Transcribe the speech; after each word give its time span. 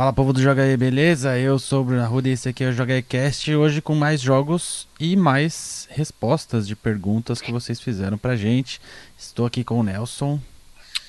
Fala 0.00 0.14
povo 0.14 0.32
do 0.32 0.40
Joga 0.40 0.62
aí, 0.62 0.78
beleza? 0.78 1.38
Eu 1.38 1.58
sou 1.58 1.82
o 1.82 1.84
Bruno 1.84 2.02
Arruda 2.02 2.26
e 2.26 2.32
esse 2.32 2.48
aqui 2.48 2.64
é 2.64 2.70
o 2.70 2.72
Joga 2.72 2.94
aí 2.94 3.02
Cast, 3.02 3.54
hoje 3.54 3.82
com 3.82 3.94
mais 3.94 4.18
jogos 4.18 4.88
e 4.98 5.14
mais 5.14 5.86
respostas 5.90 6.66
de 6.66 6.74
perguntas 6.74 7.38
que 7.38 7.52
vocês 7.52 7.78
fizeram 7.78 8.16
pra 8.16 8.34
gente. 8.34 8.80
Estou 9.18 9.44
aqui 9.44 9.62
com 9.62 9.78
o 9.78 9.82
Nelson. 9.82 10.40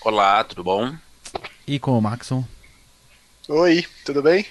Olá, 0.02 0.44
tudo 0.44 0.62
bom? 0.62 0.94
E 1.66 1.80
com 1.80 1.98
o 1.98 2.02
Maxon. 2.02 2.44
Oi, 3.48 3.86
tudo 4.04 4.22
bem? 4.22 4.46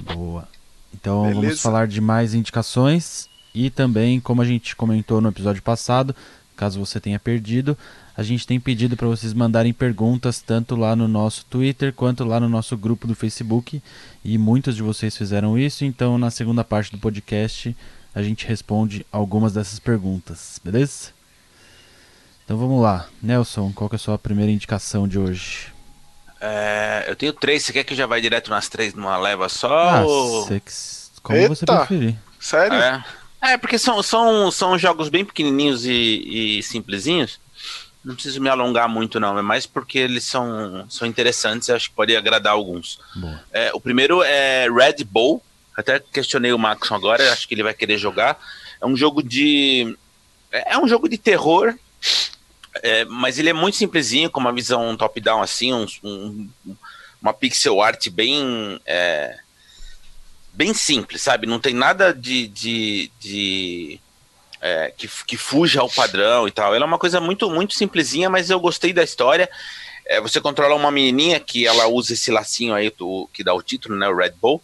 Boa. 0.00 0.48
Então 0.92 1.22
Beleza. 1.22 1.40
vamos 1.40 1.62
falar 1.62 1.86
de 1.86 2.00
mais 2.00 2.34
indicações 2.34 3.30
e 3.54 3.70
também, 3.70 4.18
como 4.18 4.42
a 4.42 4.44
gente 4.44 4.74
comentou 4.74 5.20
no 5.20 5.28
episódio 5.28 5.62
passado, 5.62 6.12
caso 6.56 6.78
você 6.80 6.98
tenha 6.98 7.18
perdido, 7.18 7.76
a 8.16 8.22
gente 8.22 8.46
tem 8.46 8.58
pedido 8.58 8.96
para 8.96 9.06
vocês 9.06 9.32
mandarem 9.34 9.72
perguntas 9.72 10.40
tanto 10.40 10.74
lá 10.74 10.96
no 10.96 11.06
nosso 11.06 11.44
Twitter 11.46 11.92
quanto 11.92 12.24
lá 12.24 12.40
no 12.40 12.48
nosso 12.48 12.76
grupo 12.76 13.06
do 13.06 13.14
Facebook 13.14 13.82
e 14.24 14.38
muitos 14.38 14.74
de 14.74 14.82
vocês 14.82 15.16
fizeram 15.16 15.58
isso, 15.58 15.84
então 15.84 16.16
na 16.18 16.30
segunda 16.30 16.64
parte 16.64 16.90
do 16.90 16.98
podcast 16.98 17.76
a 18.14 18.22
gente 18.22 18.46
responde 18.46 19.04
algumas 19.12 19.52
dessas 19.52 19.78
perguntas, 19.78 20.58
beleza? 20.64 21.10
Então 22.44 22.56
vamos 22.56 22.80
lá. 22.80 23.08
Nelson, 23.22 23.72
qual 23.74 23.90
que 23.90 23.96
é 23.96 23.98
a 23.98 24.00
sua 24.00 24.18
primeira 24.18 24.50
indicação 24.50 25.06
de 25.06 25.18
hoje? 25.18 25.66
É, 26.40 27.04
eu 27.08 27.16
tenho 27.16 27.32
três, 27.32 27.64
você 27.64 27.72
quer 27.72 27.84
que 27.84 27.94
já 27.94 28.06
vai 28.06 28.20
direto 28.20 28.50
nas 28.50 28.68
três 28.68 28.94
numa 28.94 29.16
leva 29.18 29.48
só? 29.48 29.88
Ah, 29.90 30.02
ou- 30.04 30.46
cê 30.46 30.60
que- 30.60 30.72
como 31.22 31.48
você 31.48 31.64
Eita. 31.64 31.76
preferir. 31.78 32.14
Sério? 32.38 32.78
É. 32.78 33.04
É, 33.40 33.56
porque 33.56 33.78
são, 33.78 34.02
são, 34.02 34.50
são 34.50 34.78
jogos 34.78 35.08
bem 35.08 35.24
pequenininhos 35.24 35.84
e, 35.84 36.58
e 36.58 36.62
simplesinhos. 36.62 37.38
Não 38.04 38.14
preciso 38.14 38.40
me 38.40 38.48
alongar 38.48 38.88
muito, 38.88 39.18
não. 39.20 39.38
É 39.38 39.42
mais 39.42 39.66
porque 39.66 39.98
eles 39.98 40.24
são, 40.24 40.86
são 40.88 41.06
interessantes 41.06 41.68
e 41.68 41.72
acho 41.72 41.90
que 41.90 41.96
pode 41.96 42.16
agradar 42.16 42.52
alguns. 42.52 42.98
É, 43.52 43.70
o 43.74 43.80
primeiro 43.80 44.22
é 44.22 44.68
Red 44.70 45.04
Bull. 45.04 45.42
Até 45.76 45.98
questionei 46.00 46.52
o 46.52 46.58
Maxon 46.58 46.94
agora, 46.94 47.32
acho 47.32 47.46
que 47.46 47.54
ele 47.54 47.62
vai 47.62 47.74
querer 47.74 47.98
jogar. 47.98 48.38
É 48.80 48.86
um 48.86 48.96
jogo 48.96 49.22
de. 49.22 49.96
É 50.50 50.74
é 50.74 50.78
um 50.78 50.88
jogo 50.88 51.08
de 51.08 51.18
terror, 51.18 51.74
é, 52.82 53.04
mas 53.04 53.38
ele 53.38 53.50
é 53.50 53.52
muito 53.52 53.76
simplesinho, 53.76 54.30
com 54.30 54.40
uma 54.40 54.52
visão 54.52 54.96
top-down 54.96 55.42
assim, 55.42 55.72
um- 55.74 55.86
um- 56.02 56.48
uma 57.20 57.34
pixel 57.34 57.82
art 57.82 58.08
bem. 58.08 58.80
é, 58.86 59.36
bem 60.56 60.72
simples, 60.72 61.20
sabe? 61.20 61.46
Não 61.46 61.60
tem 61.60 61.74
nada 61.74 62.14
de. 62.14 62.48
de, 62.48 63.10
de, 63.20 64.00
é, 64.60 64.92
que, 64.96 65.08
que 65.26 65.36
fuja 65.36 65.82
ao 65.82 65.90
padrão 65.90 66.48
e 66.48 66.50
tal. 66.50 66.74
Ela 66.74 66.84
é 66.84 66.88
uma 66.88 66.98
coisa 66.98 67.20
muito, 67.20 67.50
muito 67.50 67.74
simplesinha, 67.74 68.30
mas 68.30 68.48
eu 68.48 68.58
gostei 68.58 68.92
da 68.92 69.04
história. 69.04 69.48
É, 70.06 70.20
você 70.20 70.40
controla 70.40 70.74
uma 70.74 70.90
menininha 70.90 71.38
que 71.38 71.66
ela 71.66 71.86
usa 71.86 72.14
esse 72.14 72.30
lacinho 72.30 72.74
aí 72.74 72.90
do, 72.90 73.28
que 73.32 73.44
dá 73.44 73.52
o 73.52 73.62
título, 73.62 73.96
né? 73.96 74.08
O 74.08 74.16
Red 74.16 74.32
Bull. 74.40 74.62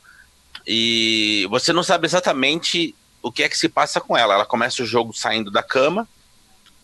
E 0.67 1.47
você 1.51 1.73
não 1.73 1.83
sabe 1.83 2.07
exatamente 2.07 2.95
o 3.21 3.31
que 3.31 3.43
é 3.43 3.49
que 3.49 3.59
se 3.59 3.69
passa 3.69 4.01
com 4.01 4.17
ela. 4.17 4.35
Ela 4.35 4.47
começa 4.47 4.83
o 4.83 4.87
jogo 4.87 5.13
saindo 5.13 5.51
da 5.51 5.63
cama 5.63 6.09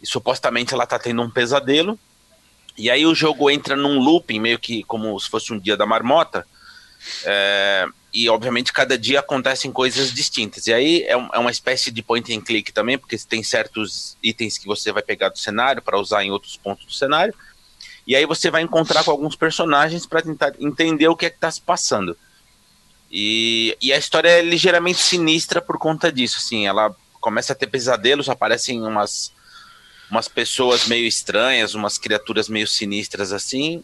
e 0.03 0.07
supostamente 0.07 0.75
ela 0.75 0.87
tá 0.87 0.99
tendo 0.99 1.23
um 1.23 1.31
pesadelo. 1.31 1.99
E 2.77 2.91
aí 2.91 3.07
o 3.07 3.15
jogo 3.15 3.51
entra 3.51 3.75
num 3.75 3.99
looping, 3.99 4.39
meio 4.39 4.59
que 4.59 4.85
como 4.85 5.19
se 5.19 5.29
fosse 5.29 5.53
um 5.53 5.59
dia 5.59 5.77
da 5.77 5.87
marmota. 5.87 6.47
É, 7.25 7.87
e 8.13 8.29
obviamente 8.29 8.73
cada 8.73 8.99
dia 8.99 9.21
acontecem 9.21 9.71
coisas 9.71 10.13
distintas. 10.13 10.67
E 10.67 10.73
aí 10.73 11.03
é, 11.05 11.17
um- 11.17 11.29
é 11.33 11.39
uma 11.39 11.51
espécie 11.51 11.91
de 11.91 12.03
point 12.03 12.33
and 12.35 12.41
click 12.41 12.73
também, 12.73 12.99
porque 12.99 13.17
tem 13.19 13.43
certos 13.43 14.17
itens 14.23 14.59
que 14.59 14.67
você 14.67 14.93
vai 14.93 15.03
pegar 15.03 15.29
do 15.29 15.39
cenário 15.39 15.83
para 15.83 15.99
usar 15.99 16.25
em 16.25 16.31
outros 16.31 16.57
pontos 16.57 16.87
do 16.87 16.93
cenário. 16.93 17.35
E 18.07 18.17
aí 18.17 18.25
você 18.25 18.51
vai 18.51 18.63
encontrar 18.63 19.05
com 19.05 19.11
alguns 19.11 19.37
personagens 19.37 20.07
para 20.07 20.23
tentar 20.23 20.55
entender 20.59 21.09
o 21.09 21.17
que 21.17 21.27
é 21.27 21.31
que 21.31 21.37
está 21.37 21.51
se 21.51 21.61
passando. 21.61 22.17
E, 23.11 23.77
e 23.81 23.93
a 23.93 23.99
história 23.99 24.29
é 24.29 24.43
ligeiramente 24.43 24.99
sinistra 24.99 25.61
por 25.61 25.79
conta 25.79 26.11
disso. 26.11 26.39
Assim, 26.39 26.67
ela 26.67 26.95
começa 27.21 27.53
a 27.53 27.57
ter 27.57 27.67
pesadelos, 27.67 28.29
aparecem 28.29 28.81
umas, 28.83 29.33
umas 30.11 30.29
pessoas 30.29 30.87
meio 30.87 31.07
estranhas, 31.07 31.75
umas 31.75 31.99
criaturas 31.99 32.49
meio 32.49 32.67
sinistras 32.67 33.33
assim. 33.33 33.83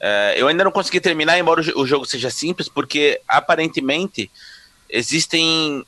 É, 0.00 0.34
eu 0.36 0.46
ainda 0.48 0.62
não 0.64 0.70
consegui 0.70 1.00
terminar, 1.00 1.38
embora 1.38 1.60
o 1.60 1.64
jo- 1.64 1.72
o 1.78 1.86
jogo 1.86 2.04
seja 2.04 2.28
simples, 2.30 2.68
porque 2.68 3.20
aparentemente 3.26 4.30
existem 4.90 5.84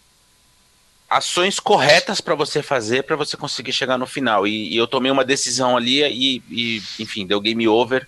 ações 1.11 1.59
corretas 1.59 2.21
para 2.21 2.35
você 2.35 2.63
fazer 2.63 3.03
para 3.05 3.17
você 3.17 3.37
conseguir 3.37 3.73
chegar 3.73 3.97
no 3.99 4.07
final. 4.07 4.47
E, 4.47 4.73
e 4.73 4.77
eu 4.77 4.87
tomei 4.87 5.11
uma 5.11 5.25
decisão 5.25 5.77
ali 5.77 6.03
e, 6.05 6.43
e, 6.51 6.83
enfim, 6.99 7.27
deu 7.27 7.41
game 7.41 7.67
over. 7.67 8.07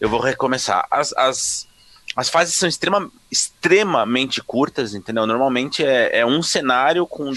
Eu 0.00 0.08
vou 0.08 0.20
recomeçar. 0.20 0.86
As, 0.90 1.12
as, 1.14 1.68
as 2.16 2.28
fases 2.30 2.54
são 2.54 2.68
extrema, 2.68 3.10
extremamente 3.30 4.40
curtas, 4.42 4.94
entendeu? 4.94 5.26
Normalmente 5.26 5.84
é, 5.84 6.20
é 6.20 6.26
um 6.26 6.42
cenário 6.42 7.06
com 7.06 7.32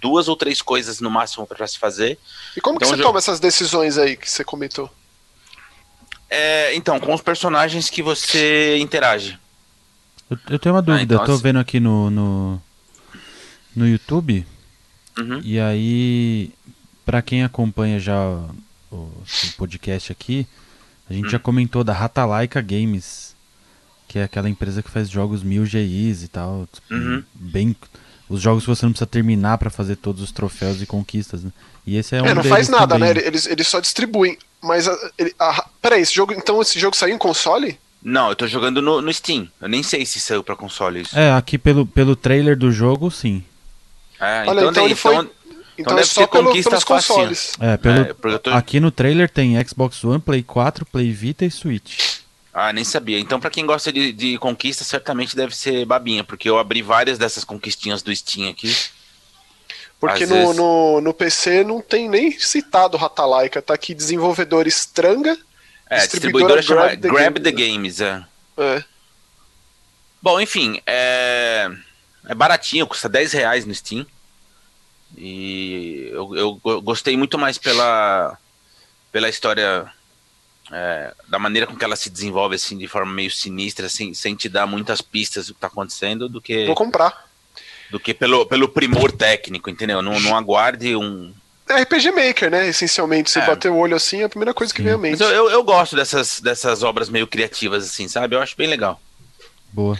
duas 0.00 0.28
ou 0.28 0.36
três 0.36 0.62
coisas 0.62 1.00
no 1.00 1.10
máximo 1.10 1.46
para 1.46 1.66
se 1.66 1.78
fazer. 1.78 2.18
E 2.56 2.60
como 2.60 2.78
que 2.78 2.84
Então, 2.84 2.96
você 2.96 3.02
já- 3.02 3.06
toma 3.06 3.18
essas 3.18 3.38
decisões 3.38 3.98
aí 3.98 4.16
que 4.16 4.30
você 4.30 4.42
comentou? 4.42 4.90
É, 6.34 6.74
então, 6.74 6.98
com 6.98 7.12
os 7.12 7.20
personagens 7.20 7.90
que 7.90 8.02
você 8.02 8.78
interage. 8.78 9.38
Eu, 10.30 10.38
eu 10.50 10.58
tenho 10.58 10.74
uma 10.74 10.80
dúvida, 10.80 11.04
então, 11.04 11.20
eu 11.20 11.26
tô 11.26 11.32
assim- 11.32 11.42
vendo 11.42 11.58
aqui 11.58 11.78
no, 11.78 12.08
no, 12.10 12.62
no 13.76 13.86
YouTube, 13.86 14.46
Uhum. 15.18 15.40
e 15.44 15.60
aí, 15.60 16.50
pra 17.04 17.20
quem 17.20 17.44
acompanha 17.44 18.00
já 18.00 18.16
o, 18.90 18.94
o 18.96 19.22
podcast 19.58 20.10
aqui, 20.10 20.46
a 21.10 21.12
gente 21.12 21.28
já 21.30 21.36
Hum. 21.36 21.40
comentou 21.40 21.84
da 21.84 21.92
Ratalaika 21.92 22.62
Games, 22.62 23.34
que 24.08 24.18
é 24.18 24.22
aquela 24.24 24.48
empresa 24.48 24.82
que 24.82 24.90
faz 24.90 25.10
jogos 25.10 25.42
mil 25.42 25.66
GIs 25.66 26.22
e 26.22 26.28
tal, 26.28 26.66
tipo, 26.72 26.94
Uhum. 26.94 27.22
bem... 27.34 27.76
Os 28.28 28.40
jogos 28.40 28.62
que 28.64 28.70
você 28.70 28.86
não 28.86 28.92
precisa 28.92 29.06
terminar 29.06 29.58
pra 29.58 29.68
fazer 29.68 29.96
todos 29.96 30.22
os 30.22 30.32
troféus 30.32 30.80
e 30.80 30.86
conquistas, 30.86 31.44
né? 31.44 31.50
E 31.86 31.98
esse 31.98 32.16
é 32.16 32.22
um 32.22 32.24
É, 32.24 32.28
não 32.28 32.36
deles 32.36 32.48
faz 32.48 32.68
nada, 32.70 32.94
também. 32.94 33.12
né? 33.12 33.20
Eles, 33.26 33.46
eles 33.46 33.68
só 33.68 33.78
distribuem. 33.78 34.38
Mas, 34.62 34.86
a, 34.88 34.96
ele, 35.18 35.34
a, 35.38 35.66
peraí, 35.80 36.00
esse 36.02 36.14
jogo, 36.14 36.32
então 36.32 36.60
esse 36.62 36.78
jogo 36.78 36.96
saiu 36.96 37.14
em 37.14 37.18
console? 37.18 37.78
Não, 38.02 38.28
eu 38.30 38.36
tô 38.36 38.46
jogando 38.46 38.80
no, 38.82 39.00
no 39.00 39.12
Steam. 39.12 39.48
Eu 39.60 39.68
nem 39.68 39.82
sei 39.82 40.04
se 40.06 40.18
saiu 40.20 40.42
pra 40.42 40.56
console 40.56 41.02
isso. 41.02 41.18
É, 41.18 41.32
aqui 41.32 41.56
pelo, 41.58 41.86
pelo 41.86 42.16
trailer 42.16 42.56
do 42.56 42.70
jogo, 42.72 43.10
sim. 43.10 43.44
É, 44.20 44.44
Olha, 44.46 44.60
então 44.60 44.72
daí- 44.72 44.84
ele 44.86 44.94
foi- 44.94 45.14
então- 45.14 45.30
Então, 45.78 45.94
deve 45.96 46.06
é 46.06 46.10
só 46.10 46.20
ser 46.20 46.26
pelo, 46.28 46.44
conquista 46.48 46.70
pelos 46.70 46.84
consoles. 46.84 47.52
É, 47.58 47.76
pelo, 47.76 48.34
É, 48.34 48.38
tô- 48.38 48.50
aqui 48.50 48.78
no 48.78 48.90
trailer 48.90 49.28
tem 49.30 49.54
Xbox 49.66 50.04
One, 50.04 50.20
Play 50.20 50.42
4, 50.42 50.84
Play 50.86 51.10
Vita 51.12 51.44
e 51.44 51.50
Switch. 51.50 52.18
Ah, 52.52 52.72
nem 52.72 52.84
sabia. 52.84 53.18
Então, 53.18 53.40
pra 53.40 53.48
quem 53.50 53.64
gosta 53.64 53.90
de, 53.92 54.12
de 54.12 54.36
conquista, 54.38 54.84
certamente 54.84 55.34
deve 55.34 55.56
ser 55.56 55.86
babinha, 55.86 56.22
porque 56.22 56.48
eu 56.50 56.58
abri 56.58 56.82
várias 56.82 57.16
dessas 57.18 57.42
conquistinhas 57.44 58.02
do 58.02 58.14
Steam 58.14 58.50
aqui. 58.50 58.74
Porque 60.08 60.26
no, 60.26 60.34
vezes- 60.34 60.56
no, 60.56 61.00
no 61.00 61.14
PC 61.14 61.62
não 61.64 61.80
tem 61.80 62.08
nem 62.08 62.32
citado 62.38 62.96
Ratalaika. 62.96 63.62
Tá 63.62 63.74
aqui 63.74 63.94
desenvolvedor 63.94 64.66
Stranga. 64.66 65.38
É, 65.88 65.98
Distribuidora 66.00 66.60
distribuidora 66.60 66.62
chama 66.62 66.82
Grab 66.96 67.00
the 67.00 67.08
Grab 67.08 67.40
the 67.40 67.50
Games, 67.52 67.98
Games, 67.98 68.00
é. 68.00 68.24
É. 68.58 68.84
Bom, 70.20 70.40
enfim, 70.40 70.80
é, 70.86 71.68
é 72.26 72.34
baratinho, 72.34 72.86
custa 72.86 73.08
10 73.08 73.32
reais 73.32 73.64
no 73.66 73.74
Steam. 73.74 74.04
E 75.16 76.08
eu, 76.10 76.34
eu 76.36 76.54
go- 76.56 76.80
gostei 76.80 77.16
muito 77.16 77.38
mais 77.38 77.58
pela, 77.58 78.38
pela 79.10 79.28
história, 79.28 79.86
é, 80.72 81.14
da 81.28 81.38
maneira 81.38 81.66
com 81.66 81.76
que 81.76 81.84
ela 81.84 81.96
se 81.96 82.08
desenvolve, 82.08 82.54
assim, 82.56 82.78
de 82.78 82.88
forma 82.88 83.12
meio 83.12 83.30
sinistra, 83.30 83.86
assim, 83.86 84.14
sem 84.14 84.34
te 84.34 84.48
dar 84.48 84.66
muitas 84.66 85.00
pistas 85.02 85.48
do 85.48 85.54
que 85.54 85.60
tá 85.60 85.66
acontecendo, 85.66 86.28
do 86.28 86.40
que, 86.40 86.66
Vou 86.66 86.74
comprar. 86.74 87.30
Do 87.92 88.00
que 88.00 88.12
pelo, 88.12 88.44
pelo 88.46 88.68
primor 88.68 89.12
técnico, 89.12 89.70
entendeu? 89.70 90.02
Não, 90.02 90.18
não 90.18 90.36
aguarde 90.36 90.96
um. 90.96 91.32
É 91.68 91.82
RPG 91.82 92.10
Maker, 92.10 92.50
né? 92.50 92.66
Essencialmente, 92.68 93.30
você 93.30 93.38
É. 93.38 93.46
bater 93.46 93.70
o 93.70 93.76
olho 93.76 93.94
assim, 93.94 94.22
é 94.22 94.24
a 94.24 94.28
primeira 94.28 94.52
coisa 94.52 94.72
que 94.74 94.78
Sim. 94.80 94.84
vem 94.86 94.92
à 94.94 94.98
Mas 94.98 95.10
mente. 95.12 95.22
eu, 95.22 95.28
eu, 95.30 95.50
eu 95.50 95.62
gosto 95.62 95.94
dessas, 95.94 96.40
dessas 96.40 96.82
obras 96.82 97.08
meio 97.08 97.26
criativas, 97.26 97.84
assim, 97.84 98.08
sabe? 98.08 98.34
Eu 98.34 98.40
acho 98.42 98.56
bem 98.56 98.66
legal. 98.66 99.00
Boa. 99.72 99.98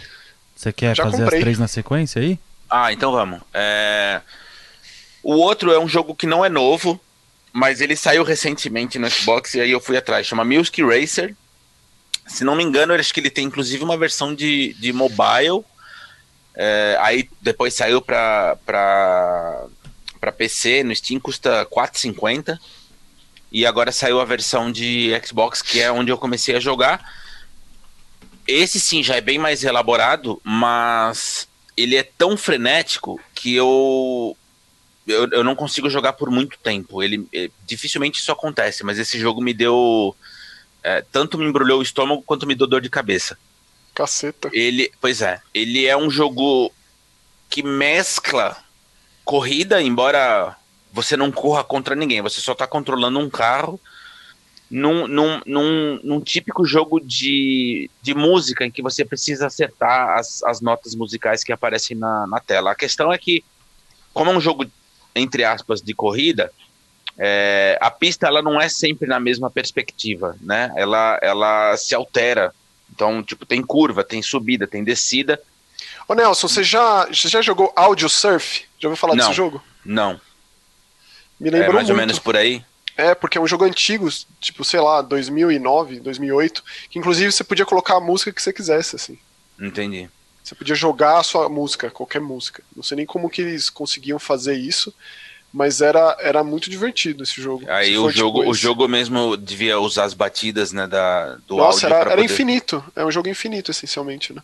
Você 0.55 0.73
quer 0.73 0.95
Já 0.95 1.03
fazer 1.03 1.17
comprei. 1.23 1.39
as 1.39 1.43
três 1.43 1.59
na 1.59 1.67
sequência 1.67 2.21
aí? 2.21 2.37
Ah, 2.69 2.91
então 2.91 3.11
vamos. 3.11 3.39
É, 3.53 4.21
O 5.21 5.35
outro 5.35 5.71
é 5.71 5.79
um 5.79 5.87
jogo 5.87 6.13
que 6.15 6.25
não 6.27 6.43
é 6.43 6.49
novo, 6.49 6.99
mas 7.53 7.79
ele 7.79 7.95
saiu 7.95 8.23
recentemente 8.23 8.97
no 8.99 9.09
Xbox 9.09 9.53
e 9.53 9.61
aí 9.61 9.71
eu 9.71 9.79
fui 9.79 9.95
atrás. 9.95 10.25
Chama 10.27 10.43
Music 10.43 10.81
Racer. 10.83 11.35
Se 12.27 12.43
não 12.43 12.55
me 12.55 12.63
engano, 12.63 12.93
eu 12.93 12.99
acho 12.99 13.13
que 13.13 13.19
ele 13.19 13.29
tem 13.29 13.45
inclusive 13.45 13.83
uma 13.83 13.97
versão 13.97 14.33
de, 14.33 14.73
de 14.79 14.91
mobile. 14.91 15.63
É, 16.55 16.97
aí 16.99 17.29
depois 17.41 17.73
saiu 17.73 18.01
para 18.01 18.57
para 20.19 20.31
PC, 20.31 20.83
no 20.83 20.95
Steam 20.95 21.19
custa 21.19 21.65
4,50. 21.65 22.57
E 23.51 23.65
agora 23.65 23.91
saiu 23.91 24.19
a 24.19 24.25
versão 24.25 24.71
de 24.71 25.11
Xbox, 25.25 25.61
que 25.61 25.81
é 25.81 25.91
onde 25.91 26.11
eu 26.11 26.17
comecei 26.17 26.55
a 26.55 26.59
jogar. 26.59 27.03
Esse 28.47 28.79
sim 28.79 29.03
já 29.03 29.15
é 29.15 29.21
bem 29.21 29.37
mais 29.37 29.63
elaborado, 29.63 30.41
mas 30.43 31.47
ele 31.75 31.95
é 31.95 32.03
tão 32.03 32.37
frenético 32.37 33.19
que 33.35 33.53
eu 33.53 34.35
eu, 35.05 35.29
eu 35.31 35.43
não 35.43 35.55
consigo 35.55 35.89
jogar 35.89 36.13
por 36.13 36.31
muito 36.31 36.57
tempo. 36.57 37.03
Ele 37.03 37.27
é, 37.33 37.49
dificilmente 37.65 38.19
isso 38.19 38.31
acontece, 38.31 38.83
mas 38.83 38.97
esse 38.97 39.19
jogo 39.19 39.41
me 39.41 39.53
deu 39.53 40.15
é, 40.81 41.03
tanto 41.11 41.37
me 41.37 41.45
embrulhou 41.45 41.79
o 41.79 41.83
estômago 41.83 42.23
quanto 42.23 42.47
me 42.47 42.55
deu 42.55 42.67
dor 42.67 42.81
de 42.81 42.89
cabeça. 42.89 43.37
Caceta. 43.93 44.49
Ele, 44.53 44.91
pois 44.99 45.21
é, 45.21 45.41
ele 45.53 45.85
é 45.85 45.95
um 45.95 46.09
jogo 46.09 46.71
que 47.49 47.61
mescla 47.61 48.57
corrida, 49.23 49.81
embora 49.81 50.55
você 50.91 51.15
não 51.15 51.31
corra 51.31 51.63
contra 51.63 51.95
ninguém, 51.95 52.21
você 52.21 52.41
só 52.41 52.53
está 52.53 52.67
controlando 52.67 53.19
um 53.19 53.29
carro 53.29 53.79
num, 54.69 55.07
num, 55.07 55.41
num, 55.45 55.99
num, 56.03 56.21
típico 56.21 56.65
jogo 56.65 56.99
de, 56.99 57.89
de 58.01 58.15
música 58.15 58.65
em 58.65 58.71
que 58.71 58.81
você 58.81 59.05
precisa 59.05 59.45
acertar 59.47 60.17
as, 60.17 60.41
as 60.43 60.61
notas 60.61 60.95
musicais 60.95 61.43
que 61.43 61.51
aparecem 61.51 61.95
na, 61.95 62.25
na 62.25 62.39
tela. 62.39 62.71
A 62.71 62.75
questão 62.75 63.13
é 63.13 63.17
que, 63.17 63.43
como 64.13 64.31
é 64.31 64.35
um 64.35 64.41
jogo, 64.41 64.65
entre 65.15 65.43
aspas, 65.43 65.79
de 65.81 65.93
corrida, 65.93 66.51
é, 67.17 67.77
a 67.79 67.91
pista 67.91 68.27
ela 68.27 68.41
não 68.41 68.59
é 68.59 68.67
sempre 68.67 69.07
na 69.07 69.19
mesma 69.19 69.49
perspectiva, 69.49 70.35
né? 70.41 70.73
Ela, 70.75 71.19
ela 71.21 71.77
se 71.77 71.93
altera. 71.93 72.53
Então, 72.93 73.23
tipo, 73.23 73.43
tem 73.43 73.61
curva, 73.63 74.03
tem 74.03 74.21
subida, 74.21 74.67
tem 74.67 74.83
descida. 74.83 75.41
Ô 76.07 76.13
Nelson, 76.13 76.47
você 76.47 76.63
já, 76.63 77.07
você 77.07 77.27
já 77.27 77.41
jogou 77.41 77.73
Audio 77.75 78.07
Surf? 78.07 78.65
Já 78.77 78.87
ouviu 78.87 78.99
falar 78.99 79.15
não, 79.15 79.25
desse 79.25 79.35
jogo? 79.35 79.63
Não. 79.83 80.21
Me 81.39 81.49
lembrou 81.49 81.71
é 81.71 81.73
mais 81.73 81.87
muito. 81.87 81.89
ou 81.89 81.97
menos 81.97 82.19
por 82.19 82.37
aí? 82.37 82.63
É, 82.95 83.15
porque 83.15 83.39
é 83.39 83.41
um 83.41 83.47
jogo 83.47 83.65
antigo, 83.65 84.07
tipo, 84.39 84.63
sei 84.63 84.79
lá, 84.79 85.01
2009, 85.01 86.01
2008, 86.01 86.63
que 86.91 86.99
inclusive 86.99 87.31
você 87.31 87.43
podia 87.43 87.65
colocar 87.65 87.97
a 87.97 87.99
música 87.99 88.31
que 88.31 88.39
você 88.39 88.53
quisesse, 88.53 88.95
assim. 88.95 89.17
Entendi. 89.59 90.07
Você 90.43 90.53
podia 90.53 90.75
jogar 90.75 91.17
a 91.17 91.23
sua 91.23 91.49
música, 91.49 91.89
qualquer 91.89 92.21
música. 92.21 92.61
Não 92.75 92.83
sei 92.83 92.97
nem 92.97 93.05
como 93.07 93.29
que 93.29 93.41
eles 93.41 93.71
conseguiam 93.71 94.19
fazer 94.19 94.53
isso, 94.53 94.93
mas 95.53 95.81
era, 95.81 96.17
era 96.19 96.43
muito 96.43 96.67
divertido 96.67 97.21
esse 97.21 97.39
jogo. 97.39 97.63
Aí 97.69 97.95
o 97.95 98.09
jogo, 98.09 98.39
tipo 98.39 98.51
o 98.51 98.53
jogo 98.55 98.87
mesmo 98.87 99.37
devia 99.37 99.79
usar 99.79 100.05
as 100.05 100.15
batidas, 100.15 100.71
né, 100.71 100.87
da, 100.87 101.37
do 101.47 101.57
Nossa, 101.57 101.85
era, 101.85 101.97
era 101.97 102.09
poder... 102.09 102.25
infinito. 102.25 102.83
É 102.95 103.05
um 103.05 103.11
jogo 103.11 103.29
infinito, 103.29 103.69
essencialmente, 103.69 104.33
né? 104.33 104.41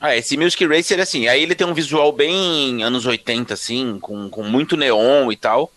Ah, 0.00 0.14
esse 0.14 0.36
Music 0.36 0.64
Racer, 0.64 1.00
assim, 1.00 1.26
aí 1.26 1.42
ele 1.42 1.54
tem 1.54 1.66
um 1.66 1.74
visual 1.74 2.12
bem 2.12 2.84
anos 2.84 3.04
80, 3.04 3.52
assim, 3.52 3.98
com, 4.00 4.30
com 4.30 4.44
muito 4.44 4.76
neon 4.76 5.32
e 5.32 5.36
tal. 5.36 5.72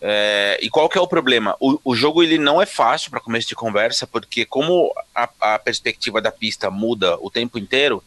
É, 0.00 0.58
e 0.62 0.70
qual 0.70 0.88
que 0.88 0.96
é 0.96 1.00
o 1.00 1.06
problema? 1.06 1.54
O, 1.60 1.78
o 1.84 1.94
jogo 1.94 2.22
ele 2.22 2.38
não 2.38 2.62
é 2.62 2.64
fácil 2.64 3.10
para 3.10 3.20
começo 3.20 3.48
de 3.48 3.54
conversa, 3.54 4.06
porque 4.06 4.46
como 4.46 4.94
a, 5.14 5.28
a, 5.40 5.58
perspectiva 5.58 6.22
da 6.22 6.32
pista 6.32 6.70
muda 6.70 7.18
o 7.20 7.30
tempo 7.30 7.58
inteiro, 7.58 8.02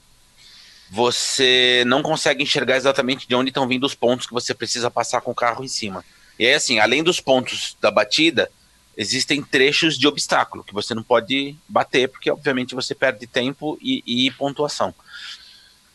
você 0.93 1.83
não 1.87 2.03
consegue 2.03 2.43
enxergar 2.43 2.77
exatamente 2.77 3.27
de 3.27 3.33
onde 3.33 3.49
estão 3.49 3.67
vindo 3.67 3.83
os 3.83 3.95
pontos 3.95 4.27
que 4.27 4.33
você 4.33 4.53
precisa 4.53 4.91
passar 4.91 5.21
com 5.21 5.31
o 5.31 5.35
carro 5.35 5.63
em 5.63 5.67
cima. 5.67 6.05
E 6.37 6.45
aí, 6.45 6.53
assim, 6.53 6.77
além 6.77 7.01
dos 7.01 7.19
pontos 7.19 7.75
da 7.81 7.89
batida, 7.89 8.47
existem 8.95 9.41
trechos 9.41 9.97
de 9.97 10.07
obstáculo 10.07 10.63
que 10.63 10.71
você 10.71 10.93
não 10.93 11.01
pode 11.01 11.55
bater, 11.67 12.09
porque 12.09 12.29
obviamente 12.29 12.75
você 12.75 12.93
perde 12.93 13.25
tempo 13.25 13.75
e, 13.81 14.03
e 14.05 14.29
pontuação. 14.29 14.93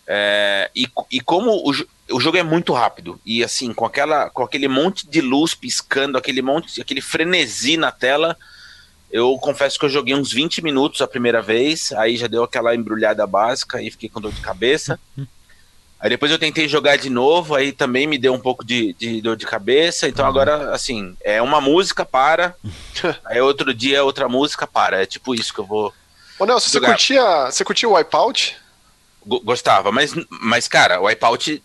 É, 0.05 0.69
e, 0.75 0.89
e 1.13 1.21
como 1.21 1.53
o, 1.53 1.71
o 2.11 2.19
jogo 2.19 2.37
é 2.37 2.43
muito 2.43 2.73
rápido 2.73 3.21
e 3.25 3.45
assim 3.45 3.75
com 3.75 3.85
aquela 3.85 4.31
com 4.31 4.43
aquele 4.43 4.67
monte 4.67 5.07
de 5.07 5.21
luz 5.21 5.55
piscando 5.55 6.17
aquele 6.17 6.41
monte 6.41 6.81
aquele 6.81 7.03
frenesi 7.03 7.77
na 7.77 7.93
tela 7.93 8.35
eu 9.11 9.37
confesso 9.39 9.79
que 9.79 9.85
eu 9.85 9.91
joguei 9.91 10.15
uns 10.15 10.33
20 10.33 10.63
minutos 10.63 11.01
a 11.01 11.07
primeira 11.07 11.41
vez 11.41 11.93
aí 11.93 12.17
já 12.17 12.27
deu 12.27 12.43
aquela 12.45 12.75
embrulhada 12.75 13.27
básica 13.27 13.81
e 13.83 13.91
fiquei 13.91 14.09
com 14.09 14.21
dor 14.21 14.33
de 14.33 14.41
cabeça 14.41 14.99
aí 16.01 16.11
depois 16.11 16.31
eu 16.31 16.39
tentei 16.39 16.69
jogar 16.69 16.97
de 16.97 17.11
novo 17.11 17.55
aí 17.55 17.73
também 17.73 18.07
me 18.07 18.19
deu 18.19 18.35
um 18.35 18.41
pouco 18.41 18.65
de, 18.65 18.95
de 18.95 19.21
dor 19.21 19.37
de 19.37 19.47
cabeça 19.47 20.09
então 20.09 20.25
uhum. 20.25 20.31
agora 20.31 20.75
assim 20.75 21.17
é 21.23 21.41
uma 21.41 21.61
música 21.61 22.05
para 22.05 22.55
aí 23.25 23.41
outro 23.41 23.73
dia 23.75 24.05
outra 24.05 24.29
música 24.29 24.67
para 24.67 25.03
é 25.03 25.07
tipo 25.07 25.35
isso 25.35 25.53
que 25.53 25.61
eu 25.61 25.67
vou 25.67 25.93
Ô 26.39 26.47
Nelson, 26.47 26.69
você 26.69 26.81
curtia 26.81 27.47
você 27.47 27.65
curtia 27.65 27.89
o 27.89 27.95
Wipeout 27.95 28.57
Gostava, 29.45 29.93
mas, 29.93 30.15
mas 30.31 30.67
cara, 30.67 31.01
o 31.01 31.05
Wipeout 31.05 31.63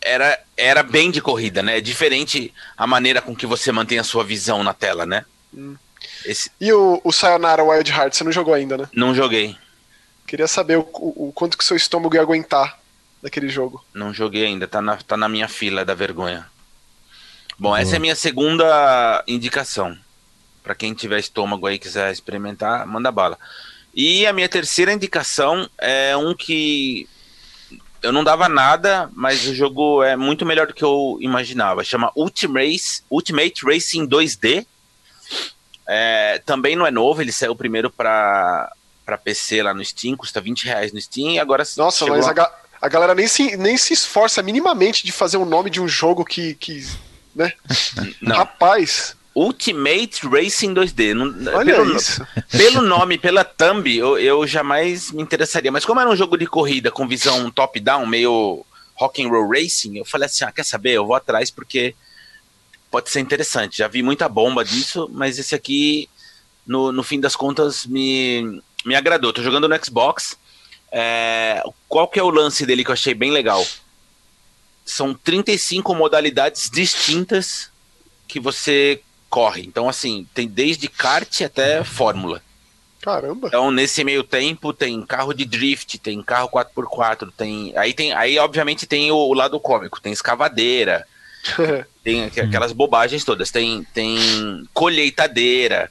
era, 0.00 0.40
era 0.56 0.82
bem 0.82 1.10
de 1.10 1.20
corrida, 1.20 1.62
né? 1.62 1.78
É 1.78 1.80
diferente 1.80 2.52
a 2.76 2.86
maneira 2.86 3.22
com 3.22 3.36
que 3.36 3.46
você 3.46 3.70
mantém 3.70 3.98
a 3.98 4.04
sua 4.04 4.24
visão 4.24 4.64
na 4.64 4.74
tela, 4.74 5.06
né? 5.06 5.24
Hum. 5.54 5.76
Esse... 6.24 6.50
E 6.60 6.72
o, 6.72 7.00
o 7.02 7.12
Sayonara 7.12 7.62
Wild 7.64 7.90
Heart, 7.90 8.14
você 8.14 8.24
não 8.24 8.32
jogou 8.32 8.54
ainda, 8.54 8.76
né? 8.76 8.88
Não 8.92 9.14
joguei. 9.14 9.56
Queria 10.26 10.46
saber 10.46 10.78
o, 10.78 10.88
o, 10.94 11.28
o 11.28 11.32
quanto 11.32 11.58
que 11.58 11.64
seu 11.64 11.76
estômago 11.76 12.14
ia 12.14 12.20
aguentar 12.20 12.78
daquele 13.22 13.48
jogo. 13.48 13.84
Não 13.92 14.12
joguei 14.12 14.44
ainda, 14.44 14.66
tá 14.66 14.80
na, 14.80 14.96
tá 14.96 15.16
na 15.16 15.28
minha 15.28 15.48
fila 15.48 15.84
da 15.84 15.94
vergonha. 15.94 16.46
Bom, 17.58 17.76
essa 17.76 17.96
é 17.96 17.98
a 17.98 18.00
minha 18.00 18.16
segunda 18.16 19.22
indicação. 19.28 19.96
Para 20.62 20.74
quem 20.74 20.94
tiver 20.94 21.18
estômago 21.18 21.66
aí 21.66 21.74
e 21.74 21.78
quiser 21.78 22.10
experimentar, 22.10 22.86
manda 22.86 23.12
bala. 23.12 23.38
E 23.94 24.26
a 24.26 24.32
minha 24.32 24.48
terceira 24.48 24.92
indicação 24.92 25.68
é 25.76 26.16
um 26.16 26.34
que 26.34 27.08
eu 28.02 28.12
não 28.12 28.24
dava 28.24 28.48
nada, 28.48 29.10
mas 29.14 29.46
o 29.46 29.54
jogo 29.54 30.02
é 30.02 30.16
muito 30.16 30.46
melhor 30.46 30.66
do 30.66 30.74
que 30.74 30.82
eu 30.82 31.18
imaginava. 31.20 31.84
Chama 31.84 32.10
Ultimate, 32.16 33.02
Ultimate 33.10 33.64
Racing 33.64 34.06
2D. 34.06 34.66
É, 35.92 36.40
também 36.46 36.76
não 36.76 36.86
é 36.86 36.90
novo, 36.92 37.20
ele 37.20 37.32
saiu 37.32 37.56
primeiro 37.56 37.90
para 37.90 38.72
para 39.04 39.18
PC 39.18 39.60
lá 39.60 39.74
no 39.74 39.84
Steam, 39.84 40.16
custa 40.16 40.40
20 40.40 40.66
reais 40.66 40.92
no 40.92 41.00
Steam, 41.00 41.32
e 41.32 41.38
agora 41.40 41.64
Nossa, 41.76 42.06
mas 42.06 42.28
a, 42.28 42.32
ga 42.32 42.48
a, 42.80 42.88
galera 42.88 43.12
nem 43.12 43.26
se, 43.26 43.56
nem 43.56 43.76
se 43.76 43.92
esforça 43.92 44.40
minimamente 44.40 45.04
de 45.04 45.10
fazer 45.10 45.36
o 45.36 45.44
nome 45.44 45.68
de 45.68 45.80
um 45.80 45.88
jogo 45.88 46.24
que. 46.24 46.54
que 46.54 46.86
né? 47.34 47.52
Não. 48.22 48.36
Rapaz. 48.36 49.16
Ultimate 49.34 50.28
Racing 50.28 50.74
2D. 50.74 51.14
Não, 51.14 51.54
Olha 51.54 51.74
pelo, 51.74 51.96
isso. 51.96 52.24
Pelo 52.50 52.82
nome, 52.82 53.18
pela 53.18 53.42
thumb, 53.42 53.88
eu, 53.88 54.16
eu 54.18 54.46
jamais 54.46 55.10
me 55.10 55.22
interessaria. 55.22 55.72
Mas 55.72 55.84
como 55.84 56.00
era 56.00 56.10
um 56.10 56.16
jogo 56.16 56.36
de 56.36 56.46
corrida 56.46 56.90
com 56.90 57.08
visão 57.08 57.50
top-down, 57.50 58.06
meio 58.06 58.64
rock 58.94 59.24
and 59.24 59.28
roll 59.28 59.48
racing, 59.48 59.98
eu 59.98 60.04
falei 60.04 60.26
assim, 60.26 60.44
ah, 60.44 60.52
quer 60.52 60.64
saber? 60.64 60.92
Eu 60.92 61.06
vou 61.06 61.16
atrás 61.16 61.50
porque 61.50 61.94
pode 62.90 63.10
ser 63.10 63.20
interessante. 63.20 63.78
Já 63.78 63.88
vi 63.88 64.02
muita 64.02 64.28
bomba 64.28 64.64
disso, 64.64 65.08
mas 65.12 65.38
esse 65.38 65.54
aqui, 65.54 66.08
no, 66.66 66.90
no 66.92 67.02
fim 67.02 67.20
das 67.20 67.36
contas, 67.36 67.86
me, 67.86 68.62
me 68.84 68.94
agradou. 68.94 69.32
Tô 69.32 69.42
jogando 69.42 69.68
no 69.68 69.84
Xbox. 69.84 70.36
É, 70.90 71.62
qual 71.88 72.08
que 72.08 72.18
é 72.18 72.22
o 72.22 72.30
lance 72.30 72.66
dele 72.66 72.84
que 72.84 72.90
eu 72.90 72.94
achei 72.94 73.14
bem 73.14 73.30
legal? 73.30 73.64
São 74.84 75.14
35 75.14 75.94
modalidades 75.94 76.68
distintas 76.68 77.70
que 78.26 78.40
você 78.40 79.00
corre. 79.28 79.62
Então, 79.62 79.88
assim, 79.88 80.26
tem 80.34 80.48
desde 80.48 80.88
kart 80.88 81.42
até 81.42 81.84
fórmula. 81.84 82.42
Caramba. 83.00 83.48
Então, 83.48 83.70
nesse 83.70 84.04
meio 84.04 84.22
tempo, 84.22 84.74
tem 84.74 85.00
carro 85.06 85.32
de 85.32 85.44
drift, 85.44 85.98
tem 85.98 86.20
carro 86.22 86.50
4x4, 86.50 87.32
tem. 87.34 87.72
Aí 87.76 87.94
tem. 87.94 88.12
Aí, 88.12 88.38
obviamente, 88.38 88.86
tem 88.86 89.10
o, 89.10 89.16
o 89.16 89.32
lado 89.32 89.58
cômico, 89.58 90.00
tem 90.00 90.12
escavadeira, 90.12 91.06
tem 92.04 92.24
aquelas 92.24 92.72
bobagens 92.72 93.24
todas, 93.24 93.50
tem, 93.50 93.84
tem 93.94 94.18
colheitadeira. 94.72 95.90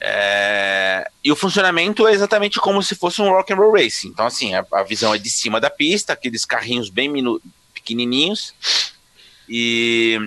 É... 0.00 1.08
E 1.22 1.32
o 1.32 1.36
funcionamento 1.36 2.06
é 2.06 2.12
exatamente 2.12 2.58
como 2.58 2.82
se 2.82 2.94
fosse 2.94 3.22
um 3.22 3.30
rock 3.30 3.52
and 3.52 3.56
roll 3.56 3.72
racing. 3.72 4.08
Então, 4.08 4.26
assim, 4.26 4.54
a, 4.54 4.64
a 4.72 4.82
visão 4.82 5.14
é 5.14 5.18
de 5.18 5.30
cima 5.30 5.60
da 5.60 5.70
pista, 5.70 6.12
aqueles 6.12 6.44
carrinhos 6.44 6.90
bem 6.90 7.08
minu... 7.08 7.40
pequenininhos. 7.72 8.54
E 9.48 10.18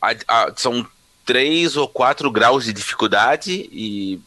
a, 0.00 0.14
a, 0.28 0.52
são 0.56 0.86
três 1.24 1.76
ou 1.76 1.88
quatro 1.88 2.30
graus 2.30 2.64
de 2.64 2.72
dificuldade 2.72 3.68
e 3.72 4.20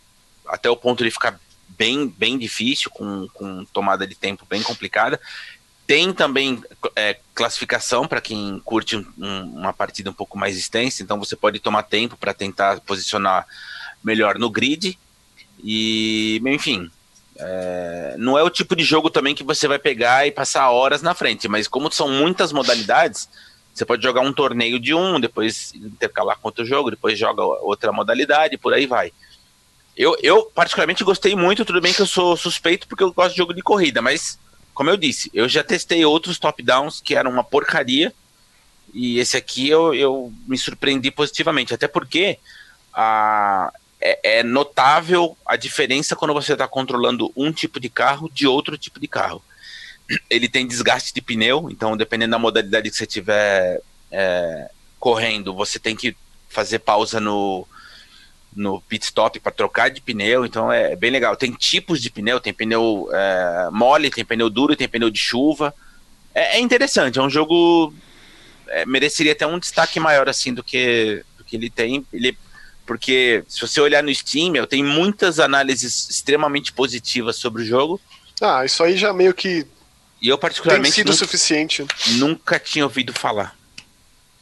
até 0.47 0.69
o 0.69 0.77
ponto 0.77 1.03
de 1.03 1.11
ficar 1.11 1.39
bem, 1.77 2.07
bem 2.07 2.37
difícil, 2.37 2.89
com, 2.89 3.27
com 3.33 3.65
tomada 3.65 4.07
de 4.07 4.15
tempo 4.15 4.45
bem 4.49 4.61
complicada. 4.61 5.19
Tem 5.87 6.11
também 6.11 6.63
é, 6.95 7.17
classificação 7.33 8.07
para 8.07 8.21
quem 8.21 8.59
curte 8.65 8.97
um, 8.97 9.05
uma 9.17 9.71
partida 9.71 10.09
um 10.09 10.13
pouco 10.13 10.37
mais 10.37 10.57
extensa, 10.57 11.03
então 11.03 11.19
você 11.19 11.35
pode 11.35 11.59
tomar 11.59 11.83
tempo 11.83 12.17
para 12.17 12.33
tentar 12.33 12.79
posicionar 12.81 13.45
melhor 14.03 14.39
no 14.39 14.49
grid. 14.49 14.97
E, 15.63 16.41
enfim, 16.45 16.89
é, 17.37 18.15
não 18.17 18.37
é 18.37 18.43
o 18.43 18.49
tipo 18.49 18.75
de 18.75 18.83
jogo 18.83 19.09
também 19.09 19.35
que 19.35 19.43
você 19.43 19.67
vai 19.67 19.77
pegar 19.77 20.25
e 20.25 20.31
passar 20.31 20.69
horas 20.71 21.01
na 21.01 21.13
frente, 21.13 21.47
mas 21.47 21.67
como 21.67 21.91
são 21.91 22.07
muitas 22.07 22.51
modalidades, 22.51 23.29
você 23.73 23.85
pode 23.85 24.01
jogar 24.01 24.21
um 24.21 24.31
torneio 24.31 24.79
de 24.79 24.93
um, 24.93 25.19
depois 25.19 25.73
intercalar 25.75 26.37
com 26.39 26.47
outro 26.47 26.65
jogo, 26.65 26.91
depois 26.91 27.19
joga 27.19 27.43
outra 27.43 27.91
modalidade, 27.91 28.57
por 28.57 28.73
aí 28.73 28.85
vai. 28.85 29.11
Eu, 29.97 30.17
eu 30.21 30.43
particularmente 30.53 31.03
gostei 31.03 31.35
muito, 31.35 31.65
tudo 31.65 31.81
bem 31.81 31.93
que 31.93 32.01
eu 32.01 32.07
sou 32.07 32.35
suspeito 32.37 32.87
porque 32.87 33.03
eu 33.03 33.13
gosto 33.13 33.31
de 33.31 33.37
jogo 33.37 33.53
de 33.53 33.61
corrida, 33.61 34.01
mas 34.01 34.39
como 34.75 34.89
eu 34.89 34.97
disse, 34.97 35.31
eu 35.33 35.47
já 35.47 35.63
testei 35.63 36.03
outros 36.05 36.37
top-downs 36.37 36.99
que 36.99 37.15
eram 37.15 37.31
uma 37.31 37.43
porcaria, 37.43 38.13
e 38.93 39.19
esse 39.19 39.37
aqui 39.37 39.69
eu, 39.69 39.93
eu 39.93 40.33
me 40.45 40.57
surpreendi 40.57 41.09
positivamente, 41.09 41.73
até 41.73 41.87
porque 41.87 42.37
a, 42.93 43.71
é, 44.01 44.39
é 44.39 44.43
notável 44.43 45.37
a 45.45 45.55
diferença 45.55 46.13
quando 46.13 46.33
você 46.33 46.53
está 46.53 46.67
controlando 46.67 47.31
um 47.37 47.53
tipo 47.53 47.79
de 47.79 47.89
carro 47.89 48.29
de 48.29 48.45
outro 48.45 48.77
tipo 48.77 48.99
de 48.99 49.07
carro. 49.07 49.41
Ele 50.29 50.49
tem 50.49 50.67
desgaste 50.67 51.13
de 51.13 51.21
pneu, 51.21 51.69
então 51.71 51.95
dependendo 51.95 52.31
da 52.31 52.39
modalidade 52.39 52.91
que 52.91 52.97
você 52.97 53.05
tiver 53.05 53.81
é, 54.11 54.69
correndo, 54.99 55.53
você 55.53 55.79
tem 55.79 55.95
que 55.95 56.15
fazer 56.49 56.79
pausa 56.79 57.21
no, 57.21 57.65
no 58.55 58.81
pit 58.81 59.05
stop 59.05 59.39
para 59.39 59.51
trocar 59.51 59.89
de 59.89 60.01
pneu, 60.01 60.45
então 60.45 60.71
é 60.71 60.95
bem 60.95 61.11
legal. 61.11 61.35
Tem 61.35 61.51
tipos 61.51 62.01
de 62.01 62.09
pneu, 62.09 62.39
tem 62.39 62.53
pneu 62.53 63.09
é, 63.11 63.69
mole, 63.71 64.09
tem 64.09 64.23
pneu 64.23 64.49
duro, 64.49 64.75
tem 64.75 64.87
pneu 64.87 65.09
de 65.09 65.19
chuva. 65.19 65.73
É, 66.33 66.57
é 66.57 66.59
interessante, 66.59 67.19
é 67.19 67.21
um 67.21 67.29
jogo 67.29 67.93
é, 68.67 68.85
mereceria 68.85 69.33
até 69.33 69.45
um 69.45 69.59
destaque 69.59 69.99
maior 69.99 70.29
assim 70.29 70.53
do 70.53 70.63
que, 70.63 71.23
do 71.37 71.43
que 71.43 71.55
ele 71.55 71.69
tem. 71.69 72.05
Ele, 72.13 72.37
porque 72.85 73.43
se 73.47 73.61
você 73.61 73.81
olhar 73.81 74.01
no 74.01 74.13
Steam, 74.13 74.55
eu 74.55 74.67
tenho 74.67 74.85
muitas 74.85 75.39
análises 75.39 76.09
extremamente 76.09 76.71
positivas 76.71 77.35
sobre 77.35 77.63
o 77.63 77.65
jogo. 77.65 77.99
Ah, 78.41 78.65
isso 78.65 78.83
aí 78.83 78.97
já 78.97 79.13
meio 79.13 79.33
que 79.33 79.65
e 80.21 80.29
eu 80.29 80.37
particularmente 80.37 80.95
tem 80.95 80.95
sido 80.95 81.07
nunca, 81.07 81.17
suficiente. 81.17 81.85
Nunca 82.17 82.59
tinha 82.59 82.83
ouvido 82.83 83.13
falar. 83.13 83.55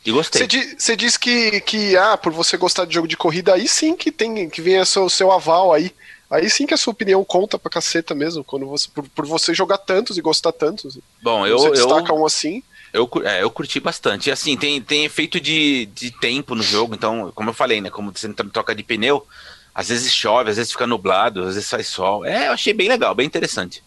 E 0.05 0.11
gostei. 0.11 0.47
Você 0.77 0.95
diz 0.95 1.15
que, 1.15 1.61
que, 1.61 1.95
ah, 1.95 2.17
por 2.17 2.31
você 2.31 2.57
gostar 2.57 2.85
de 2.85 2.93
jogo 2.93 3.07
de 3.07 3.15
corrida, 3.15 3.53
aí 3.53 3.67
sim 3.67 3.95
que 3.95 4.11
tem 4.11 4.49
que 4.49 4.61
vem 4.61 4.79
o 4.79 4.85
seu, 4.85 5.09
seu 5.09 5.31
aval 5.31 5.73
aí. 5.73 5.93
Aí 6.29 6.49
sim 6.49 6.65
que 6.65 6.73
a 6.73 6.77
sua 6.77 6.91
opinião 6.91 7.23
conta 7.23 7.59
pra 7.59 7.69
caceta 7.69 8.15
mesmo, 8.15 8.43
quando 8.43 8.65
você, 8.65 8.87
por, 8.93 9.07
por 9.09 9.25
você 9.25 9.53
jogar 9.53 9.77
tantos 9.77 10.17
e 10.17 10.21
gostar 10.21 10.51
tantos. 10.51 10.97
Bom, 11.21 11.45
eu. 11.45 11.59
Você 11.59 11.71
destaca 11.71 12.11
eu, 12.11 12.17
um 12.17 12.25
assim. 12.25 12.63
Eu, 12.91 13.09
é, 13.23 13.43
eu 13.43 13.49
curti 13.49 13.79
bastante. 13.79 14.29
E 14.29 14.31
assim, 14.31 14.57
tem, 14.57 14.81
tem 14.81 15.05
efeito 15.05 15.39
de, 15.39 15.87
de 15.87 16.11
tempo 16.11 16.53
no 16.53 16.63
jogo, 16.63 16.95
então, 16.95 17.31
como 17.33 17.49
eu 17.49 17.53
falei, 17.53 17.81
né? 17.81 17.89
Como 17.89 18.11
você 18.11 18.31
troca 18.33 18.75
de 18.75 18.83
pneu, 18.83 19.25
às 19.73 19.89
vezes 19.89 20.13
chove, 20.13 20.49
às 20.49 20.57
vezes 20.57 20.71
fica 20.71 20.85
nublado, 20.85 21.41
às 21.41 21.55
vezes 21.55 21.67
sai 21.67 21.83
sol. 21.83 22.25
É, 22.25 22.47
eu 22.47 22.51
achei 22.51 22.73
bem 22.73 22.89
legal, 22.89 23.15
bem 23.15 23.25
interessante. 23.25 23.83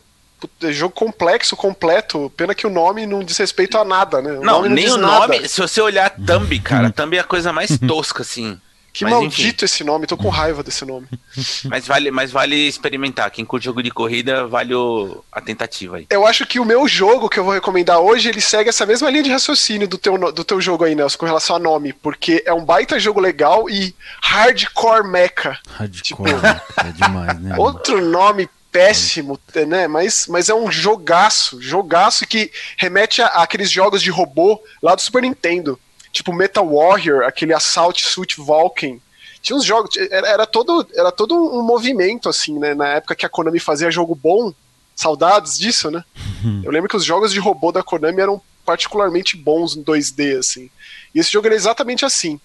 Jogo 0.71 0.95
complexo, 0.95 1.57
completo. 1.57 2.33
Pena 2.37 2.55
que 2.55 2.67
o 2.67 2.71
nome 2.71 3.07
não 3.07 3.25
diz 3.25 3.39
respeito 3.39 3.79
a 3.79 3.85
nada, 3.85 4.21
né? 4.21 4.33
O 4.33 4.45
não, 4.45 4.63
nem 4.63 4.91
o 4.91 4.97
nome. 4.97 5.37
Nada. 5.37 5.49
Se 5.49 5.61
você 5.61 5.81
olhar 5.81 6.11
Thumb, 6.11 6.59
cara, 6.61 6.91
Thumb 6.93 7.17
é 7.17 7.21
a 7.21 7.25
coisa 7.25 7.53
mais 7.53 7.79
tosca, 7.79 8.23
assim. 8.23 8.61
Que 8.97 9.05
mas, 9.05 9.13
maldito 9.13 9.63
enfim. 9.63 9.65
esse 9.67 9.85
nome, 9.85 10.07
tô 10.07 10.17
com 10.17 10.31
raiva 10.31 10.63
desse 10.63 10.83
nome. 10.87 11.07
Mas 11.69 11.87
vale, 11.87 12.11
mas 12.11 12.33
vale 12.33 12.57
experimentar. 12.57 13.31
Quem 13.31 13.45
curte 13.45 13.67
jogo 13.67 13.83
de 13.83 13.91
corrida, 13.91 14.47
vale 14.47 14.75
o, 14.75 15.23
a 15.31 15.39
tentativa 15.39 15.99
aí. 15.99 16.07
Eu 16.09 16.27
acho 16.27 16.47
que 16.47 16.59
o 16.59 16.65
meu 16.65 16.89
jogo 16.89 17.29
que 17.29 17.39
eu 17.39 17.45
vou 17.45 17.53
recomendar 17.53 17.99
hoje, 17.99 18.31
ele 18.31 18.41
segue 18.41 18.71
essa 18.71 18.87
mesma 18.87 19.11
linha 19.11 19.25
de 19.25 19.31
raciocínio 19.31 19.87
do 19.87 19.99
teu, 19.99 20.17
do 20.33 20.43
teu 20.43 20.63
jogo 20.63 20.85
aí, 20.85 20.95
Nelson, 20.95 21.19
com 21.19 21.27
relação 21.27 21.57
a 21.57 21.59
nome. 21.59 21.93
Porque 21.93 22.43
é 22.47 22.55
um 22.55 22.65
baita 22.65 22.99
jogo 22.99 23.21
legal 23.21 23.69
e 23.69 23.95
hardcore 24.23 25.07
mecha. 25.07 25.59
Hardcore, 25.69 26.03
tipo, 26.03 26.25
é 26.27 26.93
demais, 26.95 27.39
né? 27.39 27.55
Outro 27.61 28.03
nome 28.03 28.49
péssimo, 28.77 29.41
né? 29.67 29.89
Mas, 29.89 30.27
mas 30.27 30.51
é 30.51 30.55
um 30.55 30.71
jogaço, 30.71 31.59
jogaço 31.63 32.27
que 32.27 32.53
remete 32.77 33.23
a, 33.23 33.29
aqueles 33.29 33.71
jogos 33.71 34.03
de 34.03 34.11
robô 34.11 34.63
lá 34.83 34.95
do 34.95 35.01
Super 35.01 35.23
Nintendo. 35.23 35.81
Tipo 36.13 36.31
Metal 36.31 36.67
Warrior, 36.69 37.25
aquele 37.25 37.55
Assault 37.55 38.05
Suit 38.05 38.37
Vulcan. 38.37 38.99
Tinha 39.41 39.57
uns 39.57 39.65
jogos, 39.65 39.97
era, 39.97 40.29
era, 40.29 40.47
todo, 40.47 40.87
era 40.95 41.11
todo 41.11 41.35
um 41.35 41.63
movimento, 41.63 42.29
assim, 42.29 42.59
né? 42.59 42.75
Na 42.75 42.89
época 42.89 43.15
que 43.15 43.25
a 43.25 43.31
Konami 43.31 43.59
fazia 43.59 43.91
jogo 43.91 44.15
bom. 44.15 44.53
Saudades 44.95 45.59
disso, 45.59 45.91
né? 45.91 46.05
Uhum. 46.45 46.63
Eu 46.65 46.71
lembro 46.71 46.89
que 46.89 46.97
os 46.97 47.05
jogos 47.05 47.33
de 47.33 47.39
robô 47.39 47.73
da 47.73 47.83
Konami 47.83 48.21
eram 48.21 48.41
particularmente 48.65 49.37
bons 49.37 49.75
em 49.75 49.83
2D, 49.83 50.39
assim. 50.39 50.71
E 51.15 51.21
esse 51.21 51.31
jogo 51.33 51.47
era 51.47 51.55
exatamente 51.55 52.05
assim 52.05 52.39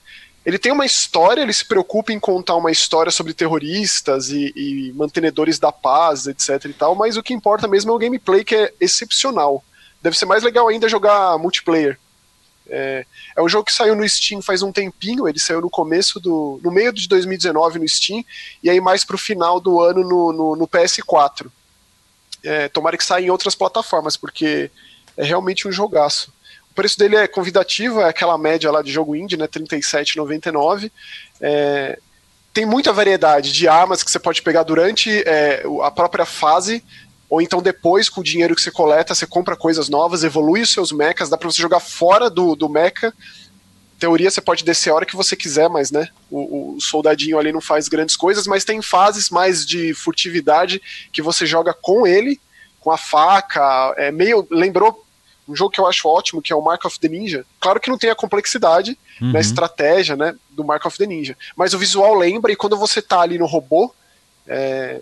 ele 0.46 0.58
tem 0.58 0.72
uma 0.72 0.86
história, 0.86 1.42
ele 1.42 1.54
se 1.54 1.66
preocupa 1.66 2.12
em 2.12 2.20
contar 2.20 2.56
uma 2.56 2.72
história 2.72 3.12
sobre 3.12 3.34
terroristas 3.34 4.30
e, 4.30 4.52
e, 4.56 4.94
mantenedores 4.94 5.60
da 5.60 5.72
paz, 5.72 6.26
etc 6.26 6.66
e 6.66 6.74
tal, 6.74 6.96
mas 6.96 7.16
o 7.16 7.24
que 7.24 7.34
importa 7.34 7.68
mesmo 7.68 7.92
é 7.92 7.96
o 7.96 8.00
gameplay 8.00 8.44
que 8.44 8.56
é 8.56 8.74
excepcional. 8.80 9.64
Deve 10.02 10.18
ser 10.18 10.26
mais 10.26 10.42
legal 10.42 10.68
ainda 10.68 10.90
jogar 10.90 11.38
multiplayer. 11.38 12.00
É, 12.68 13.06
é 13.36 13.42
um 13.42 13.50
jogo 13.50 13.66
que 13.66 13.74
saiu 13.74 13.96
no 13.96 14.08
Steam 14.08 14.42
faz 14.42 14.62
um 14.62 14.72
tempinho, 14.72 15.28
ele 15.28 15.40
saiu 15.40 15.62
no 15.62 15.70
começo 15.70 16.20
do. 16.20 16.60
no 16.64 16.72
meio 16.72 16.92
de 16.92 17.08
2019 17.08 17.80
no 17.80 17.88
Steam, 17.88 18.24
e 18.64 18.70
aí 18.70 18.80
mais 18.80 19.04
pro 19.04 19.18
final 19.18 19.60
do 19.60 19.80
ano 19.82 20.02
no, 20.02 20.34
no, 20.34 20.56
no 20.56 20.68
PS4. 20.68 21.52
É, 22.44 22.68
tomara 22.70 22.98
que 22.98 23.04
saia 23.04 23.26
em 23.26 23.30
outras 23.30 23.54
plataformas, 23.54 24.18
porque 24.18 24.72
é 25.16 25.24
realmente 25.24 25.68
um 25.68 25.72
jogaço. 25.72 26.34
O 26.72 26.74
preço 26.74 26.98
dele 26.98 27.18
é 27.18 27.28
convidativo, 27.28 28.00
é 28.00 28.06
aquela 28.10 28.38
média 28.38 28.72
lá 28.72 28.82
de 28.82 28.92
jogo 28.92 29.14
indie, 29.14 29.36
né? 29.36 29.46
37,99. 29.46 30.90
É, 31.42 32.00
tem 32.54 32.66
muita 32.66 32.94
variedade 32.94 33.52
de 33.52 33.68
armas 33.68 34.02
que 34.02 34.10
você 34.10 34.18
pode 34.18 34.42
pegar 34.42 34.64
durante 34.64 35.10
é, 35.28 35.64
a 35.84 35.92
própria 35.92 36.26
fase, 36.26 36.84
ou 37.30 37.42
então 37.42 37.62
depois, 37.62 38.08
com 38.08 38.22
o 38.22 38.24
dinheiro 38.24 38.56
que 38.56 38.62
você 38.62 38.72
coleta, 38.72 39.14
você 39.14 39.28
compra 39.28 39.56
coisas 39.56 39.90
novas, 39.90 40.24
evolui 40.24 40.62
os 40.62 40.72
seus 40.72 40.94
mechas, 40.94 41.30
dá 41.30 41.38
pra 41.38 41.50
você 41.50 41.62
jogar 41.62 41.82
fora 41.82 42.30
do, 42.30 42.56
do 42.56 42.70
mecha. 42.70 43.14
Teoria, 44.00 44.32
você 44.32 44.42
pode 44.42 44.64
descer 44.64 44.92
a 44.92 44.96
hora 44.96 45.06
que 45.06 45.16
você 45.16 45.36
quiser, 45.36 45.70
mas 45.70 45.92
né, 45.92 46.08
o, 46.30 46.76
o 46.76 46.82
soldadinho 46.82 47.38
ali 47.38 47.52
não 47.52 47.62
faz 47.62 47.90
grandes 47.90 48.16
coisas, 48.16 48.48
mas 48.48 48.64
tem 48.64 48.82
fases 48.82 49.30
mais 49.30 49.66
de 49.66 49.94
furtividade 49.94 50.82
que 51.12 51.22
você 51.22 51.46
joga 51.46 51.74
com 51.74 52.08
ele, 52.08 52.40
com 52.80 52.92
a 52.92 52.98
faca. 52.98 53.94
É 53.98 54.10
meio. 54.10 54.48
Lembrou 54.50 55.06
um 55.48 55.56
jogo 55.56 55.72
que 55.72 55.80
eu 55.80 55.88
acho 55.88 56.08
ótimo, 56.08 56.42
que 56.42 56.54
é 56.54 56.56
o 56.56 56.62
Mark 56.62 56.86
of 56.86 57.00
the 57.00 57.08
Ninja. 57.08 57.46
Claro 57.60 57.80
que 57.80 57.90
não 57.90 57.98
tem 57.98 58.10
a 58.10 58.16
complexidade 58.16 58.98
uhum. 59.22 59.32
na 59.32 59.40
estratégia, 59.40 60.16
né, 60.16 60.36
do 60.50 60.64
Mark 60.64 60.86
of 60.86 60.98
the 60.98 61.06
Ninja, 61.06 61.38
mas 61.56 61.74
o 61.74 61.80
visual 61.80 62.14
lembra 62.16 62.52
e 62.52 62.56
quando 62.56 62.78
você 62.78 63.02
tá 63.02 63.22
ali 63.22 63.38
no 63.38 63.46
robô, 63.46 63.94
é, 64.48 65.02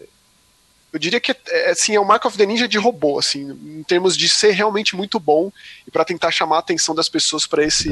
eu 0.91 0.99
diria 0.99 1.19
que 1.19 1.31
é, 1.31 1.69
assim, 1.69 1.95
é 1.95 1.99
o 1.99 2.05
Mark 2.05 2.25
of 2.25 2.37
the 2.37 2.45
Ninja 2.45 2.67
de 2.67 2.77
robô, 2.77 3.19
assim, 3.19 3.51
em 3.51 3.83
termos 3.83 4.17
de 4.17 4.27
ser 4.27 4.51
realmente 4.51 4.95
muito 4.95 5.19
bom 5.19 5.51
e 5.87 5.91
para 5.91 6.05
tentar 6.05 6.31
chamar 6.31 6.57
a 6.57 6.59
atenção 6.59 6.95
das 6.95 7.07
pessoas 7.07 7.45
para 7.45 7.63
esse 7.63 7.89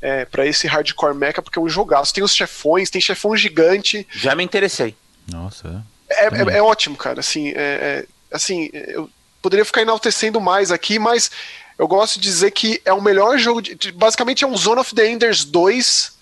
é, 0.00 0.26
para 0.26 0.46
esse 0.46 0.66
hardcore 0.66 1.14
mecha, 1.14 1.40
porque 1.40 1.58
é 1.58 1.62
um 1.62 1.68
jogaço. 1.68 2.12
Tem 2.12 2.22
os 2.22 2.34
chefões, 2.34 2.90
tem 2.90 3.00
chefão 3.00 3.34
gigante. 3.34 4.06
Já 4.12 4.34
me 4.34 4.44
interessei. 4.44 4.94
Nossa, 5.26 5.82
é. 6.10 6.26
É, 6.26 6.26
é, 6.26 6.58
é 6.58 6.62
ótimo, 6.62 6.94
cara. 6.94 7.20
Assim, 7.20 7.48
é, 7.48 7.54
é 7.56 8.06
assim, 8.30 8.68
eu 8.72 9.08
poderia 9.44 9.64
ficar 9.66 9.82
enaltecendo 9.82 10.40
mais 10.40 10.72
aqui, 10.72 10.98
mas 10.98 11.30
eu 11.78 11.86
gosto 11.86 12.18
de 12.18 12.22
dizer 12.22 12.50
que 12.50 12.80
é 12.82 12.94
o 12.94 13.02
melhor 13.02 13.36
jogo. 13.36 13.60
De, 13.60 13.92
basicamente 13.92 14.42
é 14.42 14.46
um 14.46 14.56
Zone 14.56 14.80
of 14.80 14.94
the 14.94 15.06
Enders 15.06 15.44
2 15.44 16.16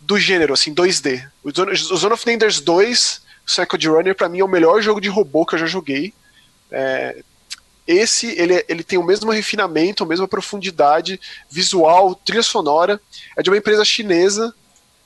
do 0.00 0.18
gênero, 0.18 0.52
assim, 0.52 0.74
2D. 0.74 1.24
O 1.44 1.52
Zone, 1.52 1.70
o 1.70 1.96
Zone 1.96 2.12
of 2.12 2.24
the 2.24 2.32
Enders 2.32 2.58
2, 2.58 3.22
o 3.46 3.50
Second 3.52 3.88
Runner, 3.88 4.16
para 4.16 4.28
mim 4.28 4.40
é 4.40 4.44
o 4.44 4.48
melhor 4.48 4.82
jogo 4.82 5.00
de 5.00 5.08
robô 5.08 5.46
que 5.46 5.54
eu 5.54 5.60
já 5.60 5.66
joguei. 5.66 6.12
É, 6.72 7.22
esse, 7.86 8.26
ele, 8.36 8.64
ele 8.68 8.82
tem 8.82 8.98
o 8.98 9.04
mesmo 9.04 9.30
refinamento, 9.30 10.02
a 10.02 10.06
mesma 10.06 10.26
profundidade 10.26 11.20
visual, 11.48 12.16
trilha 12.16 12.42
sonora. 12.42 13.00
É 13.36 13.44
de 13.44 13.50
uma 13.50 13.58
empresa 13.58 13.84
chinesa 13.84 14.52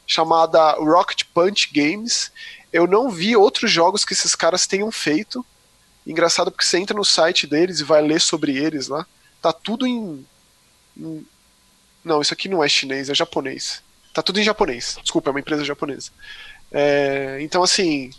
chamada 0.06 0.72
Rocket 0.78 1.24
Punch 1.34 1.68
Games. 1.74 2.32
Eu 2.72 2.86
não 2.86 3.10
vi 3.10 3.36
outros 3.36 3.70
jogos 3.70 4.02
que 4.02 4.14
esses 4.14 4.34
caras 4.34 4.66
tenham 4.66 4.90
feito. 4.90 5.44
Engraçado 6.08 6.50
porque 6.50 6.64
você 6.64 6.78
entra 6.78 6.96
no 6.96 7.04
site 7.04 7.46
deles 7.46 7.80
e 7.80 7.84
vai 7.84 8.00
ler 8.00 8.18
sobre 8.18 8.56
eles 8.56 8.88
lá. 8.88 9.06
Tá 9.42 9.52
tudo 9.52 9.86
em. 9.86 10.26
em... 10.96 11.26
Não, 12.02 12.22
isso 12.22 12.32
aqui 12.32 12.48
não 12.48 12.64
é 12.64 12.68
chinês, 12.68 13.10
é 13.10 13.14
japonês. 13.14 13.82
Tá 14.14 14.22
tudo 14.22 14.40
em 14.40 14.42
japonês. 14.42 14.98
Desculpa, 15.02 15.28
é 15.28 15.32
uma 15.32 15.40
empresa 15.40 15.62
japonesa. 15.64 16.10
É... 16.72 17.36
Então, 17.42 17.62
assim. 17.62 18.10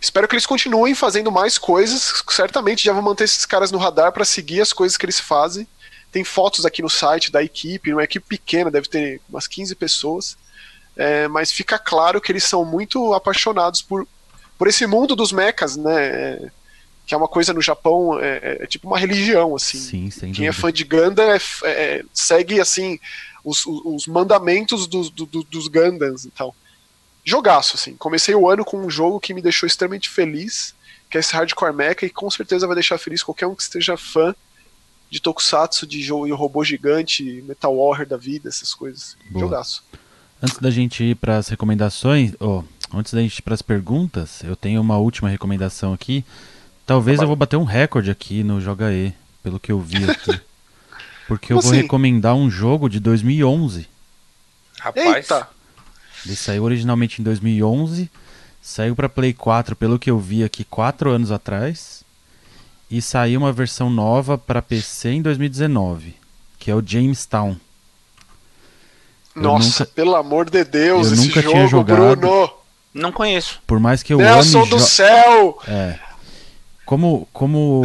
Espero 0.00 0.28
que 0.28 0.34
eles 0.34 0.46
continuem 0.46 0.94
fazendo 0.94 1.32
mais 1.32 1.58
coisas. 1.58 2.22
Certamente 2.30 2.84
já 2.84 2.92
vou 2.92 3.02
manter 3.02 3.24
esses 3.24 3.44
caras 3.44 3.72
no 3.72 3.78
radar 3.78 4.12
para 4.12 4.24
seguir 4.24 4.60
as 4.60 4.72
coisas 4.72 4.96
que 4.96 5.04
eles 5.04 5.18
fazem. 5.18 5.66
Tem 6.12 6.22
fotos 6.22 6.64
aqui 6.64 6.82
no 6.82 6.88
site 6.88 7.32
da 7.32 7.42
equipe, 7.42 7.92
uma 7.92 8.04
equipe 8.04 8.24
pequena, 8.26 8.70
deve 8.70 8.88
ter 8.88 9.20
umas 9.28 9.48
15 9.48 9.74
pessoas. 9.74 10.36
É, 10.96 11.26
mas 11.26 11.50
fica 11.50 11.78
claro 11.78 12.20
que 12.20 12.30
eles 12.30 12.44
são 12.44 12.64
muito 12.64 13.12
apaixonados 13.12 13.82
por, 13.82 14.06
por 14.56 14.68
esse 14.68 14.86
mundo 14.86 15.16
dos 15.16 15.32
mechas, 15.32 15.76
né? 15.76 16.06
É, 16.06 16.50
que 17.06 17.14
é 17.14 17.16
uma 17.16 17.28
coisa 17.28 17.52
no 17.52 17.62
Japão, 17.62 18.18
é, 18.20 18.38
é, 18.38 18.58
é 18.62 18.66
tipo 18.66 18.88
uma 18.88 18.98
religião, 18.98 19.54
assim. 19.54 20.10
Sim, 20.10 20.32
Quem 20.32 20.48
é 20.48 20.52
fã 20.52 20.72
de 20.72 20.82
Gundam 20.82 21.30
é, 21.30 21.38
é, 21.64 22.04
segue, 22.12 22.60
assim, 22.60 22.98
os, 23.44 23.64
os 23.64 24.08
mandamentos 24.08 24.88
dos, 24.88 25.08
do, 25.08 25.24
dos 25.24 25.68
Gundams 25.68 26.24
e 26.24 26.30
tal. 26.30 26.54
Jogaço, 27.24 27.76
assim. 27.76 27.94
Comecei 27.96 28.34
o 28.34 28.50
ano 28.50 28.64
com 28.64 28.78
um 28.78 28.90
jogo 28.90 29.20
que 29.20 29.32
me 29.32 29.40
deixou 29.40 29.68
extremamente 29.68 30.08
feliz, 30.08 30.74
que 31.08 31.16
é 31.16 31.20
esse 31.20 31.32
Hardcore 31.32 31.72
Mecha, 31.72 32.06
e 32.06 32.10
com 32.10 32.28
certeza 32.28 32.66
vai 32.66 32.74
deixar 32.74 32.98
feliz 32.98 33.22
qualquer 33.22 33.46
um 33.46 33.54
que 33.54 33.62
esteja 33.62 33.96
fã 33.96 34.34
de 35.08 35.20
Tokusatsu, 35.20 35.86
de 35.86 36.02
jogo, 36.02 36.34
robô 36.34 36.64
gigante, 36.64 37.22
Metal 37.46 37.74
Warrior 37.74 38.08
da 38.08 38.16
vida, 38.16 38.48
essas 38.48 38.74
coisas. 38.74 39.16
Boa. 39.30 39.44
Jogaço. 39.44 39.84
Antes 40.42 40.58
da 40.58 40.70
gente 40.72 41.04
ir 41.04 41.14
para 41.14 41.38
as 41.38 41.46
recomendações, 41.46 42.32
oh, 42.40 42.64
antes 42.92 43.14
da 43.14 43.20
gente 43.20 43.38
ir 43.38 43.42
para 43.42 43.54
as 43.54 43.62
perguntas, 43.62 44.42
eu 44.42 44.56
tenho 44.56 44.80
uma 44.80 44.98
última 44.98 45.28
recomendação 45.28 45.92
aqui 45.92 46.24
Talvez 46.86 47.20
eu 47.20 47.26
vou 47.26 47.34
bater 47.36 47.56
um 47.56 47.64
recorde 47.64 48.10
aqui 48.10 48.42
no 48.44 48.60
Joga 48.60 48.92
E, 48.92 49.12
pelo 49.42 49.58
que 49.58 49.72
eu 49.72 49.80
vi 49.80 50.08
aqui. 50.08 50.40
Porque 51.26 51.52
eu 51.52 51.60
vou 51.60 51.72
assim? 51.72 51.82
recomendar 51.82 52.34
um 52.36 52.48
jogo 52.48 52.88
de 52.88 53.00
2011. 53.00 53.88
Rapaz. 54.78 55.16
Eita. 55.16 55.48
Ele 56.24 56.36
saiu 56.36 56.62
originalmente 56.62 57.20
em 57.20 57.24
2011, 57.24 58.08
saiu 58.62 58.94
para 58.94 59.08
Play 59.08 59.32
4, 59.32 59.74
pelo 59.74 59.98
que 59.98 60.08
eu 60.10 60.18
vi 60.20 60.44
aqui, 60.44 60.62
4 60.64 61.10
anos 61.10 61.32
atrás. 61.32 62.04
E 62.88 63.02
saiu 63.02 63.40
uma 63.40 63.52
versão 63.52 63.90
nova 63.90 64.38
para 64.38 64.62
PC 64.62 65.10
em 65.10 65.22
2019, 65.22 66.14
que 66.58 66.70
é 66.70 66.74
o 66.74 66.82
Jamestown. 66.84 67.56
Nossa, 69.34 69.82
nunca- 69.84 69.92
pelo 69.94 70.14
amor 70.14 70.48
de 70.48 70.62
Deus, 70.64 71.08
eu 71.08 71.14
esse 71.14 71.26
nunca 71.28 71.42
jogo, 71.42 71.54
tinha 71.54 71.66
jogado. 71.68 72.16
Bruno. 72.16 72.50
Não 72.94 73.12
conheço. 73.12 73.60
Por 73.66 73.78
mais 73.80 74.02
que 74.02 74.14
eu 74.14 74.18
Nelson 74.18 74.60
ame 74.62 74.70
do 74.70 74.78
jo- 74.78 74.84
céu! 74.84 75.58
É. 75.68 75.98
Como, 76.86 77.28
como 77.32 77.82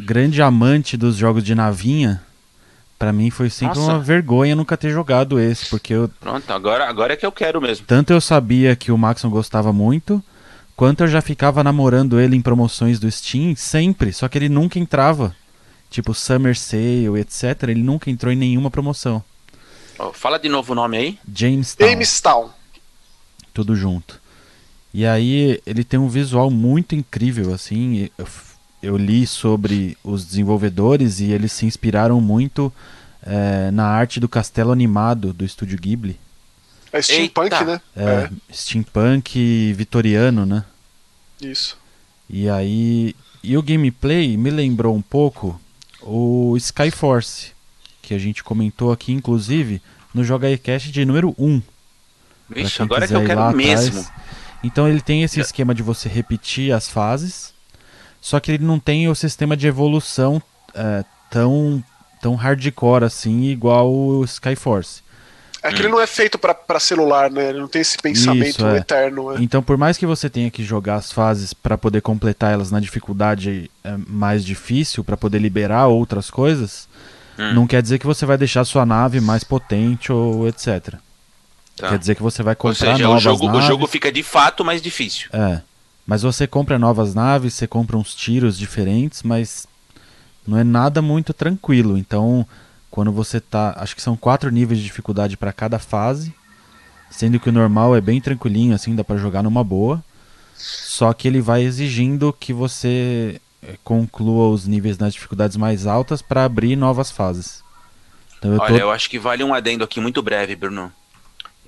grande 0.00 0.40
amante 0.42 0.96
dos 0.96 1.14
jogos 1.16 1.44
de 1.44 1.54
navinha, 1.54 2.20
pra 2.98 3.12
mim 3.12 3.30
foi 3.30 3.50
sempre 3.50 3.78
Nossa. 3.78 3.92
uma 3.92 4.00
vergonha 4.00 4.56
nunca 4.56 4.76
ter 4.76 4.90
jogado 4.90 5.38
esse, 5.38 5.66
porque 5.68 5.92
eu, 5.92 6.10
Pronto, 6.18 6.50
agora, 6.50 6.88
agora 6.88 7.12
é 7.12 7.16
que 7.16 7.26
eu 7.26 7.30
quero 7.30 7.60
mesmo. 7.60 7.86
tanto 7.86 8.12
eu 8.12 8.20
sabia 8.20 8.74
que 8.74 8.90
o 8.90 8.98
Maxon 8.98 9.28
gostava 9.30 9.72
muito, 9.72 10.22
quanto 10.74 11.04
eu 11.04 11.08
já 11.08 11.20
ficava 11.20 11.62
namorando 11.62 12.18
ele 12.18 12.34
em 12.36 12.40
promoções 12.40 12.98
do 12.98 13.10
Steam 13.10 13.54
sempre, 13.54 14.12
só 14.12 14.26
que 14.28 14.38
ele 14.38 14.48
nunca 14.48 14.78
entrava. 14.78 15.36
Tipo 15.90 16.12
Summer 16.12 16.54
Sale, 16.58 17.18
etc. 17.18 17.62
Ele 17.68 17.82
nunca 17.82 18.10
entrou 18.10 18.30
em 18.30 18.36
nenhuma 18.36 18.70
promoção. 18.70 19.24
Ó, 19.98 20.12
fala 20.12 20.38
de 20.38 20.48
novo 20.48 20.72
o 20.72 20.76
nome 20.76 20.96
aí. 20.98 21.18
Jamestown. 21.34 21.88
Jamestown. 21.88 22.50
tudo 23.54 23.74
junto. 23.74 24.20
E 24.92 25.06
aí 25.06 25.60
ele 25.66 25.84
tem 25.84 25.98
um 26.00 26.08
visual 26.08 26.50
muito 26.50 26.94
incrível, 26.94 27.52
assim. 27.52 28.08
Eu, 28.18 28.26
eu 28.82 28.96
li 28.96 29.26
sobre 29.26 29.96
os 30.02 30.24
desenvolvedores 30.24 31.20
e 31.20 31.30
eles 31.30 31.52
se 31.52 31.66
inspiraram 31.66 32.20
muito 32.20 32.72
eh, 33.22 33.70
na 33.72 33.86
arte 33.86 34.18
do 34.18 34.28
castelo 34.28 34.72
animado 34.72 35.32
do 35.32 35.44
estúdio 35.44 35.78
Ghibli. 35.78 36.18
É 36.92 37.02
steampunk, 37.02 37.52
Eita. 37.52 37.64
né? 37.64 37.80
É, 37.94 38.30
Steampunk 38.52 39.72
vitoriano, 39.74 40.46
né? 40.46 40.64
Isso. 41.40 41.76
E 42.28 42.48
aí. 42.48 43.14
E 43.42 43.56
o 43.56 43.62
gameplay 43.62 44.36
me 44.36 44.50
lembrou 44.50 44.94
um 44.96 45.02
pouco 45.02 45.60
o 46.02 46.56
Skyforce, 46.56 47.52
que 48.02 48.14
a 48.14 48.18
gente 48.18 48.42
comentou 48.42 48.90
aqui, 48.90 49.12
inclusive, 49.12 49.80
no 50.12 50.24
Joga 50.24 50.56
Cast 50.58 50.90
de 50.90 51.04
número 51.04 51.34
1. 51.38 51.60
Pra 51.60 52.62
Vixe, 52.62 52.82
agora 52.82 53.04
é 53.04 53.08
que 53.08 53.14
eu 53.14 53.24
quero 53.24 53.52
mesmo. 53.52 54.00
atrás. 54.00 54.12
Então 54.62 54.88
ele 54.88 55.00
tem 55.00 55.22
esse 55.22 55.40
esquema 55.40 55.74
de 55.74 55.82
você 55.82 56.08
repetir 56.08 56.72
as 56.72 56.88
fases, 56.88 57.52
só 58.20 58.40
que 58.40 58.52
ele 58.52 58.64
não 58.64 58.78
tem 58.78 59.08
o 59.08 59.14
sistema 59.14 59.56
de 59.56 59.66
evolução 59.66 60.42
é, 60.74 61.04
tão, 61.30 61.82
tão 62.20 62.34
hardcore 62.34 63.04
assim, 63.04 63.44
igual 63.44 63.92
o 63.92 64.24
Skyforce. 64.24 65.02
É 65.62 65.72
que 65.72 65.80
ele 65.82 65.88
não 65.88 66.00
é 66.00 66.06
feito 66.06 66.38
pra, 66.38 66.54
pra 66.54 66.78
celular, 66.78 67.30
né? 67.30 67.48
Ele 67.48 67.58
não 67.58 67.66
tem 67.66 67.82
esse 67.82 67.98
pensamento 67.98 68.46
Isso, 68.48 68.66
é. 68.66 68.76
eterno. 68.78 69.32
né? 69.32 69.38
Então, 69.40 69.60
por 69.60 69.76
mais 69.76 69.98
que 69.98 70.06
você 70.06 70.30
tenha 70.30 70.50
que 70.52 70.62
jogar 70.62 70.94
as 70.96 71.10
fases 71.10 71.52
para 71.52 71.76
poder 71.76 72.00
completar 72.00 72.52
elas 72.52 72.70
na 72.70 72.78
dificuldade 72.78 73.68
é, 73.82 73.96
mais 74.06 74.44
difícil, 74.44 75.02
para 75.02 75.16
poder 75.16 75.40
liberar 75.40 75.86
outras 75.88 76.30
coisas, 76.30 76.88
Hum. 77.38 77.54
não 77.54 77.66
quer 77.68 77.80
dizer 77.80 77.98
que 78.00 78.06
você 78.06 78.26
vai 78.26 78.36
deixar 78.36 78.64
sua 78.64 78.84
nave 78.84 79.20
mais 79.20 79.44
potente 79.44 80.12
ou 80.12 80.48
etc. 80.48 80.94
Tá. 81.78 81.88
Quer 81.88 81.98
dizer 81.98 82.14
que 82.14 82.22
você 82.22 82.42
vai 82.42 82.52
Ou 82.52 82.56
comprar 82.56 82.74
seja, 82.74 83.04
o 83.04 83.08
novas 83.08 83.22
jogo, 83.22 83.46
o 83.46 83.52
naves. 83.52 83.66
jogo 83.66 83.86
fica 83.86 84.10
de 84.10 84.22
fato 84.22 84.64
mais 84.64 84.82
difícil. 84.82 85.28
É. 85.32 85.60
Mas 86.06 86.22
você 86.22 86.46
compra 86.46 86.78
novas 86.78 87.14
naves, 87.14 87.54
você 87.54 87.66
compra 87.66 87.96
uns 87.96 88.14
tiros 88.14 88.58
diferentes, 88.58 89.22
mas 89.22 89.66
não 90.46 90.58
é 90.58 90.64
nada 90.64 91.02
muito 91.02 91.32
tranquilo. 91.34 91.98
Então, 91.98 92.46
quando 92.90 93.12
você 93.12 93.40
tá. 93.40 93.74
Acho 93.76 93.94
que 93.94 94.02
são 94.02 94.16
quatro 94.16 94.50
níveis 94.50 94.80
de 94.80 94.86
dificuldade 94.86 95.36
para 95.36 95.52
cada 95.52 95.78
fase. 95.78 96.34
Sendo 97.10 97.38
que 97.38 97.48
o 97.48 97.52
normal 97.52 97.96
é 97.96 98.00
bem 98.00 98.20
tranquilinho, 98.20 98.74
assim, 98.74 98.94
dá 98.94 99.02
pra 99.04 99.16
jogar 99.16 99.42
numa 99.42 99.62
boa. 99.64 100.02
Só 100.56 101.12
que 101.12 101.28
ele 101.28 101.40
vai 101.40 101.62
exigindo 101.62 102.32
que 102.32 102.52
você 102.52 103.40
eh, 103.62 103.76
conclua 103.84 104.48
os 104.48 104.66
níveis 104.66 104.98
nas 104.98 105.14
dificuldades 105.14 105.56
mais 105.56 105.86
altas 105.86 106.20
para 106.20 106.44
abrir 106.44 106.74
novas 106.76 107.10
fases. 107.10 107.62
Então 108.38 108.52
eu 108.52 108.58
tô. 108.58 108.64
Olha, 108.64 108.80
eu 108.80 108.90
acho 108.90 109.08
que 109.08 109.18
vale 109.18 109.44
um 109.44 109.54
adendo 109.54 109.84
aqui 109.84 110.00
muito 110.00 110.20
breve, 110.22 110.56
Bruno. 110.56 110.92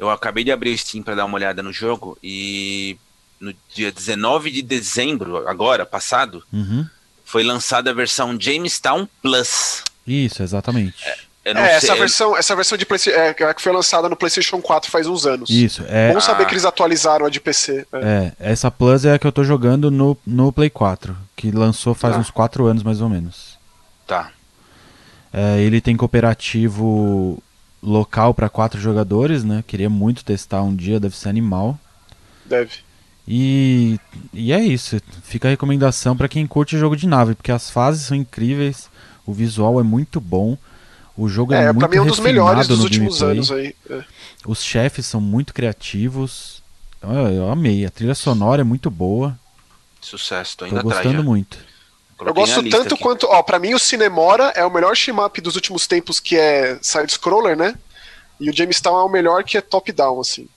Eu 0.00 0.10
acabei 0.10 0.42
de 0.42 0.50
abrir 0.50 0.74
o 0.74 0.78
Steam 0.78 1.02
para 1.02 1.14
dar 1.14 1.24
uma 1.26 1.34
olhada 1.36 1.62
no 1.62 1.72
jogo 1.72 2.16
e 2.22 2.96
no 3.38 3.54
dia 3.74 3.92
19 3.92 4.50
de 4.50 4.62
dezembro, 4.62 5.46
agora, 5.48 5.84
passado, 5.86 6.42
Uhum. 6.52 6.86
foi 7.24 7.42
lançada 7.44 7.90
a 7.90 7.94
versão 7.94 8.36
Jamestown 8.40 9.06
Plus. 9.22 9.84
Isso, 10.06 10.42
exatamente. 10.42 10.96
É, 11.42 11.54
sei- 11.54 11.54
essa 11.90 11.94
versão, 11.96 12.36
essa 12.36 12.54
versão 12.56 12.76
de 12.76 12.84
Playsta- 12.84 13.10
é, 13.10 13.32
que 13.54 13.62
foi 13.62 13.72
lançada 13.72 14.08
no 14.10 14.16
PlayStation 14.16 14.60
4 14.60 14.90
faz 14.90 15.06
uns 15.06 15.24
anos. 15.26 15.48
Isso. 15.48 15.82
É, 15.88 16.12
Bom 16.12 16.20
saber 16.20 16.42
Ah. 16.42 16.46
que 16.46 16.52
eles 16.52 16.64
atualizaram 16.66 17.24
a 17.26 17.30
de 17.30 17.40
PC. 17.40 17.86
é. 17.92 18.32
É, 18.38 18.50
essa 18.52 18.70
Plus 18.70 19.04
é 19.06 19.14
a 19.14 19.18
que 19.18 19.26
eu 19.26 19.32
tô 19.32 19.42
jogando 19.42 19.90
no, 19.90 20.16
no 20.26 20.52
Play 20.52 20.68
4, 20.68 21.16
que 21.36 21.50
lançou 21.50 21.94
faz 21.94 22.14
Tá. 22.14 22.20
uns 22.20 22.30
4 22.30 22.66
anos 22.66 22.82
mais 22.82 23.00
ou 23.00 23.08
menos. 23.08 23.58
Tá. 24.06 24.32
É, 25.32 25.60
ele 25.60 25.80
tem 25.80 25.96
cooperativo 25.96 27.42
local 27.82 28.34
para 28.34 28.48
quatro 28.48 28.80
jogadores, 28.80 29.44
né? 29.44 29.64
Queria 29.66 29.90
muito 29.90 30.24
testar 30.24 30.62
um 30.62 30.74
dia, 30.74 31.00
deve 31.00 31.16
ser 31.16 31.28
animal. 31.28 31.78
Deve. 32.44 32.84
E, 33.26 33.98
e 34.32 34.52
é 34.52 34.60
isso. 34.60 35.00
Fica 35.22 35.48
a 35.48 35.50
recomendação 35.50 36.16
para 36.16 36.28
quem 36.28 36.46
curte 36.46 36.78
jogo 36.78 36.96
de 36.96 37.06
nave, 37.06 37.34
porque 37.34 37.52
as 37.52 37.70
fases 37.70 38.06
são 38.06 38.16
incríveis, 38.16 38.88
o 39.26 39.32
visual 39.32 39.78
é 39.78 39.82
muito 39.82 40.20
bom, 40.20 40.58
o 41.16 41.28
jogo 41.28 41.52
é, 41.54 41.66
É, 41.66 41.72
muito 41.72 41.78
pra 41.78 41.88
mim 41.88 41.96
é 41.96 42.02
um 42.02 42.06
dos 42.06 42.18
melhores 42.20 42.66
refinado 42.66 42.68
dos 42.68 42.78
no 42.78 42.84
últimos 42.84 43.20
gameplay. 43.20 43.30
anos 43.30 43.50
aí. 43.52 43.74
é. 43.90 44.04
Os 44.46 44.62
chefes 44.62 45.06
são 45.06 45.20
muito 45.20 45.52
criativos. 45.54 46.62
Eu, 47.02 47.10
eu 47.10 47.50
amei. 47.50 47.84
A 47.86 47.90
trilha 47.90 48.14
sonora 48.14 48.62
é 48.62 48.64
muito 48.64 48.90
boa. 48.90 49.38
Sucesso, 50.00 50.56
tô 50.58 50.66
Tô 50.66 50.76
indo 50.76 50.78
atrás. 50.78 51.08
gostando 51.08 51.22
já. 51.22 51.22
muito. 51.22 51.58
Eu 52.26 52.34
gosto 52.34 52.68
tanto 52.68 52.94
aqui. 52.94 53.02
quanto. 53.02 53.26
Ó, 53.26 53.42
pra 53.42 53.58
mim 53.58 53.74
o 53.74 53.78
Cinemora 53.78 54.52
é 54.54 54.64
o 54.64 54.70
melhor 54.70 54.94
shmup 54.96 55.40
dos 55.40 55.54
últimos 55.56 55.86
tempos 55.86 56.20
que 56.20 56.36
é 56.36 56.78
side-scroller, 56.82 57.56
né? 57.56 57.74
E 58.38 58.48
o 58.48 58.56
Jamestown 58.56 58.98
é 58.98 59.04
o 59.04 59.08
melhor 59.08 59.44
que 59.44 59.56
é 59.56 59.60
top-down, 59.60 60.20
assim. 60.20 60.48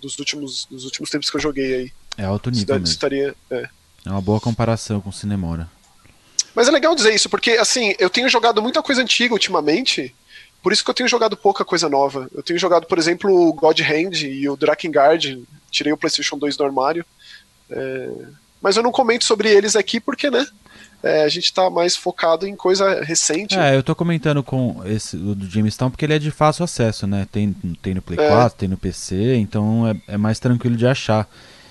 Dos 0.00 0.18
últimos, 0.18 0.66
dos 0.70 0.84
últimos 0.84 1.10
tempos 1.10 1.30
que 1.30 1.36
eu 1.36 1.40
joguei 1.40 1.74
aí. 1.74 1.92
É 2.16 2.24
alto 2.24 2.50
nível 2.50 2.74
mesmo. 2.76 2.86
Estaria, 2.86 3.34
é. 3.50 3.68
É 4.06 4.10
uma 4.10 4.20
boa 4.20 4.40
comparação 4.40 5.00
com 5.00 5.08
o 5.08 5.12
Cinemora. 5.12 5.68
Mas 6.54 6.68
é 6.68 6.70
legal 6.70 6.94
dizer 6.94 7.12
isso, 7.12 7.28
porque 7.28 7.52
assim, 7.52 7.94
eu 7.98 8.08
tenho 8.08 8.28
jogado 8.28 8.62
muita 8.62 8.82
coisa 8.82 9.02
antiga 9.02 9.32
ultimamente, 9.34 10.14
por 10.62 10.72
isso 10.72 10.84
que 10.84 10.90
eu 10.90 10.94
tenho 10.94 11.08
jogado 11.08 11.36
pouca 11.36 11.64
coisa 11.64 11.88
nova. 11.88 12.28
Eu 12.32 12.42
tenho 12.42 12.58
jogado, 12.58 12.86
por 12.86 12.98
exemplo, 12.98 13.30
o 13.30 13.52
God 13.52 13.80
Hand 13.80 14.22
e 14.22 14.48
o 14.48 14.56
Drakengard, 14.56 15.42
tirei 15.70 15.92
o 15.92 15.96
PlayStation 15.96 16.38
2 16.38 16.56
do 16.56 16.64
armário. 16.64 17.04
É, 17.68 18.10
Mas 18.62 18.76
eu 18.76 18.82
não 18.82 18.92
comento 18.92 19.24
sobre 19.24 19.50
eles 19.50 19.74
aqui 19.74 19.98
porque, 19.98 20.30
né? 20.30 20.46
É, 21.04 21.22
a 21.22 21.28
gente 21.28 21.52
tá 21.52 21.68
mais 21.68 21.94
focado 21.94 22.46
em 22.46 22.56
coisa 22.56 23.02
recente. 23.04 23.58
É, 23.58 23.76
eu 23.76 23.82
tô 23.82 23.94
comentando 23.94 24.42
com 24.42 24.80
esse 24.86 25.16
o 25.16 25.34
do 25.34 25.48
Jamestown 25.48 25.90
porque 25.90 26.04
ele 26.04 26.14
é 26.14 26.18
de 26.18 26.30
fácil 26.30 26.64
acesso, 26.64 27.06
né? 27.06 27.26
Tem, 27.30 27.52
tem 27.82 27.94
no 27.94 28.02
Play 28.02 28.18
É. 28.18 28.28
4, 28.28 28.58
tem 28.58 28.68
no 28.68 28.76
PC, 28.76 29.36
então 29.36 29.86
é, 30.08 30.14
é 30.14 30.16
mais 30.16 30.38
tranquilo 30.38 30.76
de 30.76 30.86
achar. 30.86 31.28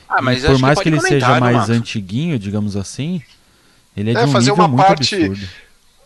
Ah, 0.08 0.22
mas 0.22 0.44
por 0.46 0.60
mais 0.60 0.76
pode 0.76 0.84
que 0.84 0.96
ele 0.96 1.02
seja 1.02 1.40
mais 1.40 1.58
Max? 1.58 1.70
antiguinho, 1.72 2.38
digamos 2.38 2.76
assim, 2.76 3.22
ele 3.98 4.12
é, 4.12 4.14
É, 4.14 4.24
de 4.24 4.30
um 4.30 4.32
fazer 4.32 4.52
nível 4.52 4.64
uma 4.66 4.68
muito 4.68 4.86
parte- 4.88 5.16
absurdo. 5.16 5.50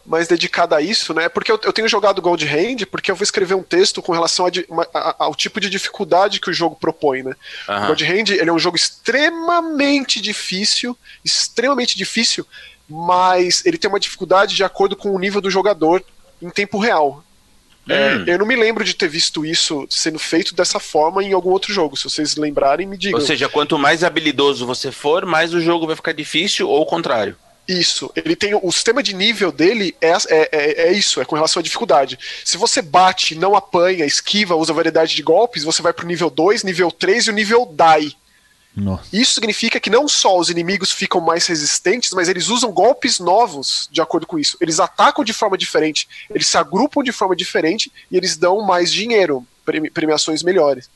mais 0.05 0.25
dedicada 0.29 0.77
a 0.77 0.81
isso, 0.81 1.13
né? 1.13 1.27
Porque 1.27 1.51
eu, 1.51 1.59
eu 1.65 1.73
tenho 1.73 1.89
jogado 1.89 2.21
Gold 2.21 2.45
Hand 2.47 2.85
porque 2.89 3.11
eu 3.11 3.15
vou 3.17 3.23
escrever 3.25 3.55
um 3.55 3.63
texto 3.63 4.01
com 4.01 4.13
relação 4.13 4.45
a 4.45 4.49
a- 4.49 4.99
a- 5.09 5.15
ao 5.25 5.35
tipo 5.35 5.59
de 5.59 5.69
dificuldade 5.69 6.39
que 6.39 6.49
o 6.49 6.53
jogo 6.53 6.77
propõe, 6.79 7.23
né? 7.23 7.33
Aham. 7.67 7.87
God 7.87 8.01
Hand 8.03 8.29
ele 8.29 8.49
é 8.49 8.53
um 8.53 8.59
jogo 8.59 8.77
extremamente 8.77 10.21
difícil, 10.21 10.97
extremamente 11.25 11.97
difícil, 11.97 12.45
mas 12.89 13.65
ele 13.65 13.77
tem 13.77 13.89
uma 13.89 13.99
dificuldade 13.99 14.55
de 14.55 14.63
acordo 14.63 14.95
com 14.95 15.11
o 15.11 15.19
nível 15.19 15.41
do 15.41 15.49
jogador 15.49 16.03
em 16.41 16.49
tempo 16.49 16.77
real. 16.79 17.23
É, 17.89 18.15
Hum. 18.15 18.23
eu 18.27 18.39
não 18.39 18.45
me 18.45 18.55
lembro 18.55 18.83
de 18.83 18.93
ter 18.93 19.07
visto 19.07 19.45
isso 19.45 19.87
sendo 19.89 20.19
feito 20.19 20.53
dessa 20.53 20.77
forma 20.79 21.23
em 21.23 21.31
algum 21.31 21.51
outro 21.51 21.73
jogo. 21.73 21.95
Se 21.95 22.03
vocês 22.03 22.35
lembrarem, 22.35 22.85
me 22.85 22.97
digam. 22.97 23.19
Ou 23.19 23.25
seja, 23.25 23.47
quanto 23.47 23.77
mais 23.79 24.03
habilidoso 24.03 24.65
você 24.65 24.91
for, 24.91 25.25
mais 25.25 25.53
o 25.53 25.61
jogo 25.61 25.87
vai 25.87 25.95
ficar 25.95 26.11
difícil 26.11 26.67
ou 26.69 26.81
o 26.81 26.85
contrário. 26.85 27.35
Isso. 27.67 28.09
Ele 28.15 28.35
tem 28.35 28.55
o 28.55 28.71
sistema 28.71 29.03
de 29.03 29.13
nível 29.13 29.51
dele 29.51 29.95
é, 30.01 30.11
é, 30.11 30.49
é, 30.51 30.87
é 30.87 30.91
isso, 30.93 31.19
é 31.19 31.25
com 31.25 31.35
relação 31.35 31.59
à 31.59 31.63
dificuldade. 31.63 32.17
Se 32.43 32.57
você 32.57 32.81
bate, 32.81 33.35
não 33.35 33.55
apanha, 33.55 34.05
esquiva, 34.05 34.55
usa 34.55 34.71
variedade 34.73 35.13
de 35.15 35.21
golpes, 35.21 35.63
você 35.63 35.81
vai 35.81 35.91
pro 35.91 36.07
nível 36.07 36.29
2, 36.29 36.63
nível 36.63 36.89
3 36.91 37.25
e 37.27 37.29
o 37.29 37.33
nível 37.33 37.65
Die. 37.65 38.15
Nossa. 38.79 39.03
Isso 39.11 39.33
significa 39.33 39.79
que 39.79 39.89
não 39.89 40.07
só 40.07 40.37
os 40.37 40.51
inimigos 40.51 40.91
ficam 40.91 41.19
mais 41.19 41.47
resistentes, 41.47 42.11
mas 42.11 42.29
eles 42.29 42.47
usam 42.47 42.71
golpes 42.71 43.19
novos 43.19 43.89
de 43.91 43.99
acordo 44.01 44.27
com 44.27 44.37
isso. 44.37 44.55
Eles 44.61 44.79
atacam 44.79 45.23
de 45.25 45.33
forma 45.33 45.57
diferente, 45.57 46.07
eles 46.29 46.47
se 46.47 46.57
agrupam 46.59 47.01
de 47.01 47.11
forma 47.11 47.35
diferente 47.35 47.91
e 48.11 48.15
eles 48.15 48.37
dão 48.37 48.61
mais 48.61 48.93
dinheiro, 48.93 49.45
premi- 49.65 49.89
premiações 49.89 50.43
melhores. 50.43 50.87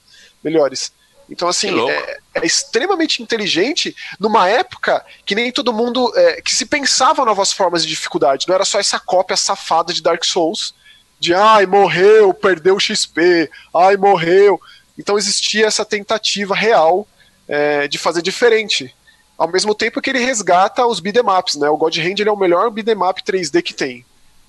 melhores. 0.44 0.92
Então, 1.28 1.48
assim, 1.48 1.90
é, 1.90 2.18
é 2.36 2.46
extremamente 2.46 3.24
inteligente 3.24 3.96
numa 4.20 4.48
época 4.48 5.04
que 5.26 5.34
nem 5.34 5.52
todo 5.52 5.74
mundo. 5.74 6.12
é, 6.16 6.42
que 6.42 6.54
se 6.54 6.66
pensava 6.66 7.26
novas 7.26 7.52
formas 7.52 7.84
de 7.84 7.90
dificuldade. 7.90 8.48
Não 8.48 8.54
era 8.54 8.66
só 8.66 8.80
essa 8.80 9.00
cópia 9.00 9.38
safada 9.38 9.92
de 9.92 10.04
Dark 10.04 10.24
Souls, 10.24 10.76
de 11.20 11.34
ai, 11.34 11.66
morreu, 11.66 12.32
perdeu 12.34 12.80
XP, 12.80 13.50
ai, 13.74 13.98
morreu. 13.98 14.60
Então 15.00 15.18
existia 15.18 15.66
essa 15.66 15.86
tentativa 15.86 16.54
real 16.54 17.08
é, 17.52 17.88
de 17.88 17.98
fazer 17.98 18.22
diferente. 18.22 18.96
Ao 19.38 19.48
mesmo 19.52 19.76
tempo 19.76 20.00
que 20.02 20.10
ele 20.10 20.20
resgata 20.20 20.86
os 20.86 21.00
beat'em 21.00 21.24
ups, 21.28 21.56
né? 21.56 21.68
O 21.70 21.76
God 21.78 21.98
Hand 21.98 22.20
ele 22.20 22.30
é 22.30 22.32
o 22.32 22.38
melhor 22.38 22.70
beat'em 22.72 22.96
up 23.04 23.22
3D 23.24 23.62
que 23.62 23.74
tem. 23.74 24.06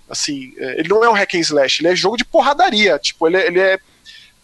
Assim, 0.08 0.52
é, 0.58 0.78
ele 0.80 0.88
não 0.88 1.02
é 1.02 1.08
um 1.08 1.14
hack 1.14 1.34
and 1.34 1.38
slash, 1.40 1.80
ele 1.82 1.88
é 1.88 1.96
jogo 1.96 2.16
de 2.16 2.24
porradaria. 2.24 2.98
Tipo, 2.98 3.26
ele, 3.26 3.36
é- 3.38 3.46
ele 3.46 3.60
é 3.60 3.78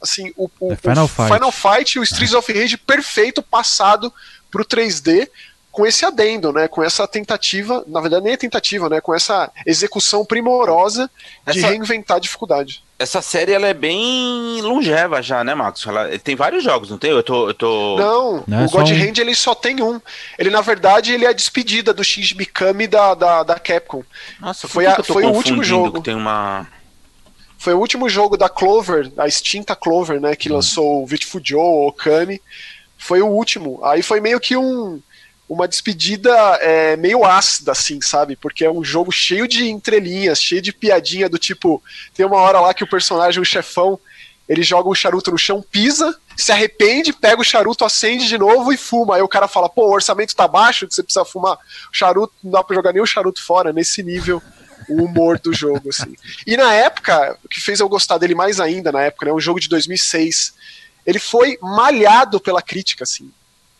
assim, 0.02 0.32
o, 0.36 0.48
o, 0.58 0.72
É 0.72 0.76
Final 0.76 1.04
o 1.04 1.08
Fight. 1.08 1.32
Final 1.34 1.52
Fight 1.52 1.96
e 1.96 2.00
o 2.00 2.02
Streets 2.02 2.34
of 2.34 2.52
Rage 2.52 2.76
perfeito 2.78 3.42
passado 3.42 4.12
pro 4.50 4.64
3D 4.64 5.28
com 5.70 5.86
esse 5.86 6.04
adendo, 6.04 6.52
né? 6.52 6.66
Com 6.66 6.82
essa 6.82 7.06
tentativa, 7.06 7.84
na 7.86 8.00
verdade 8.00 8.24
nem 8.24 8.32
é 8.32 8.36
tentativa, 8.36 8.88
né? 8.88 9.00
Com 9.00 9.14
essa 9.14 9.52
execução 9.66 10.24
primorosa 10.24 11.08
de 11.46 11.58
Essa- 11.58 11.68
reinventar 11.68 12.16
a 12.16 12.20
dificuldade. 12.20 12.82
Essa 12.98 13.22
série 13.22 13.52
ela 13.52 13.68
é 13.68 13.74
bem 13.74 14.60
longeva 14.60 15.22
já, 15.22 15.44
né, 15.44 15.54
Marcos? 15.54 15.86
Ela 15.86 16.18
tem 16.18 16.34
vários 16.34 16.64
jogos, 16.64 16.90
não 16.90 16.98
tem? 16.98 17.10
Eu 17.10 17.22
tô. 17.22 17.48
Eu 17.48 17.54
tô... 17.54 17.96
Não, 17.96 18.44
Não, 18.46 18.60
é 18.62 18.64
o 18.64 18.68
só 18.68 18.78
God 18.78 18.90
um. 18.90 18.94
Hand 18.94 19.18
ele 19.18 19.34
só 19.36 19.54
tem 19.54 19.80
um. 19.80 20.00
Ele, 20.36 20.50
na 20.50 20.60
verdade, 20.60 21.12
ele 21.12 21.24
é 21.24 21.28
a 21.28 21.32
despedida 21.32 21.94
do 21.94 22.02
Shinji 22.02 22.34
Mikami 22.36 22.88
da, 22.88 23.14
da, 23.14 23.42
da 23.44 23.58
Capcom. 23.58 24.02
Nossa, 24.40 24.66
foi 24.66 24.84
que 24.84 24.90
a- 24.90 24.94
que 24.94 25.00
eu 25.02 25.04
tô 25.04 25.12
foi 25.12 25.24
o 25.24 25.30
último 25.32 25.62
jogo. 25.62 25.98
que 25.98 26.06
Tem 26.06 26.14
uma. 26.16 26.66
Foi 27.56 27.72
o 27.72 27.78
último 27.78 28.08
jogo 28.08 28.36
da 28.36 28.48
Clover, 28.48 29.12
a 29.16 29.26
extinta 29.28 29.76
Clover, 29.76 30.20
né? 30.20 30.34
Que 30.34 30.48
lançou 30.48 31.02
o 31.02 31.06
Beautiful 31.06 31.40
Joe, 31.44 31.60
o 31.60 31.88
Okami. 31.88 32.40
Foi 32.96 33.20
o 33.22 33.26
último. 33.28 33.78
Aí 33.84 34.02
foi 34.02 34.20
meio 34.20 34.40
que 34.40 34.56
um, 34.56 35.00
uma 35.48 35.66
despedida 35.66 36.30
é, 36.60 36.96
meio 36.96 37.24
ácida, 37.24 37.72
assim, 37.72 38.00
sabe? 38.02 38.36
Porque 38.36 38.64
é 38.64 38.70
um 38.70 38.84
jogo 38.84 39.10
cheio 39.10 39.48
de 39.48 39.68
entrelinhas, 39.68 40.42
cheio 40.42 40.60
de 40.60 40.72
piadinha 40.72 41.28
do 41.28 41.38
tipo. 41.38 41.82
Tem 42.14 42.26
uma 42.26 42.36
hora 42.36 42.60
lá 42.60 42.74
que 42.74 42.84
o 42.84 42.88
personagem, 42.88 43.40
o 43.40 43.44
chefão, 43.44 43.98
ele 44.48 44.62
joga 44.62 44.88
um 44.88 44.94
charuto 44.94 45.30
no 45.30 45.38
chão, 45.38 45.62
pisa, 45.62 46.14
se 46.36 46.52
arrepende, 46.52 47.12
pega 47.12 47.40
o 47.40 47.44
charuto, 47.44 47.84
acende 47.84 48.28
de 48.28 48.36
novo 48.36 48.72
e 48.72 48.76
fuma. 48.76 49.16
Aí 49.16 49.22
o 49.22 49.28
cara 49.28 49.48
fala, 49.48 49.68
pô, 49.68 49.86
o 49.86 49.92
orçamento 49.92 50.36
tá 50.36 50.46
baixo, 50.46 50.86
que 50.86 50.94
você 50.94 51.02
precisa 51.02 51.24
fumar. 51.24 51.54
O 51.54 51.96
charuto, 51.96 52.34
não 52.42 52.52
dá 52.52 52.62
pra 52.62 52.76
jogar 52.76 52.92
nem 52.92 53.02
o 53.02 53.06
charuto 53.06 53.42
fora, 53.42 53.72
nesse 53.72 54.02
nível 54.02 54.42
o 54.88 55.04
humor 55.04 55.38
do 55.38 55.52
jogo, 55.52 55.88
assim. 55.88 56.14
E 56.46 56.56
na 56.56 56.72
época, 56.72 57.38
o 57.44 57.48
que 57.48 57.60
fez 57.60 57.80
eu 57.80 57.88
gostar 57.88 58.16
dele 58.18 58.34
mais 58.34 58.60
ainda, 58.60 58.90
na 58.90 59.02
época, 59.02 59.26
né, 59.26 59.32
um 59.32 59.40
jogo 59.40 59.60
de 59.60 59.68
2006, 59.68 60.54
ele 61.04 61.18
foi 61.18 61.58
malhado 61.60 62.40
pela 62.40 62.62
crítica, 62.62 63.04
assim, 63.04 63.30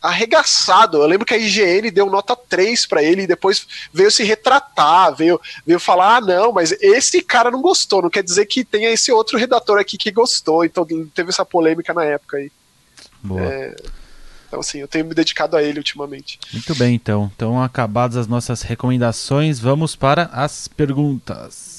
arregaçado. 0.00 0.98
Eu 0.98 1.06
lembro 1.06 1.26
que 1.26 1.34
a 1.34 1.38
IGN 1.38 1.90
deu 1.90 2.08
nota 2.08 2.36
3 2.36 2.86
pra 2.86 3.02
ele 3.02 3.22
e 3.22 3.26
depois 3.26 3.66
veio 3.92 4.10
se 4.10 4.22
retratar, 4.22 5.14
veio, 5.14 5.40
veio 5.66 5.80
falar, 5.80 6.16
ah, 6.16 6.20
não, 6.20 6.52
mas 6.52 6.72
esse 6.80 7.20
cara 7.22 7.50
não 7.50 7.60
gostou, 7.60 8.02
não 8.02 8.10
quer 8.10 8.22
dizer 8.22 8.46
que 8.46 8.64
tenha 8.64 8.90
esse 8.90 9.10
outro 9.10 9.38
redator 9.38 9.78
aqui 9.78 9.98
que 9.98 10.10
gostou, 10.10 10.64
então 10.64 10.86
teve 11.14 11.30
essa 11.30 11.44
polêmica 11.44 11.92
na 11.92 12.04
época 12.04 12.38
aí. 12.38 12.50
Boa. 13.22 13.40
Então, 14.46 14.60
assim, 14.60 14.78
eu 14.78 14.88
tenho 14.88 15.04
me 15.04 15.14
dedicado 15.14 15.56
a 15.56 15.62
ele 15.62 15.78
ultimamente. 15.78 16.38
Muito 16.52 16.74
bem, 16.74 16.94
então. 16.94 17.30
Então, 17.34 17.62
acabadas 17.62 18.16
as 18.16 18.26
nossas 18.26 18.62
recomendações, 18.62 19.60
vamos 19.60 19.94
para 19.94 20.30
as 20.32 20.66
perguntas. 20.66 21.77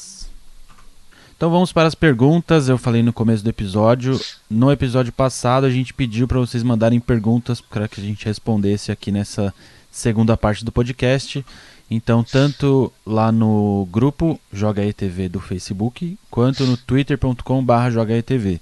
Então, 1.40 1.50
vamos 1.50 1.72
para 1.72 1.88
as 1.88 1.96
perguntas. 1.96 2.68
Eu 2.68 2.78
falei 2.78 3.02
no 3.02 3.14
começo 3.14 3.42
do 3.42 3.50
episódio. 3.50 4.20
No 4.50 4.70
episódio 4.74 5.14
passado, 5.14 5.66
a 5.66 5.70
gente 5.70 5.94
pediu 5.94 6.28
para 6.28 6.38
vocês 6.38 6.62
mandarem 6.64 7.00
perguntas 7.00 7.62
para 7.62 7.88
que 7.88 8.02
a 8.02 8.04
gente 8.04 8.26
respondesse 8.26 8.92
aqui 8.92 9.10
nessa 9.10 9.54
segunda 9.90 10.36
parte 10.36 10.66
do 10.66 10.72
podcast. 10.74 11.46
Então, 11.90 12.26
tanto 12.26 12.92
lá 13.06 13.32
no 13.32 13.88
grupo 13.90 14.38
Joga 14.52 14.82
aí 14.82 14.92
TV 14.92 15.30
do 15.30 15.40
Facebook, 15.40 16.18
quanto 16.30 16.66
no 16.66 16.76
twitter.com/barra 16.76 17.90
Joga 17.90 18.16
aí 18.16 18.22
TV. 18.22 18.60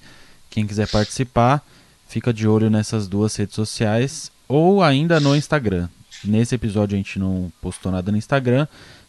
Quem 0.48 0.68
quiser 0.68 0.88
participar, 0.88 1.66
fica 2.08 2.32
de 2.32 2.48
olho 2.48 2.70
nessas 2.70 3.08
duas 3.08 3.36
redes 3.36 3.56
sociais 3.56 4.32
ou 4.48 4.84
ainda 4.84 5.20
no 5.20 5.36
Instagram. 5.36 5.90
Nesse 6.24 6.54
episódio 6.54 6.94
a 6.94 6.98
gente 6.98 7.18
não 7.18 7.52
postou 7.60 7.92
nada 7.92 8.12
no 8.12 8.20
Instagram, 8.20 8.68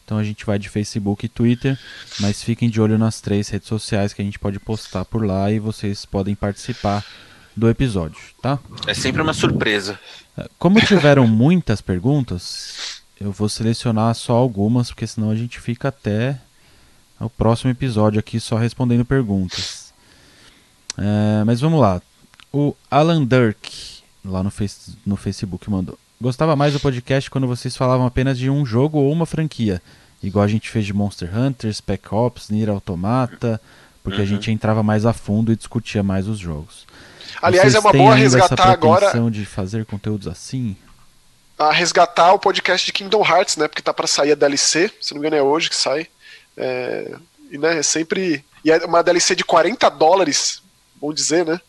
então 0.09 0.17
a 0.17 0.25
gente 0.25 0.47
vai 0.47 0.59
de 0.59 0.71
Facebook 0.71 1.27
e 1.27 1.29
Twitter, 1.29 1.79
mas 2.19 2.43
fiquem 2.43 2.71
de 2.71 2.81
olho 2.81 2.97
nas 2.97 3.21
três 3.21 3.47
redes 3.51 3.69
sociais 3.69 4.15
que 4.15 4.23
a 4.23 4.25
gente 4.25 4.39
pode 4.39 4.59
postar 4.59 5.05
por 5.05 5.23
lá 5.23 5.53
e 5.53 5.59
vocês 5.59 6.07
podem 6.07 6.35
participar 6.35 7.05
do 7.55 7.69
episódio, 7.69 8.19
tá? 8.41 8.59
É 8.87 8.95
sempre 8.95 9.21
uma 9.21 9.35
surpresa. 9.35 10.01
Como 10.59 10.81
tiveram 10.81 11.27
muitas 11.29 11.83
perguntas, 11.83 13.03
eu 13.21 13.31
vou 13.31 13.51
selecionar 13.51 14.15
só 14.15 14.33
algumas, 14.33 14.89
porque 14.89 15.07
senão 15.07 15.29
a 15.29 15.37
gente 15.37 15.61
fica 15.61 15.89
até 15.89 16.41
o 17.21 17.29
próximo 17.29 17.71
episódio 17.71 18.19
aqui 18.19 18.41
só 18.41 18.57
respondendo 18.57 19.05
perguntas. 19.05 19.93
É, 20.97 21.45
mas 21.45 21.61
vamos 21.61 21.83
lá. 21.83 22.01
O 22.51 22.75
Alan 22.91 23.27
Dirk, 23.27 24.03
lá 24.25 24.43
no, 24.43 24.51
face, 24.51 24.97
no 25.05 25.17
Facebook, 25.17 25.69
mandou. 25.69 25.99
Gostava 26.21 26.57
mais 26.57 26.73
do 26.73 26.81
podcast 26.81 27.31
quando 27.31 27.47
vocês 27.47 27.77
falavam 27.77 28.07
apenas 28.07 28.37
de 28.39 28.51
um 28.51 28.67
jogo 28.67 28.99
ou 28.99 29.13
uma 29.13 29.25
franquia. 29.27 29.81
Igual 30.23 30.45
a 30.45 30.49
gente 30.49 30.69
fez 30.69 30.85
de 30.85 30.93
Monster 30.93 31.31
Hunter, 31.37 31.73
Spec 31.73 32.13
Ops, 32.13 32.49
Nier 32.51 32.69
Automata, 32.71 33.61
porque 34.03 34.19
a 34.19 34.23
Uhum. 34.23 34.27
gente 34.27 34.51
entrava 34.51 34.83
mais 34.83 35.07
a 35.07 35.13
fundo 35.13 35.53
e 35.53 35.57
discutia 35.57 36.03
mais 36.03 36.27
os 36.27 36.39
jogos. 36.39 36.87
Aliás, 37.41 37.73
Vocês 37.73 37.75
é 37.77 37.79
uma 37.79 37.93
boa 37.93 38.15
resgatar 38.17 38.71
agora 38.71 39.13
de 39.31 39.45
fazer 39.47 39.85
conteúdos 39.87 40.27
assim? 40.27 40.77
a 41.57 41.73
resgatar 41.73 42.33
o 42.33 42.39
podcast 42.39 42.87
de 42.87 42.93
Kingdom 42.93 43.25
Hearts, 43.27 43.57
né? 43.57 43.67
Porque 43.67 43.83
tá 43.83 43.93
pra 43.93 44.07
sair 44.07 44.31
a 44.31 44.37
DLC, 44.37 44.91
se 45.01 45.13
não 45.13 45.21
me 45.21 45.27
engano 45.27 45.41
é 45.41 45.45
hoje 45.45 45.69
que 45.69 45.75
sai. 45.75 46.07
É, 46.57 47.17
e 47.51 47.59
né, 47.59 47.79
é 47.79 47.83
sempre. 47.83 48.45
E 48.65 48.71
é 48.71 48.85
uma 48.85 49.03
DLC 49.03 49.35
de 49.35 49.45
40 49.45 49.89
dólares, 49.89 50.63
vamos 51.01 51.17
dizer, 51.17 51.45
né? 51.45 51.61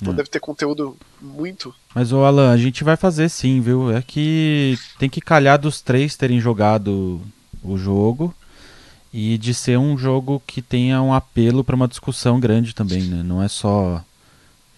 Então 0.00 0.12
Hum. 0.12 0.16
deve 0.16 0.28
ter 0.28 0.40
conteúdo 0.40 0.96
muito. 1.20 1.74
Mas, 1.94 2.12
ô 2.12 2.24
Alan, 2.24 2.50
a 2.52 2.56
gente 2.56 2.82
vai 2.82 2.96
fazer 2.96 3.28
sim, 3.28 3.60
viu? 3.60 3.94
É 3.96 4.02
que 4.02 4.78
tem 4.98 5.08
que 5.08 5.20
calhar 5.20 5.58
dos 5.58 5.80
três 5.80 6.16
terem 6.16 6.40
jogado 6.40 7.20
o 7.62 7.78
jogo 7.78 8.34
e 9.12 9.36
de 9.38 9.52
ser 9.54 9.78
um 9.78 9.96
jogo 9.96 10.42
que 10.46 10.60
tenha 10.62 11.00
um 11.02 11.12
apelo 11.14 11.62
para 11.62 11.76
uma 11.76 11.86
discussão 11.86 12.40
grande 12.40 12.74
também, 12.74 13.02
né? 13.02 13.22
Não 13.22 13.42
é 13.42 13.46
só 13.48 14.02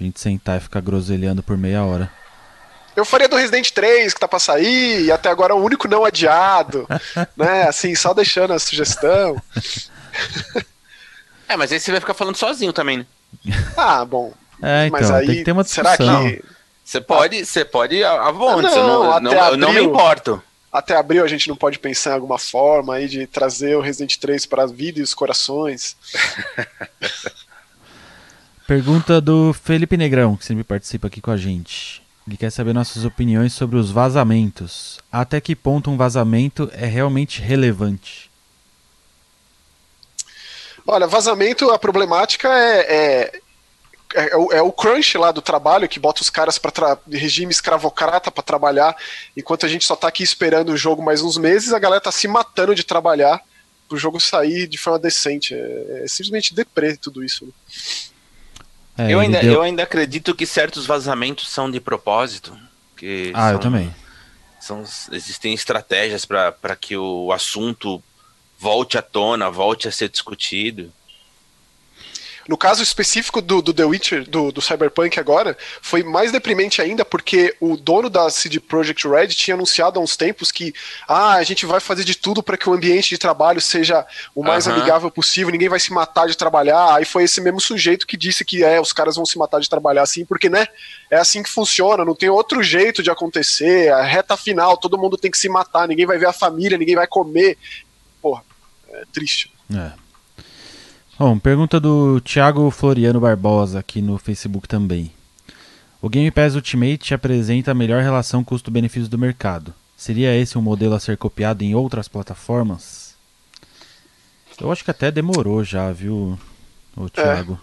a 0.00 0.02
gente 0.02 0.20
sentar 0.20 0.58
e 0.58 0.62
ficar 0.62 0.80
groselhando 0.80 1.42
por 1.42 1.56
meia 1.56 1.84
hora. 1.84 2.10
Eu 2.96 3.04
faria 3.04 3.28
do 3.28 3.36
Resident 3.36 3.70
3, 3.70 4.12
que 4.14 4.20
tá 4.20 4.28
pra 4.28 4.38
sair, 4.38 5.04
e 5.06 5.10
até 5.12 5.28
agora 5.28 5.52
é 5.52 5.56
o 5.56 5.60
único 5.62 5.88
não 5.88 6.04
adiado, 6.04 6.86
né? 7.36 7.64
Assim, 7.64 7.94
só 7.94 8.12
deixando 8.12 8.52
a 8.52 8.58
sugestão. 8.58 9.40
É, 11.46 11.56
mas 11.58 11.70
aí 11.70 11.78
você 11.78 11.90
vai 11.90 12.00
ficar 12.00 12.14
falando 12.14 12.36
sozinho 12.36 12.72
também, 12.72 12.96
né? 12.98 13.06
Ah, 13.76 14.02
bom. 14.04 14.32
É, 14.64 14.86
então, 14.86 14.98
mas 14.98 15.10
aí, 15.10 15.26
tem 15.26 15.36
que 15.36 15.44
ter 15.44 15.52
uma 15.52 15.62
será 15.62 15.90
discussão. 15.90 16.30
que 16.30 16.42
Você 16.82 17.00
pode, 17.00 17.44
você 17.44 17.64
pode 17.64 18.02
à 18.02 18.28
à 18.28 18.30
vontade, 18.30 18.74
eu 18.74 18.86
não, 18.86 19.04
não, 19.04 19.12
até 19.12 19.22
não, 19.22 19.50
eu 19.50 19.56
não 19.58 19.72
me 19.72 19.78
abril. 19.78 19.90
importo. 19.90 20.42
até 20.72 20.96
abril 20.96 21.22
a 21.22 21.28
gente 21.28 21.48
não 21.48 21.56
pode 21.56 21.78
pensar 21.78 22.10
em 22.10 22.14
alguma 22.14 22.38
forma 22.38 22.94
aí 22.94 23.06
de 23.08 23.26
trazer 23.26 23.76
o 23.76 23.80
Resident 23.80 24.16
3 24.16 24.46
para 24.46 24.62
a 24.62 24.66
vida 24.66 25.00
e 25.00 25.02
os 25.02 25.12
corações? 25.12 25.96
Pergunta 28.66 29.20
do 29.20 29.52
Felipe 29.52 29.96
Negrão, 29.98 30.36
que 30.36 30.44
sempre 30.46 30.64
participa 30.64 31.08
aqui 31.08 31.20
com 31.20 31.30
a 31.30 31.36
gente. 31.36 32.02
Ele 32.26 32.38
quer 32.38 32.50
saber 32.50 32.72
nossas 32.72 33.04
opiniões 33.04 33.52
sobre 33.52 33.76
os 33.76 33.90
vazamentos. 33.90 34.98
Até 35.12 35.38
que 35.42 35.54
ponto 35.54 35.90
um 35.90 35.96
vazamento 35.98 36.70
é 36.72 36.86
realmente 36.86 37.42
relevante? 37.42 38.30
Olha, 40.86 41.06
vazamento, 41.06 41.70
a 41.70 41.78
problemática 41.78 42.48
é, 42.48 42.80
é, 42.80 43.40
é, 44.14 44.36
o, 44.36 44.52
é 44.52 44.62
o 44.62 44.72
crunch 44.72 45.16
lá 45.18 45.30
do 45.32 45.42
trabalho, 45.42 45.88
que 45.88 45.98
bota 46.00 46.22
os 46.22 46.30
caras 46.30 46.56
para 46.58 46.98
regime 47.10 47.50
escravocrata 47.52 48.30
para 48.30 48.42
trabalhar, 48.42 48.96
enquanto 49.36 49.66
a 49.66 49.68
gente 49.68 49.84
só 49.84 49.94
tá 49.96 50.08
aqui 50.08 50.22
esperando 50.22 50.70
o 50.70 50.76
jogo 50.76 51.02
mais 51.02 51.20
uns 51.22 51.36
meses, 51.36 51.72
a 51.72 51.78
galera 51.78 52.00
tá 52.00 52.12
se 52.12 52.26
matando 52.28 52.74
de 52.74 52.84
trabalhar 52.84 53.40
pro 53.88 53.98
jogo 53.98 54.18
sair 54.20 54.66
de 54.66 54.78
forma 54.78 54.98
decente. 54.98 55.54
É, 55.54 56.02
é 56.04 56.08
simplesmente 56.08 56.54
deprê 56.54 56.96
tudo 56.96 57.22
isso. 57.24 57.44
né? 58.96 59.08
É, 59.08 59.12
eu, 59.12 59.18
ainda, 59.20 59.40
deu- 59.40 59.54
eu 59.54 59.62
ainda 59.62 59.82
acredito 59.82 60.34
que 60.34 60.46
certos 60.46 60.86
vazamentos 60.86 61.48
são 61.48 61.70
de 61.70 61.80
propósito. 61.80 62.56
Que 62.96 63.32
Ah, 63.34 63.48
eu 63.48 63.54
são- 63.54 63.60
também. 63.60 63.94
São, 64.60 64.82
existem 65.12 65.52
estratégias 65.52 66.24
para 66.24 66.76
que 66.80 66.96
o 66.96 67.30
assunto 67.32 68.02
volte 68.58 68.96
à 68.96 69.02
tona, 69.02 69.50
volte 69.50 69.86
a 69.88 69.92
ser 69.92 70.08
discutido. 70.08 70.90
No 72.48 72.56
caso 72.56 72.82
específico 72.82 73.40
do, 73.40 73.62
do 73.62 73.72
The 73.72 73.84
Witcher, 73.84 74.28
do, 74.28 74.52
do 74.52 74.60
Cyberpunk 74.60 75.18
agora, 75.18 75.56
foi 75.80 76.02
mais 76.02 76.30
deprimente 76.30 76.82
ainda 76.82 77.04
porque 77.04 77.56
o 77.58 77.76
dono 77.76 78.10
da 78.10 78.28
CD 78.28 78.60
Projekt 78.60 79.08
Red 79.08 79.28
tinha 79.28 79.54
anunciado 79.54 79.98
há 79.98 80.02
uns 80.02 80.16
tempos 80.16 80.52
que 80.52 80.74
ah, 81.08 81.34
a 81.34 81.42
gente 81.42 81.64
vai 81.64 81.80
fazer 81.80 82.04
de 82.04 82.14
tudo 82.14 82.42
para 82.42 82.56
que 82.56 82.68
o 82.68 82.72
ambiente 82.72 83.08
de 83.08 83.18
trabalho 83.18 83.60
seja 83.60 84.06
o 84.34 84.42
mais 84.42 84.66
Aham. 84.66 84.76
amigável 84.76 85.10
possível, 85.10 85.50
ninguém 85.50 85.68
vai 85.68 85.80
se 85.80 85.92
matar 85.92 86.26
de 86.26 86.36
trabalhar. 86.36 86.94
Aí 86.94 87.04
foi 87.04 87.24
esse 87.24 87.40
mesmo 87.40 87.60
sujeito 87.60 88.06
que 88.06 88.16
disse 88.16 88.44
que 88.44 88.62
é, 88.62 88.80
os 88.80 88.92
caras 88.92 89.16
vão 89.16 89.24
se 89.24 89.38
matar 89.38 89.60
de 89.60 89.68
trabalhar 89.68 90.02
assim, 90.02 90.24
porque 90.24 90.50
né, 90.50 90.66
é 91.10 91.16
assim 91.16 91.42
que 91.42 91.50
funciona, 91.50 92.04
não 92.04 92.14
tem 92.14 92.28
outro 92.28 92.62
jeito 92.62 93.02
de 93.02 93.10
acontecer. 93.10 93.92
A 93.92 94.02
reta 94.02 94.36
final, 94.36 94.76
todo 94.76 94.98
mundo 94.98 95.16
tem 95.16 95.30
que 95.30 95.38
se 95.38 95.48
matar, 95.48 95.88
ninguém 95.88 96.06
vai 96.06 96.18
ver 96.18 96.26
a 96.26 96.32
família, 96.32 96.76
ninguém 96.76 96.96
vai 96.96 97.06
comer. 97.06 97.56
Porra, 98.20 98.42
é 98.90 99.04
triste. 99.12 99.52
É. 99.74 100.03
Bom, 101.16 101.38
pergunta 101.38 101.78
do 101.78 102.20
Thiago 102.20 102.68
Floriano 102.72 103.20
Barbosa 103.20 103.78
aqui 103.78 104.02
no 104.02 104.18
Facebook 104.18 104.66
também. 104.66 105.12
O 106.02 106.08
Game 106.08 106.28
Pass 106.28 106.56
Ultimate 106.56 107.14
apresenta 107.14 107.70
a 107.70 107.74
melhor 107.74 108.02
relação 108.02 108.42
custo-benefício 108.42 109.08
do 109.08 109.16
mercado. 109.16 109.72
Seria 109.96 110.36
esse 110.36 110.58
um 110.58 110.60
modelo 110.60 110.92
a 110.92 110.98
ser 110.98 111.16
copiado 111.16 111.62
em 111.62 111.72
outras 111.72 112.08
plataformas? 112.08 113.14
Eu 114.60 114.72
acho 114.72 114.82
que 114.82 114.90
até 114.90 115.08
demorou 115.12 115.62
já, 115.62 115.92
viu, 115.92 116.36
o 116.96 117.08
Thiago? 117.08 117.60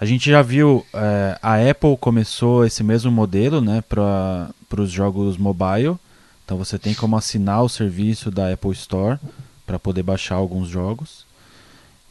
A 0.00 0.04
gente 0.04 0.28
já 0.28 0.42
viu, 0.42 0.84
é, 0.92 1.38
a 1.40 1.70
Apple 1.70 1.96
começou 1.96 2.66
esse 2.66 2.82
mesmo 2.82 3.12
modelo 3.12 3.60
né, 3.60 3.80
para 3.80 4.50
os 4.76 4.90
jogos 4.90 5.36
mobile. 5.36 5.96
Então 6.44 6.58
você 6.58 6.80
tem 6.80 6.94
como 6.94 7.16
assinar 7.16 7.62
o 7.62 7.68
serviço 7.68 8.28
da 8.28 8.52
Apple 8.52 8.72
Store 8.72 9.20
para 9.64 9.78
poder 9.78 10.02
baixar 10.02 10.34
alguns 10.34 10.68
jogos. 10.68 11.25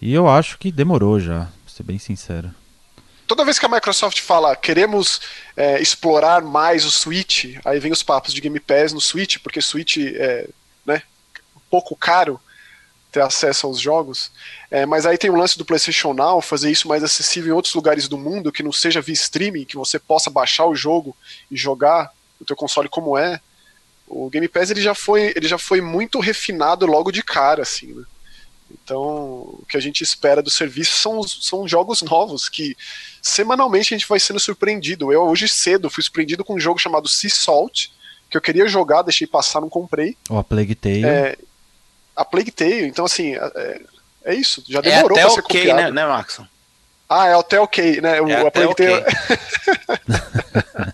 E 0.05 0.13
eu 0.13 0.29
acho 0.29 0.59
que 0.59 0.71
demorou 0.71 1.19
já, 1.19 1.45
pra 1.63 1.73
ser 1.73 1.81
bem 1.81 1.97
sincero. 1.97 2.53
Toda 3.25 3.43
vez 3.43 3.57
que 3.57 3.65
a 3.65 3.69
Microsoft 3.69 4.21
fala 4.21 4.55
queremos 4.55 5.19
é, 5.57 5.81
explorar 5.81 6.43
mais 6.43 6.85
o 6.85 6.91
Switch, 6.91 7.57
aí 7.65 7.79
vem 7.79 7.91
os 7.91 8.03
papos 8.03 8.31
de 8.31 8.39
Game 8.39 8.59
Pass 8.59 8.93
no 8.93 9.01
Switch, 9.01 9.39
porque 9.39 9.59
Switch 9.63 9.97
é 9.97 10.47
né, 10.85 11.01
um 11.55 11.59
pouco 11.71 11.95
caro 11.95 12.39
ter 13.11 13.21
acesso 13.21 13.65
aos 13.65 13.79
jogos. 13.79 14.31
É, 14.69 14.85
mas 14.85 15.07
aí 15.07 15.17
tem 15.17 15.31
o 15.31 15.35
lance 15.35 15.57
do 15.57 15.65
PlayStation 15.65 16.13
Now, 16.13 16.39
fazer 16.39 16.69
isso 16.69 16.87
mais 16.87 17.03
acessível 17.03 17.49
em 17.49 17.55
outros 17.55 17.73
lugares 17.73 18.07
do 18.07 18.15
mundo, 18.15 18.51
que 18.51 18.61
não 18.61 18.71
seja 18.71 19.01
via 19.01 19.13
streaming, 19.13 19.65
que 19.65 19.75
você 19.75 19.97
possa 19.97 20.29
baixar 20.29 20.67
o 20.67 20.75
jogo 20.75 21.17
e 21.49 21.57
jogar 21.57 22.11
no 22.39 22.45
teu 22.45 22.55
console 22.55 22.89
como 22.89 23.17
é. 23.17 23.41
O 24.07 24.29
Game 24.29 24.47
Pass 24.47 24.69
ele 24.69 24.81
já 24.81 24.93
foi, 24.93 25.33
ele 25.35 25.47
já 25.47 25.57
foi 25.57 25.81
muito 25.81 26.19
refinado 26.19 26.85
logo 26.85 27.11
de 27.11 27.23
cara, 27.23 27.63
assim, 27.63 27.87
né? 27.87 28.03
Então, 28.83 29.01
o 29.01 29.63
que 29.67 29.77
a 29.77 29.79
gente 29.79 30.01
espera 30.03 30.41
do 30.41 30.49
serviço 30.49 30.97
são, 30.97 31.23
são 31.23 31.67
jogos 31.67 32.01
novos 32.01 32.49
que 32.49 32.75
semanalmente 33.21 33.93
a 33.93 33.97
gente 33.97 34.07
vai 34.07 34.19
sendo 34.19 34.39
surpreendido. 34.39 35.11
Eu 35.11 35.23
hoje 35.23 35.47
cedo 35.47 35.89
fui 35.89 36.03
surpreendido 36.03 36.43
com 36.43 36.55
um 36.55 36.59
jogo 36.59 36.79
chamado 36.79 37.07
Sea 37.07 37.29
Salt, 37.29 37.87
que 38.29 38.37
eu 38.37 38.41
queria 38.41 38.67
jogar, 38.67 39.01
deixei 39.01 39.25
passar, 39.25 39.61
não 39.61 39.69
comprei. 39.69 40.17
Ou 40.29 40.37
a 40.37 40.43
Plague 40.43 40.75
Tale. 40.75 41.05
É, 41.05 41.37
a 42.15 42.25
Plague 42.25 42.51
Tale. 42.51 42.85
Então, 42.85 43.05
assim, 43.05 43.35
é, 43.35 43.81
é 44.25 44.35
isso. 44.35 44.63
Já 44.67 44.79
é 44.79 44.81
demorou 44.81 45.17
é 45.17 45.21
até 45.21 45.27
pra 45.27 45.35
ser 45.35 45.39
okay, 45.41 45.61
copiado. 45.61 45.81
Né, 45.81 45.91
né, 45.91 46.05
Maxon? 46.05 46.45
Ah, 47.07 47.27
é 47.27 47.33
até 47.35 47.59
ok, 47.59 48.01
né? 48.01 48.21
O, 48.21 48.29
é 48.29 48.47
a 48.47 48.51
Plague 48.51 48.71
okay. 48.71 49.01
Tale. 49.01 50.93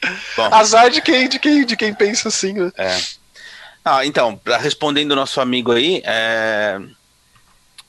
Azar 0.52 0.90
de 0.90 1.02
quem, 1.02 1.28
de, 1.28 1.38
quem, 1.38 1.66
de 1.66 1.76
quem 1.76 1.92
pensa 1.92 2.28
assim, 2.28 2.54
né? 2.54 2.72
É. 2.76 2.98
Ah, 3.84 4.04
então, 4.04 4.40
respondendo 4.60 5.12
o 5.12 5.16
nosso 5.16 5.40
amigo 5.40 5.72
aí, 5.72 6.02
é... 6.04 6.78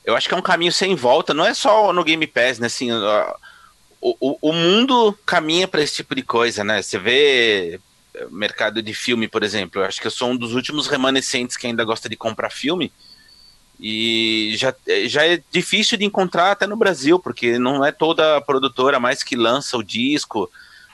eu 0.03 0.15
acho 0.15 0.27
que 0.27 0.33
é 0.33 0.37
um 0.37 0.41
caminho 0.41 0.71
sem 0.71 0.95
volta, 0.95 1.33
não 1.33 1.45
é 1.45 1.53
só 1.53 1.93
no 1.93 2.03
Game 2.03 2.25
Pass, 2.27 2.59
né? 2.59 2.67
Assim, 2.67 2.91
o, 2.91 4.17
o, 4.19 4.37
o 4.41 4.53
mundo 4.53 5.17
caminha 5.25 5.67
para 5.67 5.81
esse 5.81 5.95
tipo 5.95 6.15
de 6.15 6.23
coisa, 6.23 6.63
né? 6.63 6.81
Você 6.81 6.97
vê 6.97 7.79
mercado 8.29 8.81
de 8.81 8.93
filme, 8.93 9.27
por 9.27 9.43
exemplo. 9.43 9.81
Eu 9.81 9.85
acho 9.85 10.01
que 10.01 10.07
eu 10.07 10.11
sou 10.11 10.29
um 10.29 10.37
dos 10.37 10.53
últimos 10.53 10.87
remanescentes 10.87 11.55
que 11.55 11.67
ainda 11.67 11.83
gosta 11.83 12.09
de 12.09 12.15
comprar 12.15 12.49
filme. 12.49 12.91
E 13.79 14.53
já, 14.57 14.75
já 15.07 15.25
é 15.25 15.41
difícil 15.51 15.97
de 15.97 16.05
encontrar 16.05 16.51
até 16.51 16.67
no 16.67 16.75
Brasil, 16.75 17.17
porque 17.17 17.57
não 17.57 17.83
é 17.83 17.91
toda 17.91 18.41
produtora 18.41 18.99
mais 18.99 19.23
que 19.23 19.35
lança 19.35 19.77
o 19.77 19.83
disco. 19.83 20.51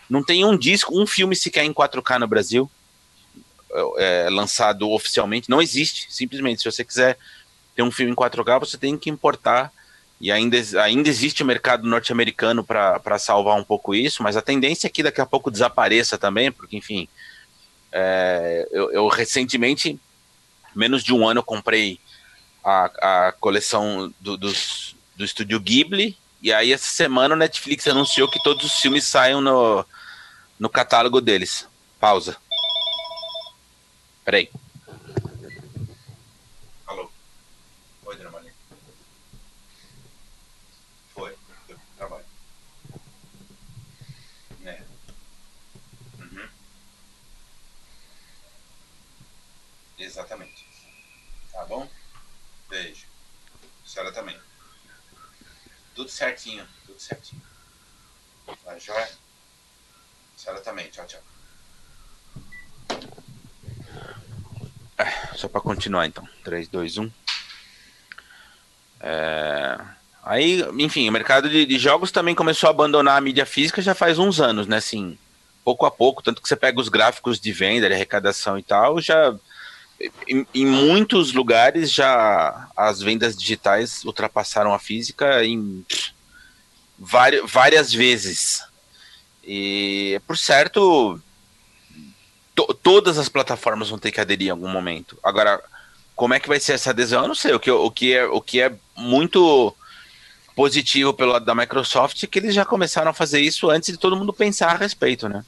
Não 0.09 0.23
tem 0.23 0.45
um 0.45 0.57
disco, 0.57 0.97
um 0.97 1.05
filme 1.05 1.35
sequer 1.35 1.65
em 1.65 1.73
4K 1.73 2.19
no 2.19 2.27
Brasil, 2.27 2.71
é, 3.97 4.29
lançado 4.29 4.89
oficialmente. 4.89 5.49
Não 5.49 5.61
existe, 5.61 6.07
simplesmente. 6.09 6.61
Se 6.61 6.71
você 6.71 6.83
quiser 6.83 7.17
ter 7.77 7.83
um 7.83 7.91
filme 7.91 8.11
em 8.11 8.15
4K, 8.15 8.59
você 8.59 8.77
tem 8.77 8.97
que 8.97 9.09
importar. 9.09 9.71
E 10.19 10.31
ainda, 10.31 10.57
ainda 10.81 11.07
existe 11.07 11.43
o 11.43 11.45
mercado 11.45 11.87
norte-americano 11.87 12.63
para 12.63 13.19
salvar 13.19 13.55
um 13.55 13.63
pouco 13.63 13.93
isso, 13.93 14.23
mas 14.23 14.35
a 14.35 14.41
tendência 14.41 14.87
é 14.87 14.89
que 14.89 15.03
daqui 15.03 15.21
a 15.21 15.25
pouco 15.25 15.51
desapareça 15.51 16.17
também, 16.17 16.51
porque, 16.51 16.75
enfim, 16.75 17.07
é, 17.91 18.67
eu, 18.71 18.91
eu, 18.91 19.07
recentemente, 19.07 19.99
menos 20.75 21.03
de 21.03 21.13
um 21.13 21.27
ano, 21.27 21.39
eu 21.41 21.43
comprei 21.43 21.99
a, 22.65 23.27
a 23.27 23.31
coleção 23.31 24.11
do, 24.19 24.35
dos, 24.35 24.95
do 25.15 25.23
estúdio 25.23 25.59
Ghibli, 25.59 26.17
e 26.41 26.51
aí 26.51 26.73
essa 26.73 26.89
semana 26.89 27.35
o 27.35 27.37
Netflix 27.37 27.87
anunciou 27.87 28.27
que 28.27 28.41
todos 28.41 28.65
os 28.65 28.79
filmes 28.79 29.05
saiam 29.05 29.39
no, 29.39 29.85
no 30.59 30.67
catálogo 30.67 31.21
deles. 31.21 31.67
Pausa. 31.99 32.37
Peraí. 34.27 34.49
Alô. 36.85 37.09
Oi, 38.05 38.15
Dona 38.17 38.29
Maria. 38.29 38.53
Foi. 41.13 41.37
Trabalho. 41.95 42.25
Né. 44.59 44.85
Uhum. 46.19 46.49
Exatamente. 49.97 50.67
Tá 51.51 51.65
bom? 51.65 51.89
Beijo. 52.69 53.05
A 53.85 53.86
senhora 53.97 54.11
também. 54.11 54.37
Tudo 55.95 56.09
certinho, 56.09 56.63
tudo 56.85 56.99
certinho. 56.99 57.41
Tá 58.63 58.77
joia? 58.77 59.05
A 59.05 60.39
senhora 60.39 60.61
também. 60.61 60.87
Tchau, 60.89 61.05
tchau. 61.07 61.21
É, 64.99 65.35
só 65.35 65.47
para 65.47 65.61
continuar 65.61 66.05
então. 66.05 66.27
3, 66.43 66.67
2, 66.67 66.97
1. 66.99 67.11
É... 68.99 69.79
Aí, 70.23 70.61
enfim, 70.77 71.09
o 71.09 71.11
mercado 71.11 71.49
de, 71.49 71.65
de, 71.65 71.79
jogos 71.79 72.11
também 72.11 72.35
começou 72.35 72.67
a 72.67 72.71
abandonar 72.71 73.17
a 73.17 73.21
mídia 73.21 73.45
física 73.45 73.81
já 73.81 73.95
faz 73.95 74.19
uns 74.19 74.39
anos, 74.39 74.67
né? 74.67 74.77
Assim, 74.77 75.17
pouco 75.63 75.85
a 75.85 75.91
pouco, 75.91 76.21
tanto 76.21 76.41
que 76.41 76.47
você 76.47 76.55
pega 76.55 76.79
os 76.79 76.89
gráficos 76.89 77.39
de 77.39 77.51
venda, 77.51 77.87
de 77.87 77.95
arrecadação 77.95 78.59
e 78.59 78.63
tal, 78.63 78.99
já 78.99 79.33
em, 80.27 80.45
em, 80.53 80.65
muitos 80.65 81.33
lugares 81.33 81.91
já 81.91 82.67
as 82.75 83.01
vendas 83.01 83.35
digitais 83.35 84.03
ultrapassaram 84.05 84.73
a 84.73 84.79
física 84.79 85.43
em 85.43 85.85
várias, 86.97 87.49
várias 87.49 87.93
vezes. 87.93 88.63
E 89.43 90.21
por 90.27 90.37
certo, 90.37 91.19
to, 92.53 92.73
todas 92.81 93.17
as 93.17 93.29
plataformas 93.29 93.89
vão 93.89 93.97
ter 93.97 94.11
que 94.11 94.21
aderir 94.21 94.47
em 94.47 94.51
algum 94.51 94.69
momento. 94.69 95.17
Agora, 95.23 95.61
como 96.15 96.33
é 96.33 96.39
que 96.39 96.47
vai 96.47 96.59
ser 96.59 96.73
essa 96.73 96.89
adesão? 96.89 97.21
Eu 97.21 97.27
não 97.27 97.35
sei. 97.35 97.53
O 97.53 97.59
que, 97.59 97.71
o 97.71 97.91
que, 97.91 98.13
é, 98.13 98.25
o 98.25 98.41
que 98.41 98.61
é 98.61 98.73
muito 98.95 99.75
positivo 100.55 101.13
pelo 101.13 101.33
lado 101.33 101.45
da 101.45 101.55
Microsoft 101.55 102.23
é 102.23 102.27
que 102.27 102.39
eles 102.39 102.53
já 102.53 102.65
começaram 102.65 103.11
a 103.11 103.13
fazer 103.13 103.39
isso 103.39 103.69
antes 103.69 103.91
de 103.91 103.97
todo 103.97 104.15
mundo 104.15 104.33
pensar 104.33 104.71
a 104.71 104.77
respeito, 104.77 105.29
né? 105.29 105.45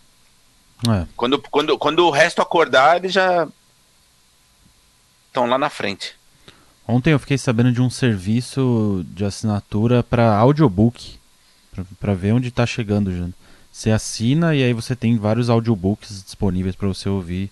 É. 0.88 1.06
Quando, 1.18 1.42
quando, 1.50 1.78
quando 1.78 2.06
o 2.06 2.12
resto 2.12 2.42
acordar, 2.42 2.98
eles 2.98 3.12
já 3.12 3.48
estão 5.40 5.46
lá 5.46 5.58
na 5.58 5.70
frente. 5.70 6.16
Ontem 6.88 7.14
eu 7.14 7.20
fiquei 7.20 7.38
sabendo 7.38 7.72
de 7.72 7.82
um 7.82 7.90
serviço 7.90 9.06
de 9.10 9.24
assinatura 9.24 10.04
para 10.04 10.36
audiobook, 10.36 11.18
para 12.00 12.14
ver 12.14 12.34
onde 12.34 12.50
está 12.50 12.66
chegando, 12.66 13.16
já. 13.16 13.28
Você 13.72 13.92
assina 13.92 14.56
e 14.56 14.64
aí 14.64 14.74
você 14.74 14.96
tem 14.96 15.18
vários 15.18 15.50
audiobooks 15.50 16.24
disponíveis 16.24 16.76
para 16.76 16.88
você 16.88 17.08
ouvir 17.08 17.52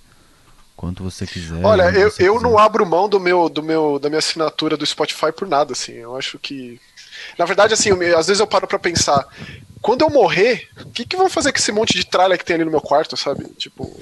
quanto 0.76 1.04
você 1.04 1.26
quiser. 1.28 1.63
Olha, 1.63 1.84
eu, 1.91 2.08
eu 2.08 2.12
quiser. 2.12 2.41
não 2.41 2.58
abro 2.58 2.86
mão 2.86 3.08
do 3.08 3.19
meu, 3.19 3.47
do 3.47 3.62
meu, 3.62 4.00
da 4.00 4.10
minha 4.10 4.19
assinatura 4.19 4.76
do 4.76 4.86
Spotify 4.86 5.32
por 5.32 5.47
nada, 5.47 5.73
assim. 5.73 5.93
Eu 5.93 6.17
acho 6.17 6.39
que. 6.39 6.82
Na 7.38 7.45
verdade, 7.45 7.76
assim, 7.76 7.89
eu, 7.89 8.17
às 8.17 8.28
vezes 8.28 8.39
eu 8.39 8.47
paro 8.47 8.67
para 8.67 8.80
pensar, 8.80 9.26
quando 9.82 10.02
eu 10.02 10.10
morrer, 10.10 10.67
o 10.82 10.89
que, 10.89 11.06
que 11.06 11.15
vão 11.15 11.30
fazer 11.30 11.52
com 11.52 11.60
esse 11.60 11.71
monte 11.71 11.93
de 11.93 12.06
tralha 12.06 12.38
que 12.38 12.43
tem 12.43 12.56
ali 12.56 12.65
no 12.65 12.71
meu 12.71 12.82
quarto, 12.82 13.15
sabe? 13.15 13.45
Tipo. 13.58 13.95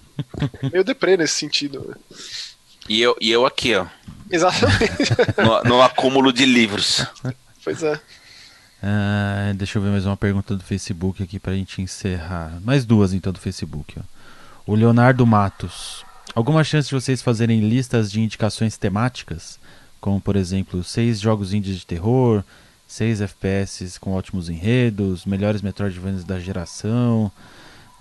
meio 0.70 0.84
deprê 0.84 1.16
nesse 1.16 1.34
sentido, 1.34 1.84
né? 1.88 1.94
E 2.88 3.00
eu, 3.00 3.16
e 3.20 3.30
eu 3.30 3.44
aqui, 3.44 3.74
ó. 3.74 3.86
Exatamente. 4.30 5.10
no, 5.38 5.76
no 5.76 5.82
acúmulo 5.82 6.32
de 6.32 6.44
livros. 6.44 7.04
Pois 7.62 7.82
é. 7.82 7.94
Uh, 7.94 9.54
deixa 9.54 9.78
eu 9.78 9.82
ver 9.82 9.90
mais 9.90 10.06
uma 10.06 10.16
pergunta 10.16 10.54
do 10.54 10.62
Facebook 10.62 11.22
aqui 11.22 11.38
para 11.38 11.52
a 11.52 11.56
gente 11.56 11.82
encerrar. 11.82 12.60
Mais 12.62 12.84
duas 12.84 13.12
então 13.12 13.32
do 13.32 13.40
Facebook. 13.40 13.98
Ó. 13.98 14.02
O 14.66 14.74
Leonardo 14.74 15.26
Matos. 15.26 16.04
Alguma 16.34 16.62
chance 16.62 16.88
de 16.88 16.94
vocês 16.94 17.22
fazerem 17.22 17.60
listas 17.60 18.10
de 18.10 18.20
indicações 18.20 18.76
temáticas? 18.76 19.58
Como, 20.00 20.20
por 20.20 20.36
exemplo, 20.36 20.84
seis 20.84 21.20
jogos 21.20 21.54
indies 21.54 21.78
de 21.78 21.86
terror, 21.86 22.44
seis 22.86 23.20
FPS 23.20 23.98
com 23.98 24.12
ótimos 24.12 24.48
enredos, 24.48 25.24
melhores 25.24 25.62
Metroidvanias 25.62 26.24
da 26.24 26.38
geração. 26.38 27.32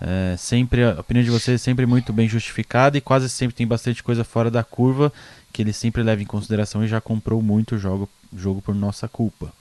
É, 0.01 0.35
sempre 0.37 0.83
a 0.83 0.99
opinião 0.99 1.23
de 1.23 1.31
vocês 1.31 1.61
é 1.61 1.63
sempre 1.63 1.85
muito 1.85 2.11
bem 2.11 2.27
justificada 2.27 2.97
e 2.97 3.01
quase 3.01 3.29
sempre 3.29 3.55
tem 3.55 3.65
bastante 3.65 4.03
coisa 4.03 4.23
fora 4.23 4.51
da 4.51 4.63
curva 4.63 5.11
que 5.53 5.61
ele 5.61 5.71
sempre 5.71 6.03
leva 6.03 6.21
em 6.21 6.25
consideração 6.25 6.83
e 6.83 6.87
já 6.87 6.99
comprou 6.99 7.41
muito 7.41 7.77
jogo, 7.77 8.09
jogo 8.35 8.61
por 8.61 8.75
nossa 8.75 9.07
culpa. 9.07 9.53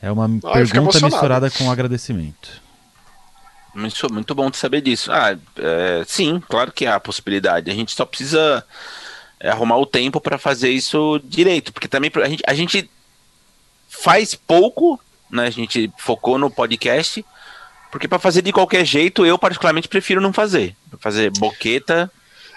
É 0.00 0.10
uma 0.10 0.24
ah, 0.44 0.52
pergunta 0.52 0.98
misturada 1.00 1.50
com 1.50 1.70
agradecimento. 1.70 2.62
Muito, 3.74 4.12
muito 4.12 4.34
bom 4.34 4.48
de 4.48 4.56
saber 4.56 4.80
disso. 4.80 5.12
Ah, 5.12 5.36
é, 5.58 6.02
sim, 6.06 6.42
claro 6.48 6.72
que 6.72 6.86
há 6.86 6.94
a 6.94 7.00
possibilidade. 7.00 7.70
A 7.70 7.74
gente 7.74 7.94
só 7.94 8.06
precisa 8.06 8.64
é, 9.38 9.50
arrumar 9.50 9.76
o 9.76 9.84
tempo 9.84 10.22
para 10.22 10.38
fazer 10.38 10.70
isso 10.70 11.20
direito, 11.22 11.70
porque 11.70 11.86
também 11.86 12.10
a 12.14 12.28
gente, 12.28 12.42
a 12.46 12.54
gente 12.54 12.90
faz 13.86 14.34
pouco, 14.34 14.98
né? 15.30 15.46
A 15.46 15.50
gente 15.50 15.92
focou 15.98 16.38
no 16.38 16.50
podcast, 16.50 17.22
porque 17.90 18.08
para 18.08 18.18
fazer 18.18 18.42
de 18.42 18.52
qualquer 18.52 18.84
jeito, 18.84 19.24
eu 19.24 19.38
particularmente 19.38 19.88
prefiro 19.88 20.20
não 20.20 20.32
fazer. 20.32 20.74
Fazer 20.98 21.30
boqueta 21.30 22.10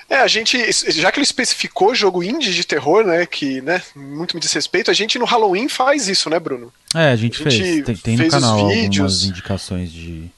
É, 0.10 0.18
a 0.18 0.28
gente, 0.28 0.58
já 0.92 1.12
que 1.12 1.20
ele 1.20 1.24
especificou 1.24 1.94
jogo 1.94 2.24
indie 2.24 2.52
de 2.52 2.64
terror, 2.64 3.06
né, 3.06 3.26
que, 3.28 3.62
né, 3.62 3.82
muito 3.96 4.36
me 4.36 4.42
diz 4.42 4.52
respeito, 4.52 4.90
a 4.90 4.94
gente 4.94 5.20
no 5.20 5.26
Halloween 5.26 5.70
faz 5.70 6.08
isso, 6.08 6.30
né, 6.30 6.40
Bruno? 6.40 6.74
É, 6.96 7.12
a 7.12 7.16
gente, 7.16 7.46
a 7.46 7.50
gente 7.50 7.64
fez. 7.64 7.86
Tem, 7.86 7.96
tem 7.96 8.18
fez 8.18 8.34
no 8.34 8.40
canal 8.42 8.68
vídeos, 8.68 9.00
algumas 9.00 9.24
indicações 9.26 9.92
de 9.92 10.32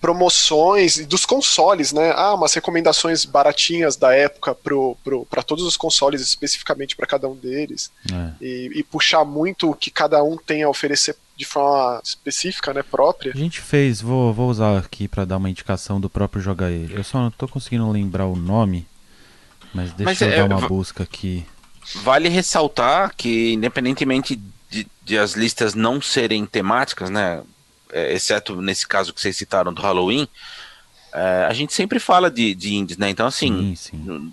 promoções 0.00 1.04
dos 1.06 1.24
consoles, 1.24 1.92
né? 1.92 2.12
Ah, 2.14 2.34
umas 2.34 2.52
recomendações 2.54 3.24
baratinhas 3.24 3.96
da 3.96 4.14
época 4.14 4.54
pro, 4.54 4.96
pro, 5.02 5.24
para 5.26 5.42
todos 5.42 5.64
os 5.64 5.76
consoles, 5.76 6.20
especificamente 6.20 6.94
para 6.94 7.06
cada 7.06 7.28
um 7.28 7.34
deles. 7.34 7.90
É. 8.12 8.32
E, 8.40 8.70
e, 8.74 8.82
puxar 8.82 9.24
muito 9.24 9.70
o 9.70 9.74
que 9.74 9.90
cada 9.90 10.22
um 10.22 10.36
tem 10.36 10.62
a 10.62 10.68
oferecer 10.68 11.16
de 11.36 11.44
forma 11.44 12.00
específica, 12.04 12.72
né, 12.72 12.82
própria. 12.82 13.32
A 13.34 13.36
gente 13.36 13.60
fez, 13.60 14.00
vou, 14.00 14.32
vou 14.32 14.48
usar 14.48 14.78
aqui 14.78 15.08
para 15.08 15.24
dar 15.24 15.36
uma 15.36 15.50
indicação 15.50 16.00
do 16.00 16.08
próprio 16.08 16.42
Joga 16.42 16.70
Ele. 16.70 16.96
Eu 16.96 17.04
só 17.04 17.18
não 17.18 17.30
tô 17.30 17.46
conseguindo 17.48 17.90
lembrar 17.90 18.26
o 18.26 18.36
nome, 18.36 18.86
mas 19.74 19.92
deixa 19.92 20.04
mas 20.04 20.20
eu 20.20 20.28
é, 20.30 20.36
dar 20.36 20.56
uma 20.56 20.68
busca 20.68 21.02
aqui. 21.02 21.44
Vale 22.02 22.28
ressaltar 22.28 23.14
que, 23.16 23.52
independentemente 23.52 24.40
de, 24.70 24.86
de 25.04 25.18
as 25.18 25.32
listas 25.32 25.74
não 25.74 26.00
serem 26.00 26.44
temáticas, 26.46 27.10
né? 27.10 27.42
É, 27.92 28.12
exceto 28.12 28.60
nesse 28.60 28.86
caso 28.86 29.12
que 29.14 29.20
vocês 29.20 29.36
citaram 29.36 29.72
do 29.72 29.80
Halloween, 29.80 30.28
é, 31.12 31.46
a 31.48 31.52
gente 31.52 31.72
sempre 31.72 31.98
fala 31.98 32.30
de, 32.30 32.54
de 32.54 32.74
indies, 32.74 32.96
né? 32.96 33.08
Então, 33.08 33.26
assim, 33.26 33.74
sim, 33.74 33.96
sim. 34.04 34.32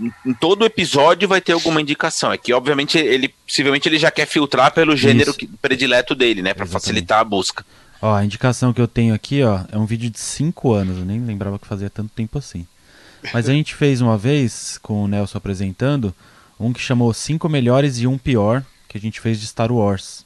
Em, 0.00 0.30
em 0.30 0.34
todo 0.34 0.64
episódio 0.64 1.28
vai 1.28 1.40
ter 1.40 1.52
alguma 1.52 1.80
indicação. 1.80 2.32
É 2.32 2.38
que, 2.38 2.52
obviamente, 2.52 2.98
ele 2.98 3.28
possivelmente 3.46 3.88
ele 3.88 3.98
já 3.98 4.10
quer 4.10 4.26
filtrar 4.26 4.72
pelo 4.72 4.96
gênero 4.96 5.34
que, 5.34 5.46
predileto 5.46 6.14
dele, 6.14 6.42
né? 6.42 6.54
Para 6.54 6.66
facilitar 6.66 7.20
a 7.20 7.24
busca. 7.24 7.64
Ó, 8.02 8.14
a 8.14 8.24
indicação 8.24 8.72
que 8.72 8.80
eu 8.80 8.88
tenho 8.88 9.14
aqui, 9.14 9.42
ó, 9.42 9.60
é 9.70 9.76
um 9.76 9.84
vídeo 9.84 10.08
de 10.10 10.18
5 10.18 10.72
anos. 10.72 10.98
Eu 10.98 11.04
nem 11.04 11.20
lembrava 11.20 11.58
que 11.58 11.66
fazia 11.66 11.90
tanto 11.90 12.10
tempo 12.14 12.38
assim. 12.38 12.66
Mas 13.34 13.48
a 13.48 13.52
gente 13.52 13.74
fez 13.74 14.00
uma 14.00 14.16
vez, 14.16 14.78
com 14.82 15.04
o 15.04 15.08
Nelson 15.08 15.36
apresentando, 15.36 16.14
um 16.58 16.72
que 16.72 16.80
chamou 16.80 17.12
5 17.12 17.48
melhores 17.48 17.98
e 17.98 18.06
um 18.06 18.16
pior, 18.16 18.64
que 18.88 18.96
a 18.96 19.00
gente 19.00 19.20
fez 19.20 19.38
de 19.38 19.46
Star 19.46 19.70
Wars. 19.70 20.24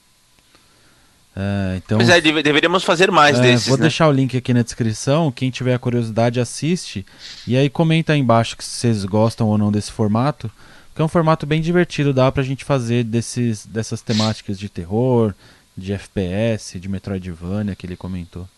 É, 1.37 1.77
então, 1.77 1.99
Mas 1.99 2.09
é, 2.09 2.21
deveríamos 2.21 2.85
fazer 2.85 3.11
mais 3.11 3.39
é, 3.39 3.43
desses. 3.43 3.67
Vou 3.67 3.77
né? 3.77 3.83
deixar 3.83 4.09
o 4.09 4.13
link 4.13 4.37
aqui 4.37 4.55
na 4.55 4.63
descrição. 4.63 5.33
Quem 5.33 5.51
tiver 5.51 5.77
curiosidade, 5.79 6.39
assiste. 6.39 7.05
E 7.47 7.57
aí 7.57 7.69
comenta 7.69 8.13
aí 8.13 8.21
embaixo 8.21 8.57
se 8.61 8.71
vocês 8.71 9.05
gostam 9.05 9.49
ou 9.49 9.59
não 9.59 9.73
desse 9.73 9.91
formato. 9.91 10.51
Que 10.95 11.03
é 11.03 11.05
um 11.05 11.09
formato 11.09 11.45
bem 11.45 11.61
divertido, 11.61 12.15
dá 12.15 12.31
pra 12.31 12.45
gente 12.45 12.65
fazer 12.65 13.03
desses, 13.03 13.67
dessas 13.67 14.01
temáticas 14.01 14.57
de 14.57 14.69
terror, 14.69 15.35
de 15.77 15.93
FPS, 15.93 16.79
de 16.79 16.89
Metroidvania 16.89 17.75
que 17.75 17.85
ele 17.85 17.97
comentou. 17.97 18.49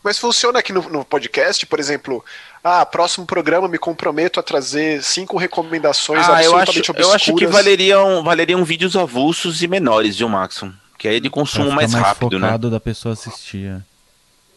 Mas 0.00 0.18
funciona 0.18 0.60
aqui 0.60 0.72
no, 0.72 0.88
no, 0.88 1.04
podcast, 1.04 1.66
por 1.66 1.80
exemplo, 1.80 2.24
ah, 2.62 2.86
próximo 2.86 3.26
programa 3.26 3.66
me 3.66 3.78
comprometo 3.78 4.38
a 4.38 4.42
trazer 4.42 5.02
cinco 5.02 5.36
recomendações 5.36 6.28
ah, 6.28 6.36
absolutamente 6.36 6.50
eu 6.50 6.56
acho, 6.58 6.70
obscuras. 6.90 7.06
Eu 7.08 7.12
acho 7.14 7.34
que 7.34 7.46
valeriam, 7.46 8.22
valeriam 8.22 8.64
vídeos 8.64 8.96
avulsos 8.96 9.62
e 9.62 9.66
menores, 9.66 10.16
viu, 10.16 10.28
Maxon? 10.28 10.72
Que 10.98 11.08
aí 11.08 11.16
é 11.16 11.20
de 11.20 11.30
consumo 11.30 11.72
mais, 11.72 11.92
mais 11.92 12.04
rápido, 12.04 12.38
né? 12.38 12.56
da 12.56 12.80
pessoa 12.80 13.12
assistir. 13.12 13.66
É. 13.66 13.80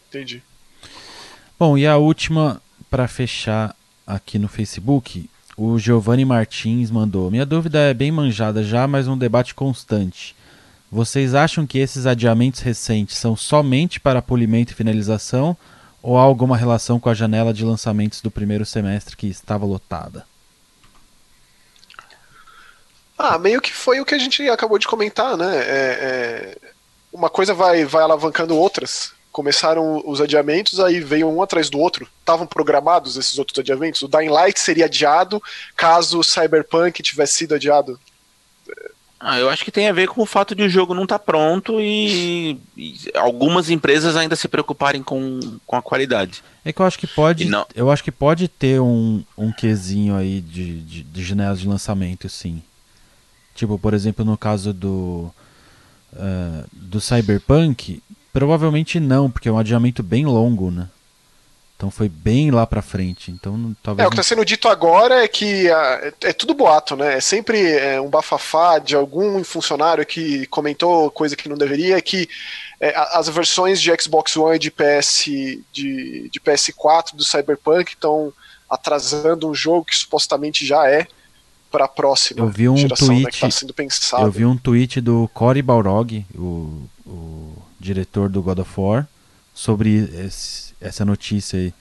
Entendi. 0.08 0.42
Bom, 1.58 1.76
e 1.76 1.86
a 1.86 1.96
última 1.96 2.62
para 2.90 3.06
fechar 3.08 3.74
aqui 4.06 4.38
no 4.38 4.48
Facebook, 4.48 5.28
o 5.56 5.78
Giovanni 5.78 6.24
Martins 6.24 6.90
mandou: 6.90 7.30
Minha 7.30 7.44
dúvida 7.44 7.78
é 7.78 7.92
bem 7.92 8.12
manjada 8.12 8.62
já, 8.62 8.86
mas 8.86 9.08
um 9.08 9.18
debate 9.18 9.54
constante. 9.54 10.34
Vocês 10.90 11.34
acham 11.34 11.66
que 11.66 11.78
esses 11.78 12.06
adiamentos 12.06 12.60
recentes 12.60 13.18
são 13.18 13.36
somente 13.36 14.00
para 14.00 14.22
polimento 14.22 14.72
e 14.72 14.74
finalização 14.76 15.56
ou 16.02 16.16
há 16.16 16.22
alguma 16.22 16.56
relação 16.56 16.98
com 16.98 17.10
a 17.10 17.14
janela 17.14 17.52
de 17.52 17.64
lançamentos 17.64 18.22
do 18.22 18.30
primeiro 18.30 18.64
semestre 18.64 19.16
que 19.16 19.26
estava 19.26 19.66
lotada? 19.66 20.24
Ah, 23.18 23.36
meio 23.36 23.60
que 23.60 23.72
foi 23.72 24.00
o 24.00 24.04
que 24.04 24.14
a 24.14 24.18
gente 24.18 24.48
acabou 24.48 24.78
de 24.78 24.86
comentar, 24.86 25.36
né? 25.36 25.56
É, 25.58 25.66
é, 25.66 26.58
uma 27.12 27.28
coisa 27.28 27.52
vai, 27.52 27.84
vai 27.84 28.02
alavancando 28.02 28.56
outras. 28.56 29.12
Começaram 29.32 30.02
os 30.06 30.20
adiamentos, 30.20 30.78
aí 30.78 31.00
veio 31.00 31.28
um 31.28 31.42
atrás 31.42 31.68
do 31.68 31.80
outro. 31.80 32.08
Estavam 32.20 32.46
programados 32.46 33.16
esses 33.16 33.36
outros 33.36 33.58
adiamentos. 33.58 34.02
O 34.02 34.08
Dying 34.08 34.28
Light 34.28 34.58
seria 34.60 34.84
adiado 34.84 35.42
caso 35.76 36.20
o 36.20 36.24
Cyberpunk 36.24 37.02
tivesse 37.02 37.34
sido 37.34 37.56
adiado. 37.56 37.98
Ah, 39.20 39.38
eu 39.38 39.50
acho 39.50 39.64
que 39.64 39.72
tem 39.72 39.88
a 39.88 39.92
ver 39.92 40.06
com 40.06 40.22
o 40.22 40.26
fato 40.26 40.54
de 40.54 40.62
o 40.62 40.68
jogo 40.68 40.94
não 40.94 41.02
estar 41.02 41.18
tá 41.18 41.24
pronto 41.24 41.80
e, 41.80 42.56
e, 42.76 42.96
algumas 43.14 43.68
empresas 43.68 44.14
ainda 44.16 44.36
se 44.36 44.46
preocuparem 44.46 45.02
com, 45.02 45.40
com 45.66 45.74
a 45.74 45.82
qualidade. 45.82 46.42
É 46.64 46.72
que 46.72 46.80
eu 46.80 46.86
acho 46.86 46.98
que 46.98 47.06
pode, 47.06 47.46
não... 47.46 47.66
eu 47.74 47.90
acho 47.90 48.04
que 48.04 48.12
pode 48.12 48.46
ter 48.46 48.80
um, 48.80 49.24
um 49.36 49.50
quesinho 49.50 50.14
aí 50.14 50.40
de, 50.40 50.82
de, 50.82 51.02
de 51.02 51.24
janelas 51.24 51.60
de 51.60 51.66
lançamento, 51.66 52.28
sim. 52.28 52.62
Tipo, 53.58 53.76
por 53.76 53.92
exemplo, 53.92 54.24
no 54.24 54.38
caso 54.38 54.72
do, 54.72 55.34
uh, 56.12 56.64
do 56.70 57.00
Cyberpunk, 57.00 58.00
provavelmente 58.32 59.00
não, 59.00 59.28
porque 59.28 59.48
é 59.48 59.52
um 59.52 59.58
adiamento 59.58 60.00
bem 60.00 60.24
longo, 60.24 60.70
né? 60.70 60.88
Então 61.76 61.90
foi 61.90 62.08
bem 62.08 62.52
lá 62.52 62.64
pra 62.64 62.80
frente. 62.80 63.32
Então 63.32 63.74
talvez. 63.82 64.04
É, 64.04 64.06
o 64.06 64.10
que 64.10 64.14
está 64.14 64.22
sendo 64.22 64.44
dito 64.44 64.68
agora 64.68 65.24
é 65.24 65.26
que 65.26 65.68
é, 65.68 66.12
é 66.22 66.32
tudo 66.32 66.54
boato, 66.54 66.94
né? 66.94 67.16
É 67.16 67.20
sempre 67.20 67.60
é, 67.60 68.00
um 68.00 68.08
bafafá 68.08 68.78
de 68.78 68.94
algum 68.94 69.42
funcionário 69.42 70.06
que 70.06 70.46
comentou 70.46 71.10
coisa 71.10 71.34
que 71.34 71.48
não 71.48 71.58
deveria, 71.58 72.00
que 72.00 72.28
é, 72.80 72.94
as 73.12 73.28
versões 73.28 73.80
de 73.80 73.90
Xbox 74.00 74.36
One 74.36 74.54
e 74.54 74.60
de 74.60 74.70
PS 74.70 75.24
de, 75.72 76.30
de 76.30 76.40
PS4 76.40 77.16
do 77.16 77.24
Cyberpunk 77.24 77.94
estão 77.94 78.32
atrasando 78.70 79.48
um 79.48 79.54
jogo 79.54 79.86
que 79.86 79.96
supostamente 79.96 80.64
já 80.64 80.88
é 80.88 81.08
para 81.70 81.84
a 81.84 81.88
próxima 81.88 82.40
eu 82.40 82.48
vi 82.48 82.68
um 82.68 82.76
geração 82.76 83.08
tweet, 83.08 83.24
né, 83.24 83.30
que 83.30 83.36
está 83.36 83.50
sendo. 83.50 83.74
Eu 84.20 84.30
vi 84.30 84.44
um 84.44 84.56
tweet 84.56 85.00
do 85.00 85.28
Cory 85.34 85.62
Balrog, 85.62 86.24
o, 86.34 86.88
o 87.06 87.62
diretor 87.78 88.28
do 88.28 88.42
God 88.42 88.58
of 88.58 88.80
War, 88.80 89.08
sobre 89.54 89.96
esse, 90.24 90.74
essa 90.80 91.04
notícia 91.04 91.58
aí. 91.58 91.74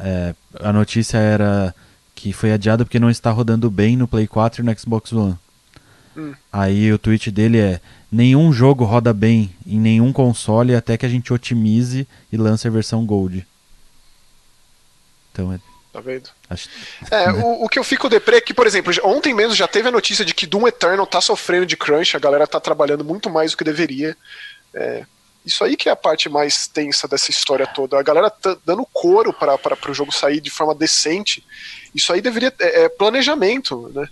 É, 0.00 0.34
a 0.60 0.72
notícia 0.72 1.18
era 1.18 1.74
que 2.14 2.32
foi 2.32 2.52
adiado 2.52 2.84
porque 2.84 2.98
não 2.98 3.10
está 3.10 3.30
rodando 3.30 3.70
bem 3.70 3.96
no 3.96 4.08
Play 4.08 4.26
4 4.26 4.62
e 4.62 4.64
no 4.64 4.78
Xbox 4.78 5.12
One. 5.12 5.38
Hum. 6.16 6.34
Aí 6.52 6.92
o 6.92 6.98
tweet 6.98 7.30
dele 7.30 7.58
é: 7.58 7.80
nenhum 8.10 8.52
jogo 8.52 8.84
roda 8.84 9.12
bem 9.12 9.54
em 9.66 9.78
nenhum 9.78 10.12
console 10.12 10.74
até 10.74 10.96
que 10.96 11.06
a 11.06 11.08
gente 11.08 11.32
otimize 11.32 12.06
e 12.32 12.36
lance 12.36 12.66
a 12.66 12.70
versão 12.70 13.04
Gold. 13.06 13.46
Então 15.32 15.52
é 15.52 15.58
Tá 15.94 16.00
vendo? 16.00 16.28
É, 17.10 17.30
o, 17.30 17.64
o 17.64 17.68
que 17.68 17.78
eu 17.78 17.84
fico 17.84 18.08
deprê 18.08 18.36
é 18.36 18.40
que, 18.40 18.54
por 18.54 18.66
exemplo, 18.66 18.92
ontem 19.02 19.34
mesmo 19.34 19.54
já 19.54 19.68
teve 19.68 19.88
a 19.88 19.92
notícia 19.92 20.24
de 20.24 20.34
que 20.34 20.46
Doom 20.46 20.68
Eternal 20.68 21.06
tá 21.06 21.20
sofrendo 21.20 21.66
de 21.66 21.76
crunch, 21.76 22.16
a 22.16 22.20
galera 22.20 22.46
tá 22.46 22.60
trabalhando 22.60 23.04
muito 23.04 23.30
mais 23.30 23.52
do 23.52 23.56
que 23.56 23.64
deveria. 23.64 24.16
É, 24.74 25.04
isso 25.44 25.62
aí 25.62 25.76
que 25.76 25.88
é 25.88 25.92
a 25.92 25.96
parte 25.96 26.28
mais 26.28 26.66
tensa 26.66 27.06
dessa 27.06 27.30
história 27.30 27.66
toda. 27.66 27.98
A 27.98 28.02
galera 28.02 28.30
tá 28.30 28.56
dando 28.64 28.86
couro 28.92 29.32
para 29.32 29.90
o 29.90 29.94
jogo 29.94 30.10
sair 30.10 30.40
de 30.40 30.50
forma 30.50 30.74
decente. 30.74 31.44
Isso 31.94 32.12
aí 32.12 32.22
deveria. 32.22 32.52
É, 32.58 32.84
é 32.84 32.88
planejamento, 32.88 33.90
né? 33.94 34.08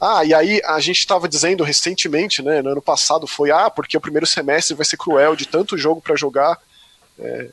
Ah, 0.00 0.24
e 0.24 0.32
aí 0.32 0.62
a 0.64 0.78
gente 0.78 1.00
estava 1.00 1.28
dizendo 1.28 1.64
recentemente, 1.64 2.40
né, 2.40 2.62
no 2.62 2.70
ano 2.70 2.80
passado, 2.80 3.26
foi 3.26 3.50
ah, 3.50 3.68
porque 3.68 3.96
o 3.96 4.00
primeiro 4.00 4.26
semestre 4.26 4.76
vai 4.76 4.86
ser 4.86 4.96
cruel 4.96 5.34
de 5.34 5.44
tanto 5.44 5.76
jogo 5.76 6.00
para 6.00 6.14
jogar. 6.14 6.56
É, 7.18 7.50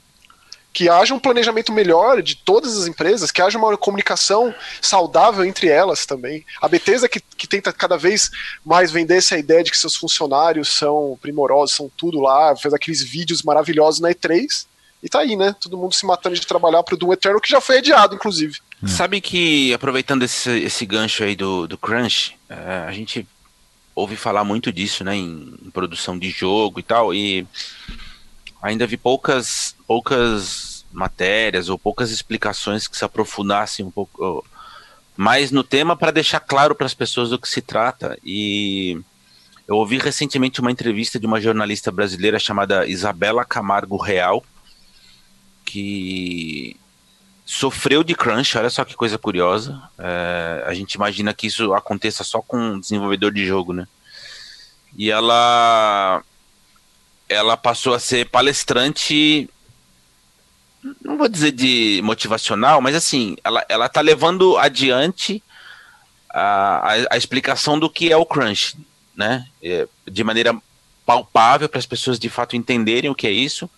que 0.76 0.90
haja 0.90 1.14
um 1.14 1.20
planejamento 1.20 1.72
melhor 1.72 2.22
de 2.22 2.36
todas 2.36 2.78
as 2.78 2.86
empresas, 2.86 3.32
que 3.32 3.42
haja 3.42 3.58
uma 3.58 3.78
comunicação 3.78 4.54
saudável 4.82 5.46
entre 5.46 5.70
elas 5.70 6.06
também. 6.06 6.46
A 6.62 6.68
Bethesda 6.68 7.08
que, 7.08 7.22
que 7.22 7.48
tenta 7.48 7.72
cada 7.72 7.98
vez 7.98 8.30
mais 8.64 8.92
vender 8.92 9.16
essa 9.16 9.38
ideia 9.38 9.64
de 9.64 9.72
que 9.72 9.78
seus 9.78 9.96
funcionários 9.96 10.68
são 10.68 11.18
primorosos, 11.22 11.78
são 11.78 11.90
tudo 11.96 12.20
lá, 12.20 12.54
fez 12.58 12.74
aqueles 12.74 13.02
vídeos 13.02 13.42
maravilhosos 13.42 14.02
na 14.02 14.10
E3, 14.10 14.66
e 15.02 15.08
tá 15.08 15.20
aí, 15.20 15.38
né? 15.38 15.56
Todo 15.62 15.78
mundo 15.78 15.94
se 15.94 16.06
matando 16.06 16.36
de 16.36 16.46
trabalhar 16.46 16.84
pro 16.84 16.98
Doom 16.98 17.14
Eternal, 17.14 17.40
que 17.40 17.50
já 17.50 17.62
foi 17.62 17.78
adiado, 17.78 18.16
inclusive. 18.16 18.58
Hum. 18.84 18.88
Sabe 18.88 19.22
que, 19.22 19.74
aproveitando 19.74 20.24
esse, 20.24 20.50
esse 20.60 20.86
gancho 20.86 21.24
aí 21.24 21.38
do, 21.38 21.68
do 21.68 21.78
Crunch, 21.78 22.36
é, 22.50 22.84
a 22.86 22.92
gente 22.92 23.26
ouve 23.96 24.18
falar 24.18 24.44
muito 24.44 24.74
disso, 24.74 25.06
né, 25.06 25.16
em, 25.16 25.56
em 25.64 25.70
produção 25.70 26.20
de 26.20 26.30
jogo 26.30 26.82
e 26.82 26.84
tal, 26.84 27.14
e 27.14 27.48
ainda 28.66 28.88
vi 28.88 28.98
poucas, 28.98 29.76
poucas 29.88 30.86
matérias 30.92 31.70
ou 31.70 31.78
poucas 31.78 32.10
explicações 32.10 32.88
que 32.88 32.98
se 32.98 33.06
aprofundassem 33.06 33.86
um 33.86 33.92
pouco 33.92 34.46
mais 35.16 35.52
no 35.52 35.64
tema 35.64 35.96
para 35.96 36.12
deixar 36.12 36.40
claro 36.40 36.74
para 36.74 36.86
as 36.86 36.94
pessoas 36.94 37.30
do 37.30 37.40
que 37.40 37.48
se 37.48 37.62
trata. 37.62 38.18
E 38.24 39.00
eu 39.68 39.76
ouvi 39.76 39.98
recentemente 39.98 40.62
uma 40.62 40.72
entrevista 40.72 41.20
de 41.20 41.28
uma 41.28 41.40
jornalista 41.40 41.92
brasileira 41.92 42.40
chamada 42.40 42.88
Isabela 42.88 43.46
Camargo 43.46 43.98
Real, 43.98 44.44
que 45.64 46.76
sofreu 47.46 48.04
de 48.04 48.16
crunch, 48.16 48.58
olha 48.58 48.70
só 48.70 48.84
que 48.84 48.96
coisa 48.96 49.18
curiosa. 49.18 49.80
É, 50.00 50.64
a 50.66 50.74
gente 50.74 50.94
imagina 50.94 51.34
que 51.34 51.48
isso 51.48 51.74
aconteça 51.74 52.24
só 52.24 52.42
com 52.42 52.58
um 52.58 52.80
desenvolvedor 52.80 53.32
de 53.32 53.46
jogo, 53.46 53.74
né? 53.74 53.88
E 54.98 55.12
ela 55.12 56.24
ela 57.28 57.58
passou 57.58 57.94
a 57.94 58.00
ser 58.00 58.30
palestrante 58.30 59.50
não 61.02 61.18
vou 61.18 61.28
dizer 61.28 61.52
de 61.52 62.00
motivacional, 62.04 62.80
mas 62.80 62.96
assim, 62.96 63.36
ela, 63.44 63.66
ela 63.68 63.90
tá 63.90 64.02
levando 64.02 64.58
adiante 64.58 65.42
a, 66.30 66.92
a, 66.92 66.94
a 67.12 67.18
explicação 67.18 67.80
do 67.80 67.90
que 67.90 68.12
é 68.12 68.18
o 68.18 68.26
crunch, 68.26 68.78
né? 69.16 69.48
É, 69.64 69.88
de 70.06 70.24
maneira 70.24 70.56
palpável 71.06 71.70
para 71.70 71.80
as 71.80 71.86
pessoas 71.86 72.20
de 72.20 72.30
fato 72.30 72.56
entenderem 72.56 73.10
o 73.10 73.16
que 73.16 73.28
é 73.28 73.32
isso 73.32 73.70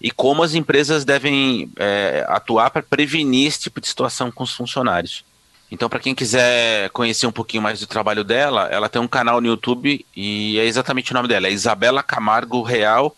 e 0.00 0.10
como 0.10 0.42
as 0.42 0.54
empresas 0.54 1.04
devem 1.04 1.70
é, 1.76 2.24
atuar 2.28 2.70
para 2.70 2.82
prevenir 2.82 3.46
esse 3.46 3.60
tipo 3.60 3.80
de 3.80 3.86
situação 3.86 4.32
com 4.32 4.42
os 4.44 4.52
funcionários. 4.52 5.24
Então, 5.72 5.88
para 5.88 6.00
quem 6.00 6.14
quiser 6.14 6.90
conhecer 6.90 7.26
um 7.26 7.32
pouquinho 7.32 7.62
mais 7.62 7.80
do 7.80 7.86
trabalho 7.86 8.22
dela, 8.22 8.68
ela 8.70 8.90
tem 8.90 9.00
um 9.00 9.08
canal 9.08 9.40
no 9.40 9.46
YouTube 9.46 10.04
e 10.14 10.58
é 10.58 10.66
exatamente 10.66 11.10
o 11.10 11.14
nome 11.14 11.28
dela, 11.28 11.46
é 11.46 11.50
Isabela 11.50 12.02
Camargo 12.02 12.60
Real, 12.60 13.16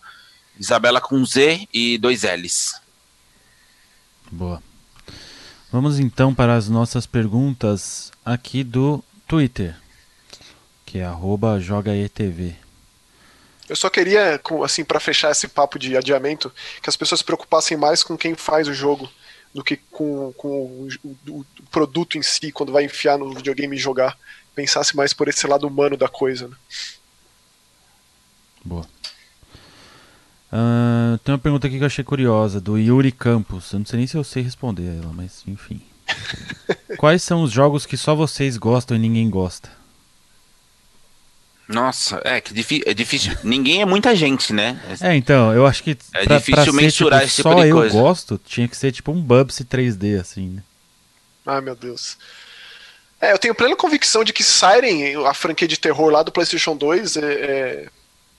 Isabela 0.57 1.01
com 1.01 1.25
Z 1.25 1.67
e 1.73 1.97
dois 1.97 2.23
L's. 2.23 2.79
Boa. 4.31 4.63
Vamos 5.69 5.99
então 5.99 6.33
para 6.33 6.55
as 6.55 6.69
nossas 6.69 7.05
perguntas 7.05 8.09
aqui 8.23 8.63
do 8.63 9.03
Twitter, 9.27 9.75
que 10.85 10.99
é 10.99 11.09
@jogaetv. 11.59 12.55
Eu 13.67 13.75
só 13.75 13.89
queria, 13.89 14.39
assim, 14.63 14.85
para 14.85 15.01
fechar 15.01 15.29
esse 15.29 15.49
papo 15.49 15.77
de 15.77 15.97
adiamento, 15.97 16.49
que 16.81 16.89
as 16.89 16.95
pessoas 16.95 17.19
se 17.19 17.25
preocupassem 17.25 17.75
mais 17.75 18.01
com 18.01 18.17
quem 18.17 18.33
faz 18.33 18.69
o 18.69 18.73
jogo 18.73 19.11
do 19.55 19.63
que 19.63 19.77
com, 19.89 20.33
com 20.33 20.49
o, 20.49 20.89
o, 21.05 21.29
o, 21.29 21.45
produto 21.71 22.17
em 22.17 22.21
si, 22.21 22.51
quando 22.51 22.73
vai 22.73 22.83
enfiar 22.83 23.17
no 23.17 23.33
videogame 23.33 23.77
e 23.77 23.79
jogar. 23.79 24.17
Pensasse 24.53 24.93
mais 24.93 25.13
por 25.13 25.29
esse 25.29 25.47
lado 25.47 25.65
humano 25.65 25.95
da 25.95 26.09
coisa. 26.09 26.49
Né? 26.49 26.55
Boa. 28.65 28.85
Uh, 30.51 31.17
tem 31.23 31.33
uma 31.33 31.39
pergunta 31.39 31.67
aqui 31.67 31.77
que 31.77 31.83
eu 31.83 31.87
achei 31.87 32.03
curiosa, 32.03 32.59
do 32.59 32.77
Yuri 32.77 33.13
Campos. 33.13 33.71
Eu 33.71 33.79
não 33.79 33.85
sei 33.85 33.99
nem 33.99 34.07
se 34.07 34.17
eu 34.17 34.25
sei 34.25 34.43
responder 34.43 34.97
ela, 34.97 35.13
mas 35.13 35.41
enfim. 35.47 35.81
Quais 36.99 37.23
são 37.23 37.41
os 37.41 37.51
jogos 37.51 37.85
que 37.85 37.95
só 37.95 38.13
vocês 38.13 38.57
gostam 38.57 38.97
e 38.97 38.99
ninguém 38.99 39.29
gosta? 39.29 39.71
Nossa, 41.67 42.21
é 42.23 42.39
que 42.39 42.53
é 42.85 42.93
difícil. 42.93 43.35
Ninguém 43.43 43.81
é 43.81 43.85
muita 43.85 44.15
gente, 44.15 44.53
né? 44.53 44.79
É, 45.01 45.15
então, 45.15 45.51
eu 45.51 45.65
acho 45.65 45.81
que 45.83 45.97
é 46.13 46.25
pra, 46.25 46.37
difícil 46.37 46.63
pra 46.63 46.73
mensurar 46.73 47.19
ser, 47.21 47.25
tipo, 47.27 47.27
esse 47.27 47.35
tipo 47.37 47.49
só 47.49 47.55
de 47.55 47.69
eu 47.69 47.75
coisa. 47.75 47.99
gosto, 47.99 48.41
tinha 48.45 48.67
que 48.67 48.77
ser 48.77 48.91
tipo 48.91 49.11
um 49.11 49.19
Bubsy 49.19 49.63
3D, 49.65 50.19
assim, 50.19 50.49
né? 50.49 50.63
Ai, 51.45 51.61
meu 51.61 51.75
Deus. 51.75 52.17
É, 53.19 53.31
eu 53.31 53.39
tenho 53.39 53.55
plena 53.55 53.75
convicção 53.75 54.23
de 54.23 54.31
que 54.31 54.43
Siren, 54.43 55.25
a 55.25 55.33
franquia 55.33 55.67
de 55.67 55.79
terror 55.79 56.11
lá 56.11 56.21
do 56.21 56.31
PlayStation 56.31 56.75
2, 56.75 57.17
é, 57.17 57.21
é... 57.21 57.89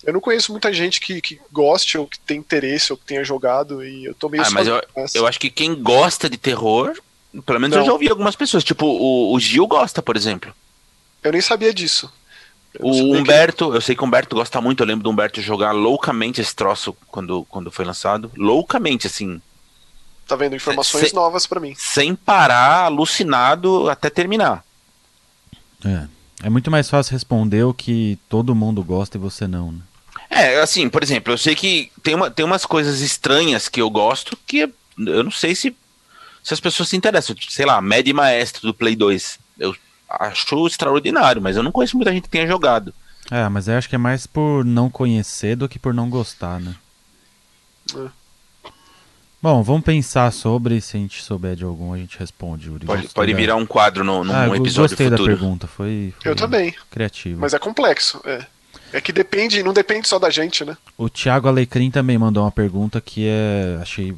eu 0.05 0.12
não 0.12 0.20
conheço 0.20 0.53
muita 0.53 0.72
gente 0.72 1.01
que, 1.01 1.20
que 1.20 1.41
goste 1.51 1.99
ou 1.99 2.07
que 2.07 2.20
tenha 2.20 2.39
interesse 2.39 2.93
ou 2.93 2.97
que 2.97 3.05
tenha 3.07 3.24
jogado 3.24 3.85
e 3.85 4.05
eu 4.05 4.14
tô 4.14 4.29
meio 4.29 4.45
Ah, 4.45 4.51
mas 4.51 4.68
eu, 4.68 4.81
eu 5.14 5.27
acho 5.27 5.41
que 5.41 5.51
quem 5.51 5.74
gosta 5.74 6.31
de 6.31 6.37
terror, 6.37 6.97
pelo 7.45 7.59
menos 7.59 7.74
Não. 7.74 7.83
eu 7.83 7.87
já 7.87 7.93
ouvi 7.93 8.09
algumas 8.09 8.37
pessoas, 8.37 8.62
tipo 8.62 8.87
o, 8.87 9.35
o 9.35 9.41
Gil 9.41 9.66
gosta, 9.66 10.01
por 10.01 10.16
exemplo. 10.16 10.55
Eu 11.24 11.33
nem 11.33 11.41
sabia 11.41 11.74
disso. 11.74 12.12
O 12.81 12.93
sabia 12.95 13.12
que- 13.12 13.18
Humberto, 13.20 13.74
eu 13.74 13.81
sei 13.81 13.95
que 13.97 14.03
o 14.03 14.07
Humberto 14.07 14.37
gosta 14.37 14.61
muito, 14.61 14.83
eu 14.83 14.87
lembro 14.87 15.03
do 15.05 15.11
Humberto 15.11 15.41
jogar 15.41 15.72
loucamente 15.72 16.41
esse 16.41 16.55
troço 16.55 16.97
quando, 17.09 17.45
quando 17.49 17.70
foi 17.70 17.85
lançado. 17.85 18.31
Loucamente, 18.37 19.07
assim, 19.07 19.41
Tá 20.27 20.35
vendo 20.35 20.57
informações 20.57 21.11
Cê- 21.11 21.14
novas 21.14 21.47
pra 21.47 21.61
mim. 21.61 21.72
sem 21.79 22.14
parar, 22.16 22.87
alucinado 22.87 23.89
até 23.89 24.11
terminar. 24.11 24.64
É. 25.85 26.07
É 26.43 26.51
muito 26.51 26.70
mais 26.70 26.91
fácil 26.91 27.12
responder 27.12 27.64
o 27.64 27.72
que 27.72 28.18
todo 28.29 28.55
mundo 28.55 28.83
gosta 28.85 29.16
e 29.16 29.20
você 29.20 29.47
não, 29.47 29.72
né? 29.72 29.79
É, 30.29 30.61
assim, 30.61 30.89
por 30.89 31.03
exemplo, 31.03 31.33
eu 31.33 31.39
sei 31.39 31.55
que 31.55 31.91
tem, 32.03 32.14
uma, 32.14 32.31
tem 32.31 32.45
umas 32.45 32.66
coisas 32.66 33.01
estranhas 33.01 33.68
que 33.68 33.81
eu 33.81 33.89
gosto 33.89 34.37
que 34.47 34.68
eu 34.99 35.22
não 35.24 35.31
sei 35.31 35.55
se, 35.55 35.74
se 36.43 36.53
as 36.53 36.61
pessoas 36.61 36.89
se 36.91 36.97
interessam. 36.97 37.35
Sei 37.49 37.64
lá, 37.64 37.81
Mad 37.81 38.07
Maestro 38.09 38.62
do 38.66 38.74
Play 38.74 38.97
2. 38.97 39.39
Eu 39.59 39.74
acho 40.09 40.67
extraordinário, 40.67 41.43
mas 41.43 41.57
eu 41.57 41.63
não 41.63 41.73
conheço 41.73 41.97
muita 41.97 42.13
gente 42.13 42.25
que 42.25 42.31
tenha 42.31 42.47
jogado. 42.47 42.95
É, 43.31 43.49
mas 43.49 43.67
eu 43.69 43.77
acho 43.77 43.89
que 43.89 43.95
é 43.95 43.99
mais 43.99 44.27
por 44.27 44.65
não 44.65 44.89
conhecer 44.89 45.57
do 45.57 45.69
que 45.69 45.79
por 45.79 45.93
não 45.93 46.09
gostar, 46.09 46.61
né? 46.61 46.75
É. 47.95 48.09
Bom, 49.43 49.63
vamos 49.63 49.85
pensar 49.85 50.33
sobre, 50.33 50.81
se 50.81 50.97
a 50.97 51.01
gente 51.01 51.23
souber 51.23 51.55
de 51.55 51.63
algum, 51.65 51.93
a 51.93 51.99
gente 51.99 52.19
responde, 52.19 52.69
Yuri. 52.69 52.87
Pode, 52.87 53.09
pode 53.09 53.33
da- 53.33 53.37
virar 53.39 53.57
um 53.57 53.67
quadro 53.67 54.03
no, 54.03 54.25
num 54.25 54.35
ah, 54.35 54.47
eu 54.47 54.57
episódio 54.57 54.91
gostei 54.91 55.11
da 55.11 55.17
futuro. 55.17 55.37
pergunta, 55.37 55.67
foi, 55.67 56.13
foi 56.21 56.33
Eu 56.33 56.37
também. 56.37 56.75
criativo. 56.91 57.41
Mas 57.41 57.55
é 57.55 57.59
complexo, 57.59 58.21
é. 58.25 58.47
É 58.93 59.01
que 59.01 59.13
depende, 59.13 59.63
não 59.63 59.73
depende 59.73 60.09
só 60.09 60.19
da 60.19 60.31
gente, 60.31 60.65
né? 60.65 60.77
O 60.97 61.09
Thiago 61.09 61.49
Alecrim 61.49 61.91
também 61.91 62.17
mandou 62.17 62.45
uma 62.45 62.53
pergunta 62.53 63.01
que 63.01 63.27
é 63.27 63.79
achei 63.81 64.17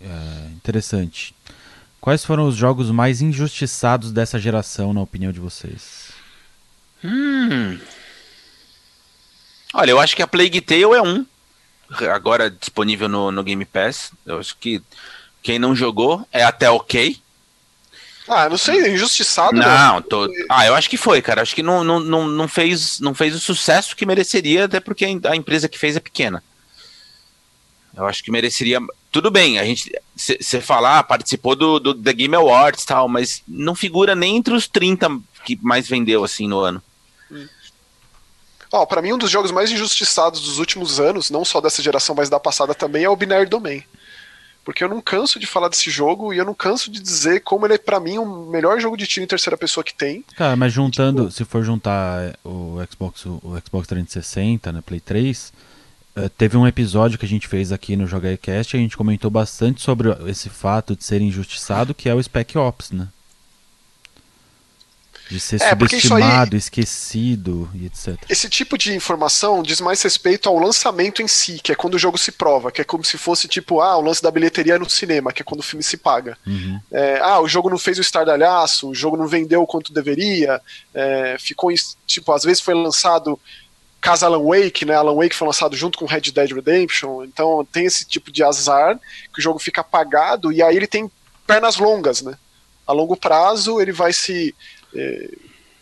é, 0.00 0.48
interessante. 0.54 1.34
Quais 2.00 2.24
foram 2.24 2.46
os 2.46 2.56
jogos 2.56 2.90
mais 2.90 3.20
injustiçados 3.20 4.12
dessa 4.12 4.38
geração, 4.38 4.92
na 4.92 5.00
opinião 5.00 5.32
de 5.32 5.40
vocês? 5.40 6.12
Hum. 7.04 7.78
Olha, 9.74 9.90
eu 9.90 10.00
acho 10.00 10.16
que 10.16 10.22
a 10.22 10.26
Plague 10.26 10.60
Tale 10.60 10.82
é 10.82 11.02
um. 11.02 11.26
Agora 12.12 12.50
disponível 12.50 13.08
no, 13.08 13.30
no 13.30 13.42
Game 13.42 13.64
Pass. 13.64 14.12
Eu 14.24 14.38
acho 14.38 14.56
que 14.56 14.82
quem 15.42 15.58
não 15.58 15.74
jogou 15.74 16.26
é 16.32 16.42
até 16.44 16.70
ok. 16.70 17.20
Ah, 18.28 18.48
não 18.48 18.58
sei, 18.58 18.92
injustiçado, 18.92 19.56
né? 19.56 19.64
Não, 19.64 20.02
tô... 20.02 20.30
ah, 20.50 20.66
eu 20.66 20.74
acho 20.74 20.90
que 20.90 20.98
foi, 20.98 21.22
cara. 21.22 21.40
Acho 21.40 21.54
que 21.54 21.62
não, 21.62 21.82
não, 21.82 21.98
não, 21.98 22.28
não, 22.28 22.46
fez, 22.46 23.00
não 23.00 23.14
fez 23.14 23.34
o 23.34 23.40
sucesso 23.40 23.96
que 23.96 24.04
mereceria, 24.04 24.66
até 24.66 24.80
porque 24.80 25.06
a 25.06 25.34
empresa 25.34 25.68
que 25.68 25.78
fez 25.78 25.96
é 25.96 26.00
pequena. 26.00 26.44
Eu 27.96 28.06
acho 28.06 28.22
que 28.22 28.30
mereceria. 28.30 28.80
Tudo 29.10 29.30
bem, 29.30 29.58
a 29.58 29.64
gente. 29.64 29.90
Você 30.14 30.60
falar, 30.60 31.02
participou 31.04 31.56
do, 31.56 31.78
do 31.78 31.94
The 31.94 32.12
Game 32.12 32.34
Awards 32.34 32.82
e 32.82 32.86
tal, 32.86 33.08
mas 33.08 33.42
não 33.48 33.74
figura 33.74 34.14
nem 34.14 34.36
entre 34.36 34.52
os 34.54 34.66
30 34.68 35.18
que 35.44 35.58
mais 35.62 35.88
vendeu 35.88 36.24
assim 36.24 36.46
no 36.46 36.58
ano. 36.60 36.82
Ó, 38.70 38.84
pra 38.84 39.00
mim 39.00 39.12
um 39.14 39.18
dos 39.18 39.30
jogos 39.30 39.50
mais 39.50 39.70
injustiçados 39.70 40.40
dos 40.42 40.58
últimos 40.58 41.00
anos, 41.00 41.30
não 41.30 41.44
só 41.44 41.60
dessa 41.60 41.82
geração, 41.82 42.14
mas 42.14 42.28
da 42.28 42.38
passada 42.38 42.74
também, 42.74 43.04
é 43.04 43.08
o 43.08 43.16
Binary 43.16 43.46
Domain. 43.48 43.82
Porque 44.62 44.84
eu 44.84 44.88
não 44.90 45.00
canso 45.00 45.40
de 45.40 45.46
falar 45.46 45.68
desse 45.70 45.90
jogo 45.90 46.34
e 46.34 46.36
eu 46.36 46.44
não 46.44 46.52
canso 46.52 46.90
de 46.90 47.00
dizer 47.00 47.40
como 47.40 47.64
ele 47.66 47.74
é, 47.74 47.78
pra 47.78 47.98
mim, 47.98 48.18
o 48.18 48.26
melhor 48.50 48.78
jogo 48.78 48.98
de 48.98 49.06
tiro 49.06 49.24
em 49.24 49.26
terceira 49.26 49.56
pessoa 49.56 49.82
que 49.82 49.94
tem. 49.94 50.22
Cara, 50.36 50.54
mas 50.56 50.70
juntando, 50.74 51.22
Tipo- 51.22 51.32
se 51.32 51.44
for 51.46 51.64
juntar 51.64 52.38
o 52.44 52.76
Xbox, 52.90 53.24
o 53.24 53.40
Xbox 53.64 53.88
360, 53.88 54.70
né, 54.70 54.82
Play 54.84 55.00
3, 55.00 55.50
eh, 55.54 55.58
teve 56.36 56.56
um 56.56 56.66
episódio 56.66 57.18
que 57.18 57.24
a 57.26 57.28
gente 57.28 57.46
fez 57.46 57.70
aqui 57.70 57.94
no 57.96 58.06
JogaCast 58.06 58.74
e 58.74 58.78
a 58.78 58.82
gente 58.82 58.96
comentou 58.96 59.30
bastante 59.30 59.82
sobre 59.82 60.08
esse 60.28 60.48
fato 60.48 60.96
de 60.96 61.04
ser 61.04 61.20
injustiçado, 61.20 61.94
que 61.94 62.08
é 62.08 62.14
o 62.14 62.22
Spec 62.22 62.56
Ops, 62.56 62.90
né? 62.92 63.08
De 65.30 65.38
ser 65.38 65.56
É, 65.56 65.58
isso 65.58 65.64
aí- 65.66 65.70
subestimado, 65.70 66.56
esquecido 66.56 67.68
e 67.74 67.84
etc. 67.84 68.16
Esse 68.30 68.48
tipo 68.48 68.78
de 68.78 68.94
informação 68.94 69.62
diz 69.62 69.78
mais 69.78 70.00
respeito 70.00 70.48
ao 70.48 70.58
lançamento 70.58 71.20
em 71.20 71.28
si, 71.28 71.60
que 71.62 71.70
é 71.70 71.74
quando 71.74 71.94
o 71.94 71.98
jogo 71.98 72.16
se 72.16 72.32
prova, 72.32 72.72
que 72.72 72.80
é 72.80 72.84
como 72.84 73.04
se 73.04 73.18
fosse 73.18 73.46
tipo, 73.46 73.82
ah, 73.82 73.98
o 73.98 74.00
lance 74.00 74.22
da 74.22 74.30
bilheteria 74.30 74.78
no 74.78 74.88
cinema, 74.88 75.30
que 75.30 75.42
é 75.42 75.44
quando 75.44 75.60
o 75.60 75.62
filme 75.62 75.82
se 75.82 75.98
paga. 75.98 76.38
Uhum. 76.46 76.80
É, 76.90 77.20
ah, 77.22 77.40
o 77.40 77.46
jogo 77.48 77.68
não 77.68 77.76
fez 77.76 77.98
o 77.98 78.00
estardalhaço, 78.00 78.88
o 78.88 78.94
jogo 78.94 79.18
não 79.18 79.28
vendeu 79.28 79.60
o 79.62 79.66
quanto 79.66 79.92
deveria, 79.92 80.62
é, 80.94 81.36
ficou, 81.38 81.70
tipo, 82.06 82.32
às 82.32 82.42
vezes 82.44 82.62
foi 82.62 82.72
lançado 82.72 83.38
caso 84.00 84.24
Alan 84.26 84.42
Wake, 84.42 84.84
né? 84.84 84.94
Alan 84.94 85.14
Wake 85.14 85.34
foi 85.34 85.46
lançado 85.46 85.76
junto 85.76 85.98
com 85.98 86.06
Red 86.06 86.20
Dead 86.32 86.52
Redemption, 86.52 87.24
então 87.24 87.66
tem 87.72 87.84
esse 87.86 88.04
tipo 88.06 88.30
de 88.30 88.42
azar 88.44 88.98
que 89.32 89.40
o 89.40 89.42
jogo 89.42 89.58
fica 89.58 89.80
apagado 89.80 90.52
e 90.52 90.62
aí 90.62 90.76
ele 90.76 90.86
tem 90.86 91.10
pernas 91.46 91.76
longas, 91.76 92.22
né? 92.22 92.36
A 92.86 92.92
longo 92.92 93.16
prazo 93.16 93.80
ele 93.80 93.92
vai 93.92 94.12
se 94.12 94.54
eh, 94.94 95.30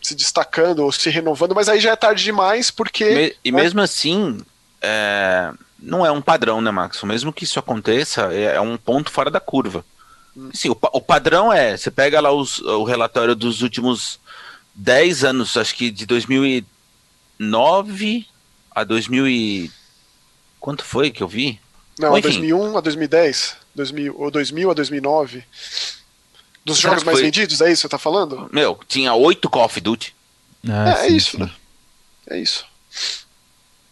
se 0.01 0.15
destacando 0.15 0.79
ou 0.79 0.91
se 0.91 1.09
renovando, 1.09 1.53
mas 1.55 1.67
aí 1.69 1.79
já 1.79 1.91
é 1.91 1.95
tarde 1.95 2.23
demais 2.23 2.71
porque 2.71 3.35
e 3.43 3.51
né? 3.51 3.61
mesmo 3.61 3.81
assim, 3.81 4.39
é, 4.81 5.51
não 5.79 6.05
é 6.05 6.11
um 6.11 6.21
padrão, 6.21 6.61
né, 6.61 6.71
Max? 6.71 7.01
Mesmo 7.03 7.31
que 7.33 7.43
isso 7.43 7.59
aconteça, 7.59 8.33
é, 8.33 8.55
é 8.55 8.61
um 8.61 8.77
ponto 8.77 9.11
fora 9.11 9.29
da 9.29 9.39
curva. 9.39 9.85
Assim, 10.53 10.69
o, 10.69 10.75
pa- 10.75 10.91
o 10.93 11.01
padrão 11.01 11.51
é, 11.51 11.75
você 11.75 11.89
pega 11.91 12.19
lá 12.21 12.31
os- 12.31 12.59
o 12.59 12.83
relatório 12.83 13.35
dos 13.35 13.61
últimos 13.61 14.19
10 14.75 15.23
anos, 15.23 15.57
acho 15.57 15.75
que 15.75 15.89
de 15.89 16.05
2009 17.39 18.25
a 18.71 18.83
2000 18.83 19.27
e... 19.27 19.71
Quanto 20.59 20.83
foi 20.83 21.11
que 21.11 21.21
eu 21.23 21.27
vi? 21.27 21.59
Não, 21.99 22.09
Bom, 22.09 22.15
a 22.15 22.19
enfim. 22.19 22.29
2001 22.29 22.77
a 22.77 22.81
2010, 22.81 23.55
2000, 23.75 24.15
ou 24.19 24.31
2000 24.31 24.71
a 24.71 24.73
2009. 24.73 25.43
Dos 26.65 26.77
Será 26.77 26.89
jogos 26.91 27.03
mais 27.05 27.17
foi? 27.17 27.25
vendidos, 27.25 27.61
é 27.61 27.71
isso 27.71 27.75
que 27.75 27.81
você 27.83 27.89
tá 27.89 27.97
falando? 27.97 28.49
Meu, 28.51 28.77
tinha 28.87 29.13
oito 29.13 29.49
Call 29.49 29.65
of 29.65 29.79
Duty. 29.79 30.13
Ah, 30.67 30.89
é, 30.89 30.91
é 31.05 31.09
sim, 31.09 31.15
isso, 31.15 31.31
sim. 31.31 31.37
né? 31.37 31.51
É 32.29 32.39
isso. 32.39 32.65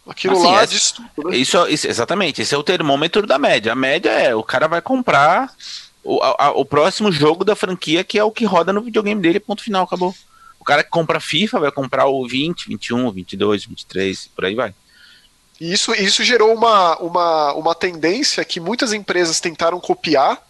Aquilo 0.08 0.34
Assim, 0.36 0.46
lá 0.52 0.64
é- 0.64 0.66
diz 0.68 0.91
tudo, 0.91 1.30
né? 1.30 1.38
Isso, 1.38 1.68
isso- 1.68 1.88
exatamente, 1.88 2.41
esse 2.41 2.54
é 2.54 2.58
o 2.58 2.64
termômetro 2.64 3.26
da 3.26 3.39
média. 3.39 3.72
A 3.72 3.76
média 3.76 4.10
é, 4.10 4.36
o 4.36 4.43
cara 4.43 4.68
vai 4.68 4.82
comprar 4.82 5.52
o, 6.04 6.22
a- 6.22 6.52
o 6.52 6.66
próximo 6.66 7.12
jogo 7.12 7.43
da 7.46 7.56
franquia, 7.56 8.04
que 8.04 8.20
é 8.20 8.24
o 8.24 8.32
que 8.32 8.46
roda 8.46 8.74
no 8.74 8.82
videogame 8.82 9.22
dele, 9.22 9.39
ponto 9.39 9.64
final, 9.64 9.84
acabou. 9.86 10.14
O 10.66 10.74
cara 10.74 10.84
que 10.84 10.89
compra 10.89 11.20
FIFA 11.20 11.59
vai 11.59 11.72
comprar 11.72 12.07
o 12.07 12.28
20, 12.28 12.70
21, 12.70 13.11
22, 13.11 13.66
23, 13.66 14.28
por 14.36 14.45
aí 14.45 14.55
vai. 14.55 14.74
Isso, 15.61 15.93
isso 15.93 16.24
gerou 16.24 16.55
uma, 16.55 16.97
uma, 16.97 17.53
uma 17.53 17.76
tendência 17.76 18.43
que 18.43 18.59
muitas 18.59 18.91
empresas 18.91 19.39
tentaram 19.39 19.80
copiar 19.80 20.43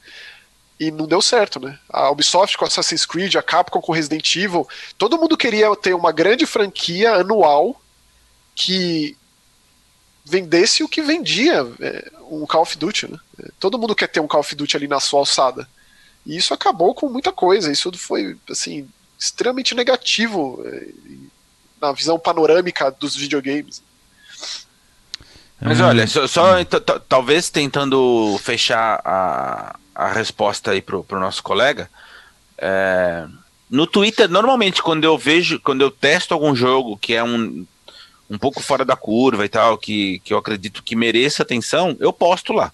e 0.79 0.89
não 0.89 1.05
deu 1.05 1.21
certo, 1.21 1.59
né? 1.59 1.77
A 1.89 2.09
Ubisoft 2.11 2.57
com 2.57 2.63
Assassin's 2.63 3.05
Creed, 3.05 3.35
a 3.35 3.43
Capcom 3.43 3.81
com 3.81 3.91
Resident 3.91 4.33
Evil, 4.37 4.65
todo 4.97 5.17
mundo 5.17 5.35
queria 5.35 5.75
ter 5.75 5.93
uma 5.93 6.13
grande 6.13 6.45
franquia 6.45 7.15
anual 7.15 7.81
que 8.55 9.17
vendesse 10.23 10.81
o 10.81 10.87
que 10.87 11.01
vendia 11.01 11.67
é, 11.81 12.09
um 12.31 12.45
Call 12.45 12.61
of 12.61 12.77
Duty, 12.77 13.11
né? 13.11 13.19
Todo 13.59 13.77
mundo 13.77 13.93
quer 13.93 14.07
ter 14.07 14.21
um 14.21 14.27
Call 14.29 14.39
of 14.39 14.55
Duty 14.55 14.77
ali 14.77 14.87
na 14.87 15.01
sua 15.01 15.19
alçada. 15.19 15.67
E 16.25 16.37
isso 16.37 16.53
acabou 16.53 16.95
com 16.95 17.09
muita 17.09 17.33
coisa. 17.33 17.69
Isso 17.69 17.91
foi, 17.97 18.37
assim, 18.49 18.87
extremamente 19.25 19.75
negativo 19.75 20.63
é, 20.65 20.87
na 21.81 21.91
visão 21.91 22.17
panorâmica 22.17 22.91
dos 22.91 23.15
videogames. 23.15 23.83
Mas 25.59 25.79
olha, 25.79 26.05
só, 26.05 26.27
só 26.27 26.63
talvez 27.07 27.49
tentando 27.49 28.37
fechar 28.41 29.01
a, 29.03 29.75
a 29.93 30.11
resposta 30.11 30.71
aí 30.71 30.81
pro, 30.81 31.03
pro 31.03 31.19
nosso 31.19 31.41
colega. 31.41 31.89
É, 32.57 33.25
no 33.69 33.87
Twitter, 33.87 34.29
normalmente, 34.29 34.83
quando 34.83 35.05
eu 35.05 35.17
vejo, 35.17 35.59
quando 35.59 35.81
eu 35.81 35.89
testo 35.89 36.33
algum 36.33 36.55
jogo 36.55 36.97
que 36.97 37.13
é 37.13 37.23
um, 37.23 37.65
um 38.29 38.37
pouco 38.37 38.61
fora 38.61 38.85
da 38.85 38.95
curva 38.95 39.45
e 39.45 39.49
tal, 39.49 39.77
que, 39.77 40.19
que 40.19 40.33
eu 40.33 40.37
acredito 40.37 40.83
que 40.83 40.95
mereça 40.95 41.41
atenção, 41.41 41.95
eu 41.99 42.13
posto 42.13 42.53
lá. 42.53 42.71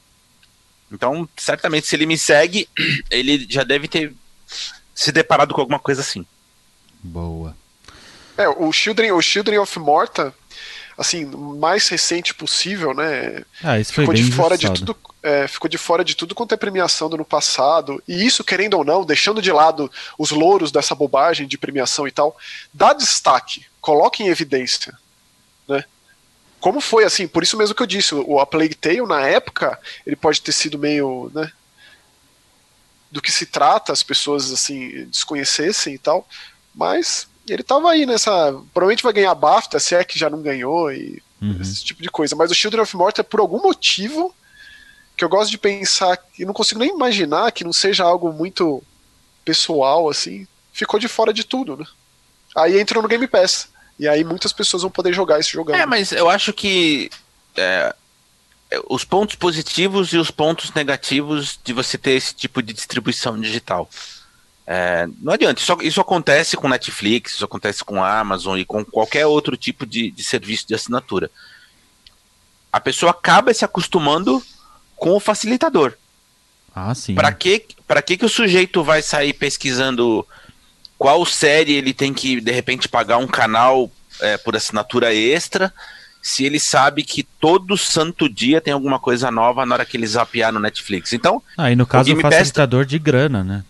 Então, 0.91 1.27
certamente, 1.37 1.87
se 1.87 1.95
ele 1.95 2.05
me 2.05 2.17
segue, 2.17 2.67
ele 3.09 3.45
já 3.49 3.63
deve 3.63 3.87
ter 3.87 4.13
se 4.93 5.11
deparado 5.11 5.53
com 5.53 5.61
alguma 5.61 5.79
coisa 5.79 6.01
assim. 6.01 6.25
Boa. 7.03 7.55
É, 8.37 8.47
o 8.47 8.71
Children, 8.71 9.11
o 9.11 9.21
Children 9.21 9.59
of 9.59 9.79
Morta, 9.79 10.33
assim, 10.97 11.25
mais 11.25 11.87
recente 11.87 12.33
possível, 12.33 12.93
né? 12.93 13.43
Ah, 13.63 13.79
isso 13.79 13.93
foi 13.93 14.03
ficou 14.03 14.15
bem 14.15 14.23
de 14.23 14.31
fora 14.31 14.55
injustiçado. 14.55 14.79
de 14.79 14.85
tudo, 14.85 14.97
é, 15.23 15.47
ficou 15.47 15.69
de 15.69 15.77
fora 15.77 16.03
de 16.03 16.15
tudo 16.15 16.35
quanto 16.35 16.53
é 16.53 16.57
premiação 16.57 17.09
do 17.09 17.15
ano 17.15 17.25
passado. 17.25 18.01
E 18.07 18.25
isso, 18.25 18.43
querendo 18.43 18.75
ou 18.75 18.83
não, 18.83 19.05
deixando 19.05 19.41
de 19.41 19.51
lado 19.51 19.91
os 20.17 20.31
louros 20.31 20.71
dessa 20.71 20.95
bobagem 20.95 21.47
de 21.47 21.57
premiação 21.57 22.07
e 22.07 22.11
tal, 22.11 22.35
dá 22.73 22.93
destaque, 22.93 23.65
coloca 23.79 24.21
em 24.21 24.27
evidência, 24.27 24.97
né? 25.67 25.83
Como 26.59 26.79
foi 26.79 27.03
assim? 27.03 27.27
Por 27.27 27.41
isso 27.41 27.57
mesmo 27.57 27.73
que 27.73 27.81
eu 27.81 27.87
disse, 27.87 28.13
o 28.13 28.39
A 28.39 28.45
Plague 28.45 28.75
Tale 28.75 29.01
na 29.01 29.21
época, 29.21 29.79
ele 30.05 30.15
pode 30.15 30.41
ter 30.41 30.51
sido 30.51 30.77
meio, 30.77 31.31
né? 31.33 31.51
Do 33.11 33.21
que 33.21 33.31
se 33.31 33.47
trata, 33.47 33.91
as 33.91 34.03
pessoas 34.03 34.51
assim 34.51 35.05
desconhecessem 35.05 35.95
e 35.95 35.97
tal, 35.97 36.27
mas 36.73 37.27
ele 37.47 37.63
tava 37.63 37.91
aí 37.91 38.05
nessa. 38.05 38.51
Provavelmente 38.73 39.03
vai 39.03 39.13
ganhar 39.13 39.35
BAFTA, 39.35 39.79
se 39.79 39.95
é 39.95 40.03
que 40.03 40.17
já 40.17 40.29
não 40.29 40.41
ganhou, 40.41 40.91
e 40.91 41.21
Uhum. 41.41 41.57
esse 41.59 41.83
tipo 41.83 42.03
de 42.03 42.09
coisa. 42.09 42.35
Mas 42.35 42.51
o 42.51 42.53
Children 42.53 42.83
of 42.83 42.95
Morta, 42.95 43.23
por 43.23 43.39
algum 43.39 43.59
motivo, 43.61 44.33
que 45.17 45.23
eu 45.25 45.29
gosto 45.29 45.49
de 45.49 45.57
pensar, 45.57 46.17
e 46.37 46.45
não 46.45 46.53
consigo 46.53 46.79
nem 46.79 46.89
imaginar 46.89 47.51
que 47.51 47.63
não 47.63 47.73
seja 47.73 48.03
algo 48.03 48.31
muito 48.31 48.83
pessoal, 49.43 50.07
assim, 50.07 50.45
ficou 50.71 50.99
de 50.99 51.07
fora 51.07 51.33
de 51.33 51.43
tudo, 51.43 51.77
né? 51.77 51.85
Aí 52.55 52.79
entrou 52.79 53.01
no 53.01 53.09
Game 53.09 53.27
Pass. 53.27 53.69
E 53.97 54.07
aí 54.07 54.23
muitas 54.23 54.53
pessoas 54.53 54.83
vão 54.83 54.91
poder 54.91 55.13
jogar 55.13 55.39
esse 55.39 55.51
jogão. 55.51 55.75
É, 55.75 55.85
mas 55.85 56.11
eu 56.11 56.29
acho 56.29 56.53
que 56.53 57.09
é, 57.55 57.93
os 58.89 59.03
pontos 59.03 59.35
positivos 59.35 60.13
e 60.13 60.17
os 60.17 60.31
pontos 60.31 60.71
negativos 60.73 61.59
de 61.63 61.73
você 61.73 61.97
ter 61.97 62.11
esse 62.11 62.33
tipo 62.33 62.61
de 62.61 62.73
distribuição 62.73 63.39
digital. 63.39 63.89
É, 64.65 65.07
não 65.21 65.33
adianta, 65.33 65.59
isso, 65.59 65.77
isso 65.81 65.99
acontece 66.01 66.55
com 66.55 66.67
Netflix, 66.69 67.33
isso 67.33 67.43
acontece 67.45 67.83
com 67.83 68.03
Amazon 68.03 68.57
e 68.57 68.63
com 68.65 68.85
qualquer 68.85 69.25
outro 69.25 69.57
tipo 69.57 69.85
de, 69.85 70.11
de 70.11 70.23
serviço 70.23 70.67
de 70.67 70.75
assinatura. 70.75 71.29
A 72.71 72.79
pessoa 72.79 73.11
acaba 73.11 73.53
se 73.53 73.65
acostumando 73.65 74.41
com 74.95 75.11
o 75.11 75.19
facilitador. 75.19 75.93
Ah, 76.73 76.93
sim. 76.95 77.15
Para 77.15 77.33
que, 77.33 77.65
pra 77.87 78.01
que 78.01 78.15
que 78.15 78.25
o 78.25 78.29
sujeito 78.29 78.81
vai 78.83 79.01
sair 79.01 79.33
pesquisando 79.33 80.25
qual 80.97 81.25
série 81.25 81.73
ele 81.73 81.93
tem 81.93 82.13
que, 82.13 82.39
de 82.39 82.51
repente, 82.51 82.87
pagar 82.87 83.17
um 83.17 83.27
canal 83.27 83.91
é, 84.21 84.37
por 84.37 84.55
assinatura 84.55 85.13
extra, 85.13 85.73
se 86.21 86.45
ele 86.45 86.59
sabe 86.59 87.03
que 87.03 87.23
todo 87.23 87.75
santo 87.75 88.29
dia 88.29 88.61
tem 88.61 88.71
alguma 88.73 88.99
coisa 88.99 89.29
nova 89.31 89.65
na 89.65 89.75
hora 89.75 89.85
que 89.85 89.97
ele 89.97 90.07
zapear 90.07 90.53
no 90.53 90.59
Netflix? 90.59 91.11
Então, 91.11 91.41
Ah, 91.57 91.71
e 91.71 91.75
no 91.75 91.85
caso 91.85 92.13
o, 92.13 92.21
Pass- 92.21 92.35
facilitador 92.35 92.85
de 92.85 92.99
grana, 92.99 93.43
né? 93.43 93.63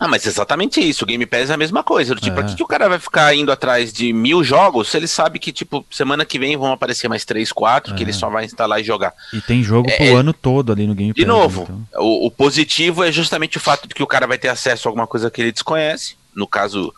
Ah, 0.00 0.08
mas 0.08 0.26
exatamente 0.26 0.80
isso, 0.80 1.04
o 1.04 1.06
Game 1.06 1.26
Pass 1.26 1.50
é 1.50 1.52
a 1.52 1.56
mesma 1.58 1.84
coisa. 1.84 2.14
Tipo, 2.16 2.40
É. 2.40 2.42
por 2.42 2.46
que, 2.50 2.56
que 2.56 2.62
o 2.62 2.66
cara 2.66 2.88
vai 2.88 2.98
ficar 2.98 3.34
indo 3.34 3.52
atrás 3.52 3.92
de 3.92 4.12
mil 4.14 4.42
jogos 4.42 4.88
se 4.88 4.96
ele 4.96 5.06
sabe 5.06 5.38
que, 5.38 5.52
tipo, 5.52 5.84
semana 5.90 6.24
que 6.24 6.38
vem 6.38 6.56
vão 6.56 6.72
aparecer 6.72 7.06
mais 7.06 7.24
três, 7.24 7.52
quatro, 7.52 7.94
que 7.94 8.02
É. 8.02 8.04
ele 8.06 8.12
só 8.14 8.30
vai 8.30 8.46
instalar 8.46 8.80
e 8.80 8.84
jogar? 8.84 9.12
E 9.32 9.40
tem 9.42 9.62
jogo 9.62 9.88
pro 9.94 10.02
É, 10.04 10.14
ano 10.14 10.32
todo 10.32 10.72
ali 10.72 10.86
no 10.86 10.94
Game 10.94 11.12
De 11.12 11.22
Pass, 11.24 11.28
novo, 11.28 11.62
então. 11.64 11.86
o, 12.02 12.26
o 12.26 12.30
positivo 12.30 13.04
é 13.04 13.12
justamente 13.12 13.58
o 13.58 13.60
fato 13.60 13.86
de 13.86 13.94
que 13.94 14.02
o 14.02 14.06
cara 14.06 14.26
vai 14.26 14.38
ter 14.38 14.48
acesso 14.48 14.88
a 14.88 14.90
alguma 14.90 15.06
coisa 15.06 15.30
que 15.30 15.40
ele 15.42 15.52
desconhece. 15.52 16.16
No 16.34 16.46
caso, 16.46 16.94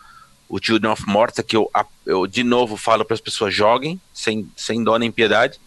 o 0.47 0.57
Children 0.63 0.91
of 0.93 1.03
Morta, 1.05 1.43
que 1.43 1.57
eu, 1.57 1.69
eu 2.05 2.25
de 2.25 2.43
novo 2.43 2.77
falo 2.77 3.03
para 3.03 3.15
as 3.15 3.21
pessoas 3.21 3.53
joguem, 3.53 3.99
sem, 4.13 4.47
sem 4.55 4.81
dó 4.83 4.97
nem 4.97 5.11
piedade. 5.11 5.59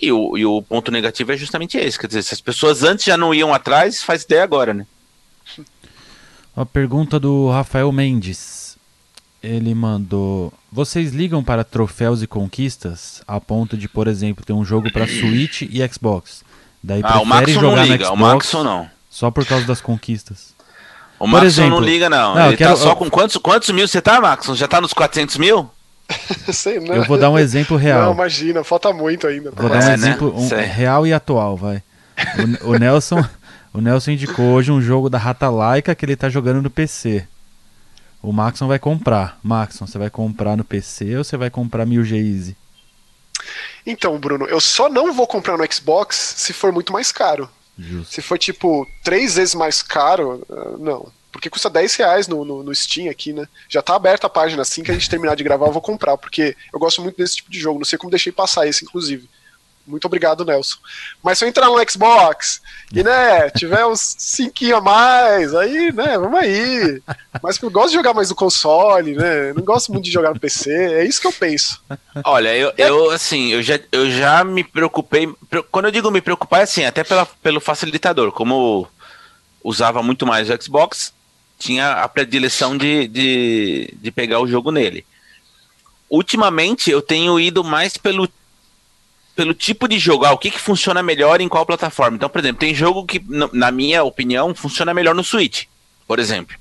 E 0.00 0.12
o, 0.12 0.36
e 0.36 0.44
o 0.44 0.60
ponto 0.60 0.92
negativo 0.92 1.32
é 1.32 1.36
justamente 1.38 1.78
esse. 1.78 1.98
Quer 1.98 2.06
dizer, 2.06 2.22
se 2.22 2.34
as 2.34 2.40
pessoas 2.40 2.82
antes 2.82 3.04
já 3.06 3.16
não 3.16 3.34
iam 3.34 3.54
atrás, 3.54 4.02
faz 4.02 4.24
ideia 4.24 4.44
agora, 4.44 4.74
né? 4.74 4.86
A 6.56 6.64
pergunta 6.64 7.18
do 7.20 7.50
Rafael 7.50 7.90
Mendes. 7.92 8.76
Ele 9.42 9.74
mandou: 9.74 10.52
Vocês 10.72 11.12
ligam 11.12 11.44
para 11.44 11.62
troféus 11.62 12.22
e 12.22 12.26
conquistas 12.26 13.22
a 13.28 13.40
ponto 13.40 13.76
de, 13.76 13.88
por 13.88 14.08
exemplo, 14.08 14.44
ter 14.44 14.52
um 14.52 14.64
jogo 14.64 14.90
para 14.92 15.06
Switch 15.06 15.62
e 15.62 15.86
Xbox? 15.92 16.42
Daí 16.82 17.00
Ah, 17.04 17.20
o 17.20 17.24
Maxon 17.26 17.52
jogar 17.52 17.76
não 17.76 17.84
liga, 17.92 18.12
o 18.12 18.16
Maxon 18.16 18.64
não. 18.64 18.90
só 19.10 19.30
por 19.30 19.44
causa 19.44 19.66
das 19.66 19.80
conquistas. 19.80 20.54
O 21.18 21.26
Maxon 21.26 21.46
exemplo- 21.46 21.70
não 21.80 21.80
liga, 21.86 22.08
não. 22.10 22.34
Não, 22.34 22.48
Ele 22.48 22.56
quero- 22.56 22.70
tá 22.70 22.76
só 22.76 22.90
eu- 22.90 22.96
com 22.96 23.08
quantos, 23.10 23.36
quantos 23.36 23.70
mil 23.70 23.86
você 23.86 24.00
tá, 24.00 24.20
Maxon? 24.20 24.54
Já 24.54 24.66
tá 24.68 24.80
nos 24.80 24.92
400 24.92 25.36
mil? 25.36 25.70
Sei, 26.52 26.78
não. 26.80 26.94
Eu 26.94 27.04
vou 27.04 27.18
dar 27.18 27.30
um 27.30 27.38
exemplo 27.38 27.76
Não, 27.76 27.82
real. 27.82 28.12
imagina, 28.12 28.62
falta 28.64 28.92
muito 28.92 29.26
ainda. 29.26 29.50
Vou 29.50 29.68
dar 29.68 29.76
um 29.78 29.82
É, 29.82 29.86
né? 29.88 29.94
exemplo 29.94 30.34
um, 30.36 30.48
Sei. 30.48 30.60
real 30.62 31.06
e 31.06 31.12
atual, 31.12 31.56
vai. 31.56 31.82
O, 32.62 32.70
o 32.72 32.78
Nelson, 32.78 33.24
o 33.76 33.80
Nelson 33.82 34.12
indicou 34.12 34.52
hoje 34.52 34.72
um 34.72 34.80
jogo 34.80 35.10
da 35.10 35.18
Rata 35.18 35.50
Laika 35.50 35.94
que 35.94 36.02
ele 36.06 36.16
tá 36.16 36.30
jogando 36.30 36.62
no 36.62 36.70
PC. 36.70 37.28
O 38.22 38.32
Maxon 38.32 38.66
vai 38.66 38.78
comprar. 38.78 39.38
Maxon, 39.42 39.86
você 39.86 39.98
vai 39.98 40.08
comprar 40.08 40.56
no 40.56 40.64
PC 40.64 41.14
ou 41.18 41.22
você 41.22 41.36
vai 41.36 41.50
comprar 41.50 41.84
Mil 41.84 42.02
G 42.02 42.16
Easy? 42.16 42.56
Então, 43.84 44.18
Bruno, 44.18 44.46
eu 44.46 44.60
só 44.60 44.88
não 44.88 45.12
vou 45.12 45.26
comprar 45.26 45.58
no 45.58 45.72
Xbox 45.72 46.16
se 46.38 46.54
for 46.54 46.72
muito 46.72 46.90
mais 46.90 47.12
caro. 47.12 47.50
Justo. 47.78 48.14
Se 48.14 48.22
for 48.22 48.38
tipo 48.38 48.88
três 49.04 49.34
vezes 49.34 49.54
mais 49.54 49.82
caro, 49.82 50.42
ah, 50.50 50.76
não. 50.78 51.12
Porque 51.30 51.50
custa 51.50 51.68
10 51.68 51.96
reais 51.96 52.28
no, 52.28 52.46
no, 52.46 52.62
no 52.62 52.74
Steam 52.74 53.10
aqui, 53.10 53.34
né? 53.34 53.46
Já 53.68 53.82
tá 53.82 53.94
aberta 53.94 54.26
a 54.26 54.30
página, 54.30 54.62
assim 54.62 54.82
que 54.82 54.90
a 54.90 54.94
gente 54.94 55.10
terminar 55.10 55.36
de 55.36 55.44
gravar, 55.44 55.66
eu 55.66 55.72
vou 55.72 55.82
comprar, 55.82 56.16
porque 56.16 56.56
eu 56.72 56.78
gosto 56.78 57.02
muito 57.02 57.18
desse 57.18 57.36
tipo 57.36 57.50
de 57.50 57.60
jogo. 57.60 57.78
Não 57.78 57.84
sei 57.84 57.98
como 57.98 58.10
deixei 58.10 58.32
passar 58.32 58.66
esse, 58.66 58.86
inclusive. 58.86 59.28
Muito 59.86 60.04
obrigado, 60.06 60.44
Nelson. 60.44 60.78
Mas 61.22 61.38
se 61.38 61.44
eu 61.44 61.48
entrar 61.48 61.66
no 61.66 61.90
Xbox 61.90 62.60
e, 62.92 63.02
né, 63.04 63.48
tiver 63.50 63.86
uns 63.86 64.16
5 64.18 64.74
a 64.74 64.80
mais, 64.80 65.54
aí, 65.54 65.92
né, 65.92 66.18
vamos 66.18 66.40
aí. 66.40 67.00
Mas 67.40 67.62
eu 67.62 67.70
gosto 67.70 67.90
de 67.90 67.94
jogar 67.94 68.12
mais 68.12 68.28
no 68.30 68.34
console, 68.34 69.14
né? 69.14 69.52
Não 69.52 69.62
gosto 69.62 69.92
muito 69.92 70.04
de 70.06 70.10
jogar 70.10 70.34
no 70.34 70.40
PC. 70.40 70.70
É 70.72 71.04
isso 71.04 71.20
que 71.20 71.26
eu 71.28 71.32
penso. 71.32 71.80
Olha, 72.24 72.56
eu, 72.56 72.72
eu 72.76 73.10
assim, 73.10 73.52
eu 73.52 73.62
já, 73.62 73.78
eu 73.92 74.10
já 74.10 74.42
me 74.42 74.64
preocupei. 74.64 75.32
pre- 75.48 75.62
Quando 75.70 75.84
eu 75.84 75.92
digo 75.92 76.10
me 76.10 76.20
preocupar, 76.20 76.60
é 76.60 76.64
assim, 76.64 76.84
até 76.84 77.04
pela, 77.04 77.24
pelo 77.24 77.60
facilitador. 77.60 78.32
Como 78.32 78.88
usava 79.62 80.02
muito 80.02 80.26
mais 80.26 80.50
o 80.50 80.62
Xbox, 80.62 81.12
tinha 81.58 81.92
a 82.02 82.08
predileção 82.08 82.76
de, 82.76 83.06
de, 83.06 83.94
de 84.00 84.10
pegar 84.10 84.40
o 84.40 84.48
jogo 84.48 84.70
nele. 84.72 85.06
Ultimamente, 86.08 86.90
eu 86.90 87.02
tenho 87.02 87.38
ido 87.40 87.64
mais 87.64 87.96
pelo, 87.96 88.28
pelo 89.36 89.52
tipo 89.52 89.86
de 89.86 89.98
jogo, 89.98 90.24
ah, 90.24 90.32
o 90.32 90.38
que, 90.38 90.50
que 90.50 90.58
funciona 90.58 91.02
melhor 91.02 91.40
em 91.42 91.48
qual 91.48 91.66
plataforma. 91.66 92.16
Então, 92.16 92.28
por 92.28 92.38
exemplo, 92.40 92.58
tem 92.58 92.74
jogo 92.74 93.04
que, 93.04 93.22
na 93.52 93.70
minha 93.70 94.02
opinião, 94.02 94.54
funciona 94.54 94.94
melhor 94.94 95.14
no 95.14 95.22
Switch, 95.22 95.64
por 96.08 96.18
exemplo. 96.18 96.56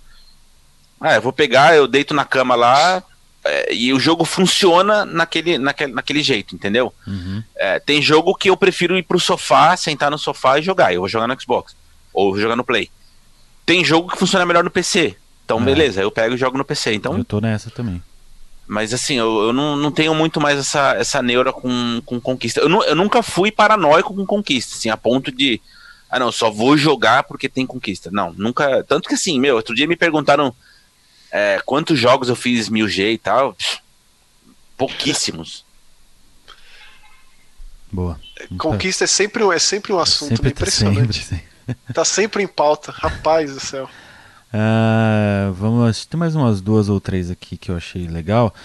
Ah, 1.00 1.16
eu 1.16 1.22
vou 1.22 1.32
pegar, 1.32 1.76
eu 1.76 1.88
deito 1.88 2.14
na 2.14 2.26
cama 2.26 2.54
lá, 2.54 3.02
é, 3.46 3.74
e 3.74 3.94
o 3.94 4.00
jogo 4.00 4.26
funciona 4.26 5.06
naquele, 5.06 5.58
naquele, 5.58 5.94
naquele 5.94 6.22
jeito, 6.22 6.54
entendeu? 6.54 6.94
Uhum. 7.08 7.42
É, 7.56 7.80
tem 7.80 8.02
jogo 8.02 8.36
que 8.36 8.50
eu 8.50 8.58
prefiro 8.58 8.98
ir 8.98 9.04
pro 9.04 9.20
sofá, 9.20 9.78
sentar 9.78 10.12
no 10.12 10.18
sofá 10.18 10.60
e 10.60 10.64
jogar. 10.64 10.94
Eu 10.94 11.02
vou 11.02 11.10
jogar 11.10 11.28
no 11.28 11.40
Xbox. 11.40 11.76
Ou 12.14 12.32
vou 12.32 12.42
jogar 12.42 12.56
no 12.56 12.64
Play. 12.64 12.90
Tem 13.66 13.86
jogo 13.86 14.10
que 14.12 14.18
funciona 14.18 14.46
melhor 14.46 14.64
no 14.64 14.72
PC. 14.72 15.16
Então, 15.46 15.60
É. 15.60 15.64
beleza, 15.64 16.02
eu 16.02 16.12
pego 16.12 16.36
e 16.36 16.38
jogo 16.38 16.58
no 16.58 16.66
PC. 16.66 16.94
Então, 16.94 17.18
Eu 17.18 17.24
tô 17.24 17.40
nessa 17.40 17.70
também. 17.70 18.02
Mas 18.68 18.94
assim, 18.94 19.16
eu, 19.16 19.44
eu 19.48 19.54
não, 19.54 19.76
não 19.76 19.92
tenho 19.92 20.14
muito 20.16 20.40
mais 20.42 20.58
essa, 20.60 20.94
essa 20.96 21.22
neura 21.22 21.54
com, 21.54 22.02
com 22.06 22.20
conquista. 22.20 22.60
Eu, 22.60 22.70
nu- 22.70 22.84
eu 22.84 22.96
nunca 22.96 23.22
fui 23.22 23.52
paranoico 23.52 24.14
com 24.16 24.26
conquista, 24.26 24.76
assim, 24.76 24.90
a 24.90 24.98
ponto 24.98 25.32
de. 25.32 25.62
Ah, 26.10 26.20
não, 26.20 26.32
só 26.32 26.50
vou 26.50 26.78
jogar 26.78 27.24
porque 27.24 27.50
tem 27.50 27.66
conquista. 27.66 28.10
Não, 28.12 28.34
nunca. 28.34 28.84
Tanto 28.84 29.08
que 29.10 29.16
assim, 29.16 29.40
meu, 29.40 29.56
outro 29.56 29.76
dia 29.76 29.88
me 29.88 29.96
perguntaram 29.96 30.56
é, 31.32 31.62
quantos 31.66 32.00
jogos 32.00 32.30
eu 32.30 32.36
fiz 32.36 32.70
1000G 32.70 33.14
e 33.14 33.18
tal. 33.18 33.56
Pouquíssimos. 34.78 35.64
Boa. 37.92 38.20
Conquista 38.58 39.04
é 39.06 39.08
sempre, 39.08 39.44
um- 39.44 39.52
é 39.52 39.60
sempre 39.60 39.94
um 39.94 40.00
assunto 40.00 40.30
Sempre, 40.30 40.44
né? 40.46 40.50
impressionante. 40.52 41.24
sempre, 41.24 41.46
sempre. 41.66 41.94
Tá 41.94 42.06
sempre 42.06 42.44
em 42.44 42.48
pauta. 42.48 42.92
Rapaz 42.92 43.54
do 43.54 43.60
céu. 43.60 43.90
Ah, 44.58 45.52
vamos, 45.54 46.06
tem 46.06 46.18
mais 46.18 46.34
umas 46.34 46.62
duas 46.62 46.88
ou 46.88 47.02
três 47.02 47.30
aqui 47.30 47.58
que 47.58 47.70
eu 47.70 47.76
achei 47.76 48.08
legal. 48.08 48.56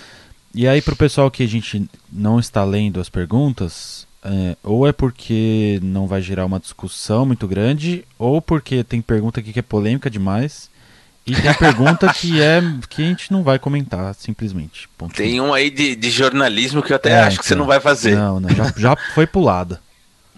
E 0.55 0.69
aí, 0.69 0.81
pro 0.81 0.95
pessoal 0.95 1.29
que 1.31 1.43
a 1.43 1.49
gente 1.49 1.85
não 2.13 2.39
está 2.39 2.63
lendo 2.63 3.01
as 3.01 3.09
perguntas, 3.09 4.07
é, 4.25 4.57
ou 4.63 4.87
é 4.87 4.93
porque 4.93 5.81
não 5.83 6.07
vai 6.07 6.23
gerar 6.23 6.47
uma 6.47 6.61
discussão 6.61 7.27
muito 7.27 7.49
grande, 7.49 8.05
ou 8.17 8.41
porque 8.41 8.85
tem 8.85 9.03
pergunta 9.03 9.41
aqui 9.41 9.53
que 9.53 9.59
é 9.59 9.63
polêmica 9.63 10.09
demais, 10.09 10.71
e 11.27 11.35
tem 11.35 11.53
pergunta 11.55 12.13
que 12.15 12.39
é 12.43 12.63
que 12.89 13.03
a 13.03 13.07
gente 13.07 13.33
não 13.33 13.43
vai 13.43 13.59
comentar, 13.59 14.15
simplesmente. 14.15 14.89
Ponto 14.97 15.15
Tem 15.15 15.41
um 15.41 15.53
aí 15.53 15.71
de, 15.71 15.97
de 15.97 16.11
jornalismo 16.11 16.83
que 16.83 16.93
eu 16.93 16.97
até 16.97 17.11
É, 17.11 17.21
acho 17.23 17.39
que 17.41 17.45
você 17.47 17.55
então. 17.55 17.65
não 17.65 17.69
vai 17.69 17.81
fazer. 17.81 18.15
Não, 18.17 18.39
não, 18.39 18.49
já, 18.51 18.73
já 18.77 18.97
foi 19.15 19.27
pulada. 19.27 19.81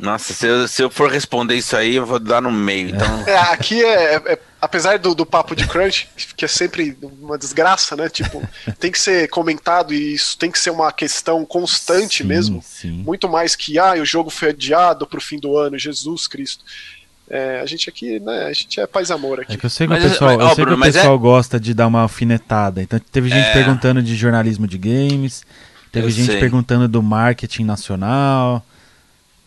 Nossa, 0.03 0.33
se 0.35 0.47
eu, 0.47 0.67
se 0.67 0.83
eu 0.83 0.91
for 0.91 1.09
responder 1.11 1.55
isso 1.55 1.77
aí, 1.77 1.95
eu 1.95 2.05
vou 2.05 2.19
dar 2.19 2.43
no 2.43 2.51
meio. 2.51 2.91
Então, 2.91 3.07
É, 3.27 3.37
aqui 3.39 3.83
é, 3.85 4.17
é- 4.17 4.39
apesar 4.61 4.99
do, 4.99 5.15
do 5.15 5.25
papo 5.25 5.55
de 5.55 5.65
crunch, 5.67 6.09
que 6.37 6.45
é 6.45 6.49
sempre 6.49 6.99
uma 7.21 7.39
desgraça, 7.39 7.95
né? 7.95 8.09
Tipo, 8.09 8.43
tem 8.81 8.91
que 8.91 8.99
ser 8.99 9.29
comentado 9.29 9.95
e 9.95 10.15
isso 10.15 10.37
tem 10.37 10.51
que 10.51 10.59
ser 10.59 10.71
uma 10.71 10.91
questão 10.93 11.45
constante 11.45 12.23
Sim, 12.25 12.29
mesmo. 12.29 12.63
Sim. 12.67 12.91
Muito 13.07 13.29
mais 13.29 13.55
que, 13.55 13.79
ah, 13.79 13.93
o 13.95 14.05
jogo 14.05 14.29
foi 14.29 14.49
adiado 14.49 15.07
pro 15.07 15.21
fim 15.21 15.39
do 15.39 15.57
ano, 15.57 15.79
Jesus 15.79 16.27
Cristo. 16.27 16.65
É, 17.31 17.61
a 17.61 17.67
gente 17.67 17.89
aqui, 17.89 18.19
né? 18.19 18.47
A 18.47 18.53
gente 18.53 18.81
é 18.81 18.87
paz 18.89 19.09
e 19.09 19.13
amor 19.13 19.39
É 19.39 19.43
aqui. 19.43 19.57
que 19.57 19.65
eu 19.65 19.71
sei 19.71 19.87
que 19.87 19.93
Mas, 19.93 20.05
o 20.05 20.09
pessoal, 20.09 20.37
mas, 20.37 20.41
ó, 20.41 20.43
eu 20.51 20.55
sei 20.57 20.65
que 20.65 20.71
Bruno, 20.71 20.83
o 20.85 20.89
é- 20.89 20.93
pessoal 20.93 21.19
gosta 21.19 21.61
de 21.61 21.73
dar 21.73 21.87
uma 21.87 22.01
alfinetada. 22.01 22.83
Então 22.83 22.99
teve 22.99 23.29
gente 23.29 23.47
É. 23.47 23.53
perguntando 23.53 24.03
de 24.03 24.17
jornalismo 24.17 24.67
de 24.67 24.77
games, 24.77 25.45
teve 25.93 26.09
Eu 26.09 26.11
gente 26.11 26.27
sei. 26.27 26.41
perguntando 26.41 26.89
do 26.89 27.01
marketing 27.03 27.63
nacional. 27.65 28.67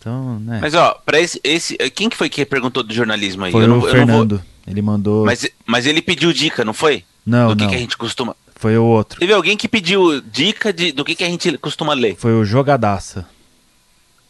Então, 0.06 0.40
né? 0.40 0.60
mas 0.62 0.76
ó, 0.76 0.94
para 1.04 1.20
esse, 1.20 1.42
esse, 1.44 1.76
quem 1.90 2.10
que 2.10 2.16
foi 2.16 2.30
que 2.30 2.46
perguntou 2.46 2.84
do 2.84 2.94
jornalismo 2.94 3.44
aí? 3.46 3.52
foi 3.52 3.64
eu 3.64 3.68
não, 3.68 3.76
o 3.78 3.80
não 3.80 3.82
vou- 3.88 3.92
Fernando. 3.92 4.44
Ele 4.68 4.80
mandou. 4.82 5.26
mas, 5.26 5.50
mas 5.66 5.88
ele 5.88 6.00
pediu 6.02 6.32
dica, 6.32 6.64
não 6.64 6.74
foi? 6.74 7.04
não, 7.26 7.50
do 7.50 7.56
que, 7.56 7.64
não. 7.64 7.70
que 7.72 7.76
a 7.76 7.80
gente 7.80 7.98
costuma. 7.98 8.36
Foi 8.56 8.78
o 8.78 8.84
outro. 8.84 9.20
Teve 9.20 9.34
alguém 9.34 9.58
que 9.58 9.68
pediu 9.68 10.22
dica 10.22 10.72
de, 10.72 10.92
do 10.92 11.04
que, 11.04 11.16
que 11.16 11.24
a 11.24 11.28
gente 11.28 11.58
costuma 11.58 11.94
ler. 11.96 12.16
Foi 12.18 12.34
o 12.34 12.46
Jogadaça. 12.46 13.28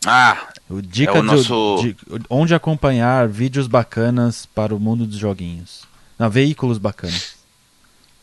Ah, 0.06 0.48
O 0.70 0.82
dica 0.82 1.14
É 1.18 1.20
o 1.20 1.22
de- 1.22 1.28
nosso- 1.28 1.78
de, 1.82 1.96
onde 2.30 2.54
acompanhar 2.56 3.28
vídeos 3.28 3.68
bacanas 3.68 4.46
para 4.46 4.74
o 4.74 4.80
mundo 4.80 5.06
dos 5.06 5.18
joguinhos. 5.18 5.84
Não, 6.18 6.30
veículos 6.30 6.78
bacanas. 6.78 7.36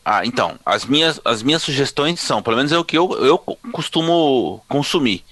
ah, 0.04 0.24
então, 0.24 0.58
as 0.64 0.84
minhas, 0.86 1.20
as 1.24 1.42
minhas 1.42 1.62
sugestões 1.62 2.18
são, 2.20 2.42
pelo 2.42 2.56
menos 2.56 2.72
é 2.72 2.78
o 2.78 2.84
que 2.84 2.96
eu, 2.96 3.12
eu 3.24 3.36
co- 3.36 3.58
costumo 3.72 4.62
consumir. 4.68 5.22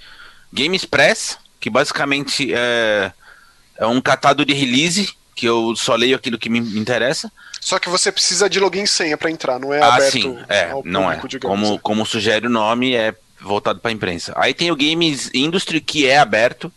Game 0.52 0.74
Express, 0.76 1.38
que 1.61 1.68
basicamente 1.68 2.52
é, 2.52 3.12
é 3.76 3.86
um 3.86 4.00
catado 4.00 4.44
de 4.44 4.54
release, 4.54 5.14
que 5.36 5.46
eu 5.46 5.76
só 5.76 5.94
leio 5.94 6.16
aquilo 6.16 6.38
que 6.38 6.48
me 6.48 6.58
interessa. 6.58 7.30
Só 7.61 7.78
que 7.78 7.88
você 7.88 8.11
precisa 8.11 8.48
de 8.48 8.58
login 8.58 8.84
e 8.84 8.88
senha 8.88 9.18
pra 9.18 9.30
entrar, 9.30 9.58
não 9.61 9.72
é 9.72 9.80
ah, 9.80 9.94
aberto 9.94 10.12
sim, 10.12 10.38
é, 10.48 10.70
ao 10.70 10.82
não 10.84 11.02
é. 11.02 11.16
público, 11.16 11.28
digamos. 11.28 11.61
Como, 11.61 11.74
né? 11.74 11.80
como 11.82 12.06
sugere 12.06 12.46
o 12.46 12.50
nome, 12.50 12.94
é 12.94 13.14
voltado 13.40 13.80
para 13.80 13.90
a 13.90 13.94
imprensa. 13.94 14.32
Aí 14.36 14.54
tem 14.54 14.70
o 14.70 14.76
Games 14.76 15.30
Industry, 15.34 15.80
que 15.80 16.06
é 16.06 16.18
aberto, 16.18 16.72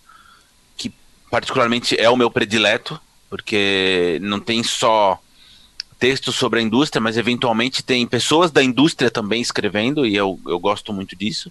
que 0.78 0.94
particularmente 1.32 2.00
é 2.00 2.10
o 2.10 2.18
meu 2.18 2.30
predileto, 2.30 3.00
porque 3.30 4.20
não 4.22 4.40
tem 4.40 4.62
só 4.62 5.20
texto 5.98 6.34
sobre 6.34 6.60
a 6.60 6.62
indústria, 6.62 7.02
mas 7.02 7.16
eventualmente 7.16 7.82
tem 7.82 8.06
pessoas 8.06 8.52
da 8.52 8.62
indústria 8.62 9.10
também 9.10 9.42
escrevendo, 9.42 10.06
e 10.06 10.16
eu, 10.16 10.38
eu 10.46 10.60
gosto 10.60 10.92
muito 10.92 11.16
disso. 11.16 11.50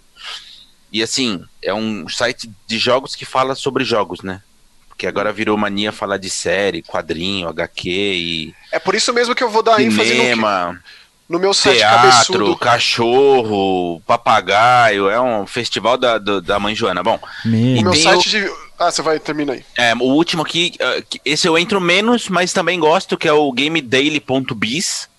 E 0.93 1.01
assim, 1.01 1.43
é 1.61 1.73
um 1.73 2.07
site 2.07 2.49
de 2.67 2.77
jogos 2.77 3.15
que 3.15 3.25
fala 3.25 3.55
sobre 3.55 3.83
jogos, 3.83 4.21
né? 4.21 4.41
Porque 4.87 5.07
agora 5.07 5.33
virou 5.33 5.57
mania 5.57 5.91
falar 5.91 6.17
de 6.17 6.29
série, 6.29 6.83
quadrinho, 6.83 7.49
HQ 7.49 7.89
e 7.89 8.55
É 8.71 8.77
por 8.77 8.93
isso 8.93 9.11
mesmo 9.11 9.33
que 9.33 9.43
eu 9.43 9.49
vou 9.49 9.63
dar 9.63 9.81
ênfase 9.81 10.13
no, 10.13 10.21
cinema 10.21 10.79
no 11.27 11.39
meu 11.39 11.51
site 11.51 11.79
teatro, 11.79 11.97
cabeçudo. 12.03 12.55
cachorro, 12.57 14.01
papagaio, 14.05 15.09
é 15.09 15.19
um 15.19 15.47
festival 15.47 15.97
da, 15.97 16.19
do- 16.19 16.41
da 16.41 16.59
mãe 16.59 16.75
Joana. 16.75 17.01
Bom, 17.01 17.19
O 17.43 17.47
meu 17.47 17.91
tem 17.91 18.03
site 18.03 18.29
de. 18.29 18.51
Ah, 18.77 18.91
você 18.91 19.01
vai, 19.01 19.19
termina 19.19 19.53
aí. 19.53 19.65
é, 19.77 19.95
o 19.95 20.03
último 20.13 20.43
aqui, 20.43 20.73
eh, 20.77 21.03
que- 21.09 21.21
esse 21.25 21.47
eu 21.47 21.57
entro 21.57 21.81
menos, 21.81 22.29
mas 22.29 22.53
também 22.53 22.79
gosto, 22.79 23.17
que 23.17 23.27
é 23.27 23.33
o 23.33 23.51
gamedaily.biz. 23.51 25.09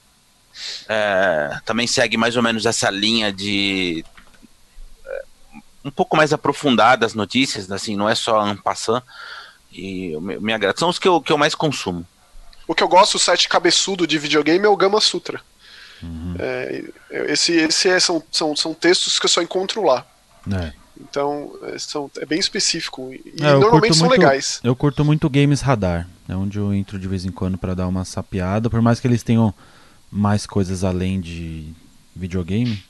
É, 0.88 1.58
também 1.64 1.86
segue 1.86 2.16
mais 2.16 2.36
ou 2.36 2.42
menos 2.42 2.64
essa 2.64 2.90
linha 2.90 3.32
de 3.32 4.04
um 5.84 5.90
pouco 5.90 6.16
mais 6.16 6.32
aprofundada 6.32 7.04
as 7.04 7.14
notícias, 7.14 7.70
assim, 7.70 7.94
não 7.96 8.08
é 8.08 8.14
só 8.14 8.40
ampassant. 8.40 9.02
E 9.72 10.12
eu 10.12 10.20
me, 10.20 10.38
me 10.38 10.52
agrada. 10.52 10.78
São 10.78 10.88
os 10.88 10.98
que 10.98 11.06
eu, 11.08 11.20
que 11.20 11.32
eu 11.32 11.38
mais 11.38 11.54
consumo. 11.54 12.06
O 12.66 12.74
que 12.74 12.82
eu 12.82 12.88
gosto, 12.88 13.16
o 13.16 13.18
site 13.18 13.48
cabeçudo 13.48 14.06
de 14.06 14.18
videogame 14.18 14.64
é 14.64 14.68
o 14.68 14.76
Gama 14.76 15.00
Sutra. 15.00 15.40
Uhum. 16.02 16.34
É, 16.38 16.84
esse 17.28 17.52
esse 17.52 17.88
é- 17.88 18.00
são, 18.00 18.22
são, 18.30 18.54
são 18.56 18.72
textos 18.72 19.18
que 19.18 19.26
eu 19.26 19.30
só 19.30 19.42
encontro 19.42 19.82
lá. 19.84 20.06
É. 20.52 20.72
Então, 21.00 21.52
é, 21.64 21.78
são, 21.78 22.10
é 22.18 22.24
bem 22.24 22.38
específico. 22.38 23.12
E 23.12 23.34
É, 23.42 23.46
eu 23.46 23.60
normalmente 23.60 23.80
curto 23.88 23.94
são 23.94 24.06
muito- 24.08 24.20
legais. 24.20 24.60
Eu 24.62 24.76
curto 24.76 25.04
muito 25.04 25.28
Games 25.28 25.60
Radar. 25.60 26.08
É 26.28 26.34
onde 26.36 26.58
eu 26.58 26.72
entro 26.72 26.98
de 26.98 27.08
vez 27.08 27.24
em 27.24 27.30
quando 27.32 27.58
para 27.58 27.74
dar 27.74 27.86
uma 27.88 28.04
sapeada. 28.04 28.70
Por 28.70 28.80
mais 28.80 29.00
que 29.00 29.06
eles 29.08 29.22
tenham 29.22 29.52
mais 30.10 30.46
coisas 30.46 30.84
além 30.84 31.20
de 31.20 31.72
videogame, 32.14 32.82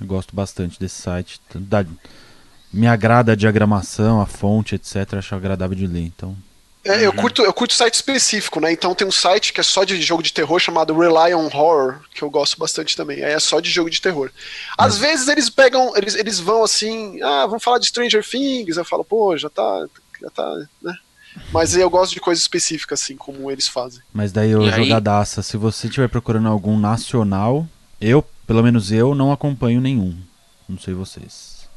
eu 0.00 0.06
gosto 0.06 0.34
bastante 0.34 0.78
desse 0.78 1.00
site. 1.02 1.40
Da- 1.54 1.84
me 2.72 2.86
agrada 2.86 3.32
a 3.32 3.36
diagramação, 3.36 4.20
a 4.20 4.26
fonte, 4.26 4.74
etc. 4.74 5.14
Acho 5.14 5.34
agradável 5.34 5.76
de 5.76 5.86
ler. 5.86 6.02
Então, 6.02 6.36
É, 6.84 7.04
eu, 7.04 7.12
curto, 7.12 7.42
eu 7.42 7.52
curto 7.52 7.74
site 7.74 7.94
específico, 7.94 8.60
né? 8.60 8.72
Então 8.72 8.94
tem 8.94 9.06
um 9.06 9.10
site 9.12 9.52
que 9.52 9.60
é 9.60 9.62
só 9.62 9.84
de 9.84 10.00
jogo 10.00 10.22
de 10.22 10.32
terror 10.32 10.58
chamado 10.58 10.96
Rely 10.96 11.34
on 11.34 11.46
Horror, 11.46 12.00
que 12.14 12.22
eu 12.22 12.30
gosto 12.30 12.58
bastante 12.58 12.96
também. 12.96 13.22
Aí 13.24 13.32
é 13.32 13.38
só 13.40 13.58
de 13.60 13.68
jogo 13.70 13.90
de 13.90 14.00
terror. 14.00 14.30
Às 14.76 14.96
vezes 14.98 15.28
eles 15.28 15.50
pegam, 15.50 15.94
eles, 15.96 16.14
eles 16.14 16.38
vão 16.38 16.62
assim, 16.62 17.20
ah, 17.22 17.46
vamos 17.46 17.62
falar 17.64 17.78
de 17.78 17.86
Stranger 17.86 18.24
Things. 18.26 18.76
Eu 18.76 18.84
falo, 18.84 19.04
pô, 19.04 19.36
já 19.36 19.50
tá, 19.50 19.86
já 20.22 20.30
tá, 20.30 20.54
né? 20.82 20.94
Mas 21.52 21.76
eu 21.76 21.88
gosto 21.90 22.14
de 22.14 22.20
coisas 22.20 22.42
específicas, 22.42 23.02
assim, 23.02 23.16
como 23.16 23.50
eles 23.50 23.68
fazem. 23.68 24.00
Mas 24.12 24.32
daí 24.32 24.50
eu 24.50 24.62
aí- 24.62 24.70
jogadaça, 24.84 25.42
se 25.42 25.56
você 25.56 25.86
estiver 25.88 26.08
procurando 26.08 26.48
algum 26.48 26.78
nacional, 26.78 27.66
eu, 28.00 28.24
pelo 28.48 28.62
menos 28.64 28.90
eu, 28.90 29.14
não 29.14 29.30
acompanho 29.30 29.80
nenhum. 29.80 30.16
Não 30.68 30.76
sei 30.78 30.92
vocês. 30.94 31.68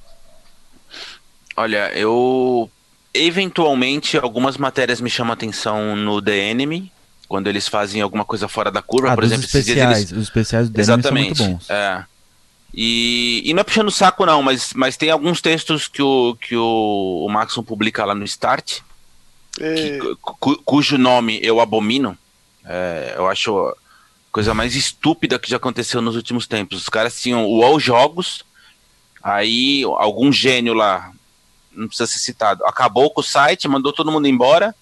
Olha, 1.55 1.91
eu 1.93 2.69
eventualmente 3.13 4.17
algumas 4.17 4.57
matérias 4.57 4.99
me 5.01 5.09
chamam 5.09 5.33
atenção 5.33 5.95
no 5.95 6.21
The 6.21 6.35
Enemy, 6.49 6.91
quando 7.27 7.47
eles 7.47 7.67
fazem 7.67 8.01
alguma 8.01 8.25
coisa 8.25 8.47
fora 8.47 8.71
da 8.71 8.81
curva, 8.81 9.11
ah, 9.11 9.15
por 9.15 9.23
exemplo, 9.23 9.45
esses 9.45 9.65
dias 9.65 9.77
especiais. 9.77 9.97
eles- 9.97 10.11
Os 10.11 10.23
especiais 10.23 10.69
do 10.69 10.73
Dennis 10.73 10.85
são 10.87 10.95
muito 10.95 11.03
Exatamente. 11.33 11.43
bons. 11.43 11.69
É. 11.69 12.03
E, 12.73 13.41
e 13.45 13.53
não 13.53 13.61
é 13.61 13.63
puxando 13.65 13.89
o 13.89 13.91
saco, 13.91 14.25
não, 14.25 14.41
mas, 14.41 14.71
mas 14.73 14.95
tem 14.95 15.09
alguns 15.09 15.41
textos 15.41 15.89
que 15.89 16.01
o, 16.01 16.35
que 16.39 16.55
o, 16.55 17.25
o 17.25 17.29
Maxon 17.29 17.63
publica 17.63 18.05
lá 18.05 18.15
no 18.15 18.23
Start, 18.23 18.79
E- 19.59 19.99
que- 19.99 20.15
cu- 20.21 20.61
cujo 20.63 20.97
nome 20.97 21.37
eu 21.43 21.59
abomino. 21.59 22.17
É, 22.65 23.15
eu 23.17 23.27
acho 23.27 23.75
coisa 24.31 24.53
mais 24.53 24.75
estúpida 24.75 25.37
que 25.37 25.49
já 25.49 25.57
aconteceu 25.57 26.01
nos 26.01 26.15
últimos 26.15 26.47
tempos. 26.47 26.79
Os 26.81 26.89
caras 26.89 27.19
tinham 27.21 27.45
o 27.45 27.63
All 27.63 27.79
Jogos, 27.79 28.45
aí 29.21 29.83
algum 29.97 30.31
gênio 30.31 30.73
lá, 30.73 31.11
não 31.71 31.87
precisa 31.87 32.07
ser 32.07 32.19
citado, 32.19 32.65
acabou 32.65 33.11
com 33.11 33.21
o 33.21 33.23
site, 33.23 33.67
mandou 33.67 33.91
todo 33.93 34.11
mundo 34.11 34.27
embora. 34.27 34.73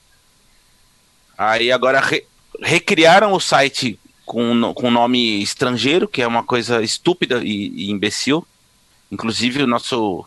Aí 1.38 1.72
agora 1.72 2.00
re- 2.00 2.26
recriaram 2.62 3.34
o 3.34 3.40
site 3.40 4.00
com, 4.26 4.74
com 4.74 4.92
nome 4.92 5.42
estrangeiro, 5.42 6.08
que 6.08 6.22
é 6.22 6.28
uma 6.28 6.44
coisa 6.44 6.84
estúpida 6.84 7.42
e, 7.44 7.70
e 7.70 7.92
imbecil. 7.92 8.46
Inclusive 9.12 9.64
o 9.64 9.68
nosso 9.68 10.26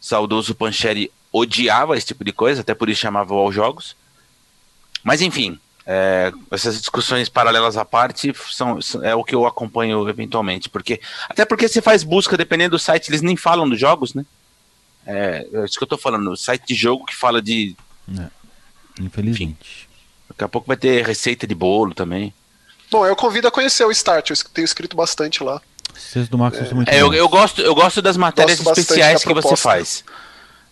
saudoso 0.00 0.54
Pancheri 0.54 1.10
odiava 1.32 1.96
esse 1.96 2.06
tipo 2.06 2.22
de 2.22 2.32
coisa, 2.32 2.60
até 2.60 2.74
por 2.74 2.88
isso 2.88 3.00
chamava 3.00 3.34
All 3.34 3.50
Jogos. 3.50 3.96
Mas 5.02 5.20
enfim, 5.20 5.58
é, 5.86 6.32
essas 6.50 6.78
discussões 6.78 7.28
paralelas 7.28 7.76
à 7.76 7.84
parte 7.84 8.32
são, 8.50 8.80
são- 8.80 9.04
é 9.04 9.14
o 9.14 9.22
que 9.24 9.34
eu 9.34 9.46
acompanho 9.46 10.08
eventualmente, 10.08 10.68
porque 10.68 11.00
até 11.28 11.44
porque 11.44 11.68
você 11.68 11.82
faz 11.82 12.02
busca 12.02 12.36
dependendo 12.36 12.76
do 12.76 12.78
site, 12.78 13.08
eles 13.10 13.20
nem 13.22 13.36
falam 13.36 13.68
dos 13.68 13.78
jogos, 13.78 14.14
né? 14.14 14.24
É, 15.06 15.46
é 15.52 15.64
isso 15.64 15.76
que 15.76 15.82
eu 15.84 15.88
tô 15.88 15.98
falando, 15.98 16.30
o 16.30 16.36
site 16.36 16.66
de 16.68 16.74
jogo 16.74 17.04
que 17.04 17.14
fala 17.14 17.42
de 17.42 17.76
Infelizmente. 19.00 19.88
daqui 20.28 20.44
a 20.44 20.48
pouco 20.48 20.66
vai 20.66 20.76
ter 20.76 21.04
receita 21.04 21.46
de 21.46 21.54
bolo 21.54 21.94
também. 21.94 22.32
Bom, 22.90 23.04
eu 23.04 23.16
convido 23.16 23.48
a 23.48 23.50
conhecer 23.50 23.84
o 23.84 23.90
Start, 23.90 24.30
eu 24.30 24.36
tenho 24.52 24.64
escrito 24.64 24.96
bastante 24.96 25.42
lá. 25.42 25.60
Textos 25.92 26.28
do 26.28 26.38
Max 26.38 26.56
são 26.58 26.76
muito 26.76 26.88
É, 26.88 27.00
eu, 27.00 27.12
eu 27.12 27.28
gosto, 27.28 27.60
eu 27.60 27.74
gosto 27.74 28.00
das 28.02 28.16
matérias 28.16 28.60
Gosto 28.60 28.78
especiais 28.80 29.24
que 29.24 29.32
você 29.34 29.56
faz. 29.56 30.04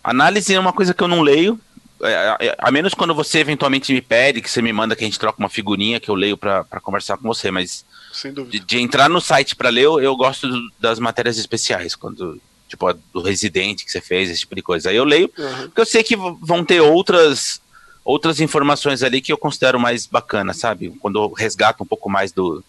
Análise 0.03 0.53
é 0.53 0.59
uma 0.59 0.73
coisa 0.73 0.93
que 0.93 1.01
eu 1.01 1.07
não 1.07 1.21
leio, 1.21 1.59
é, 2.03 2.37
é, 2.47 2.55
a 2.57 2.71
menos 2.71 2.93
quando 2.93 3.13
você 3.15 3.39
eventualmente 3.39 3.93
me 3.93 4.01
pede, 4.01 4.41
que 4.41 4.49
você 4.49 4.61
me 4.61 4.73
manda 4.73 4.95
que 4.95 5.03
a 5.03 5.07
gente 5.07 5.19
troca 5.19 5.39
uma 5.39 5.49
figurinha 5.49 5.99
que 5.99 6.09
eu 6.09 6.15
leio 6.15 6.37
pra 6.37 6.63
pra 6.63 6.79
conversar 6.79 7.17
com 7.17 7.27
você, 7.27 7.49
mas 7.51 7.85
Sem 8.11 8.31
de, 8.31 8.35
dúvida. 8.35 8.65
de 8.65 8.79
entrar 8.79 9.09
no 9.09 9.21
site 9.21 9.55
pra 9.55 9.69
ler, 9.69 9.83
eu, 9.85 9.99
eu 9.99 10.15
gosto 10.15 10.47
do- 10.47 10.71
das 10.79 10.99
matérias 10.99 11.37
especiais, 11.37 11.95
quando 11.95 12.39
tipo 12.67 12.87
a 12.87 12.95
do 13.13 13.21
Resident 13.21 13.83
que 13.83 13.91
você 13.91 14.01
fez, 14.01 14.29
esse 14.29 14.41
tipo 14.41 14.55
de 14.55 14.61
coisa. 14.61 14.89
Aí 14.89 14.95
eu 14.95 15.03
leio, 15.05 15.29
uhum. 15.37 15.61
porque 15.65 15.81
eu 15.81 15.85
sei 15.85 16.03
que 16.03 16.15
vão 16.15 16.63
ter 16.65 16.81
outras 16.81 17.61
outras 18.05 18.39
informações 18.41 19.01
ali 19.01 19.21
que 19.21 19.31
eu 19.31 19.37
considero 19.37 19.79
mais 19.79 20.05
bacana, 20.05 20.53
sabe? 20.53 20.89
Quando 20.99 21.19
eu 21.19 21.31
resgato 21.31 21.83
um 21.83 21.87
pouco 21.87 22.09
mais 22.09 22.31
do, 22.33 22.63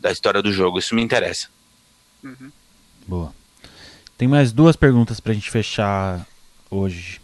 da 0.00 0.10
história 0.10 0.40
do 0.42 0.50
jogo, 0.52 0.78
isso 0.78 0.94
me 0.94 1.02
interessa. 1.02 1.48
Uhum. 2.24 2.50
Boa. 3.06 3.34
Tem 4.16 4.26
mais 4.26 4.50
duas 4.50 4.76
perguntas 4.76 5.20
pra 5.20 5.32
gente 5.34 5.50
fechar 5.50 6.26
hoje. 6.70 7.20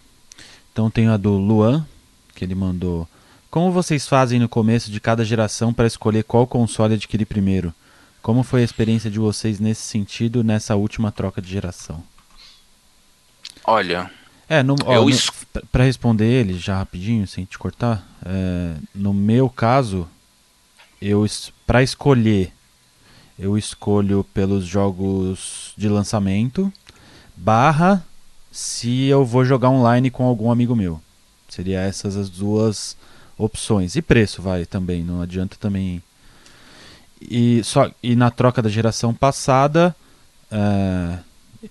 Então 0.75 0.91
tem 0.91 1.07
a 1.07 1.17
do 1.17 1.35
Luan, 1.35 1.87
que 2.35 2.45
ele 2.45 2.57
mandou. 2.57 3.09
Como 3.49 3.71
vocês 3.71 4.09
fazem 4.09 4.41
no 4.41 4.49
começo 4.49 4.91
de 4.91 4.99
cada 4.99 5.25
geração 5.25 5.73
para 5.73 5.87
escolher 5.87 6.25
qual 6.25 6.49
console 6.49 6.95
adquirir 6.95 7.27
primeiro? 7.27 7.73
Como 8.21 8.43
foi 8.43 8.63
a 8.63 8.65
experiência 8.65 9.09
de 9.09 9.21
vocês 9.21 9.61
nesse 9.61 9.83
sentido 9.83 10.43
nessa 10.43 10.75
última 10.75 11.13
troca 11.13 11.41
de 11.41 11.49
geração? 11.49 12.03
Olha, 13.65 14.11
é, 14.49 14.65
no, 14.65 14.75
ó, 14.85 15.09
es... 15.09 15.31
para 15.71 15.85
responder 15.85 16.27
ele 16.27 16.59
já 16.59 16.79
rapidinho, 16.79 17.25
sem 17.29 17.45
te 17.45 17.57
cortar, 17.57 18.05
é, 18.27 18.75
no 18.93 19.15
meu 19.15 19.49
caso, 19.49 20.09
eu 21.01 21.25
para 21.65 21.85
escolher, 21.85 22.53
eu 23.39 23.57
escolho 23.57 24.25
pelos 24.35 24.67
jogos 24.67 25.73
de 25.77 25.89
lançamento, 25.89 26.73
barra 27.37 28.05
se 28.55 29.07
eu 29.07 29.25
vou 29.25 29.45
jogar 29.45 29.69
online 29.69 30.13
com 30.13 30.25
algum 30.25 30.49
amigo 30.49 30.77
meu. 30.77 31.01
Seria 31.49 31.81
essas 31.81 32.17
as 32.17 32.31
duas 32.31 32.97
opções. 33.37 33.97
E 33.97 34.01
preço, 34.01 34.41
vai, 34.41 34.65
também, 34.65 35.03
não 35.03 35.21
adianta 35.21 35.57
também. 35.59 36.01
E, 37.21 37.65
só, 37.65 37.91
e 38.01 38.15
na 38.15 38.31
troca 38.31 38.63
da 38.63 38.69
geração 38.69 39.13
passada, 39.13 39.95
é, 40.53 41.19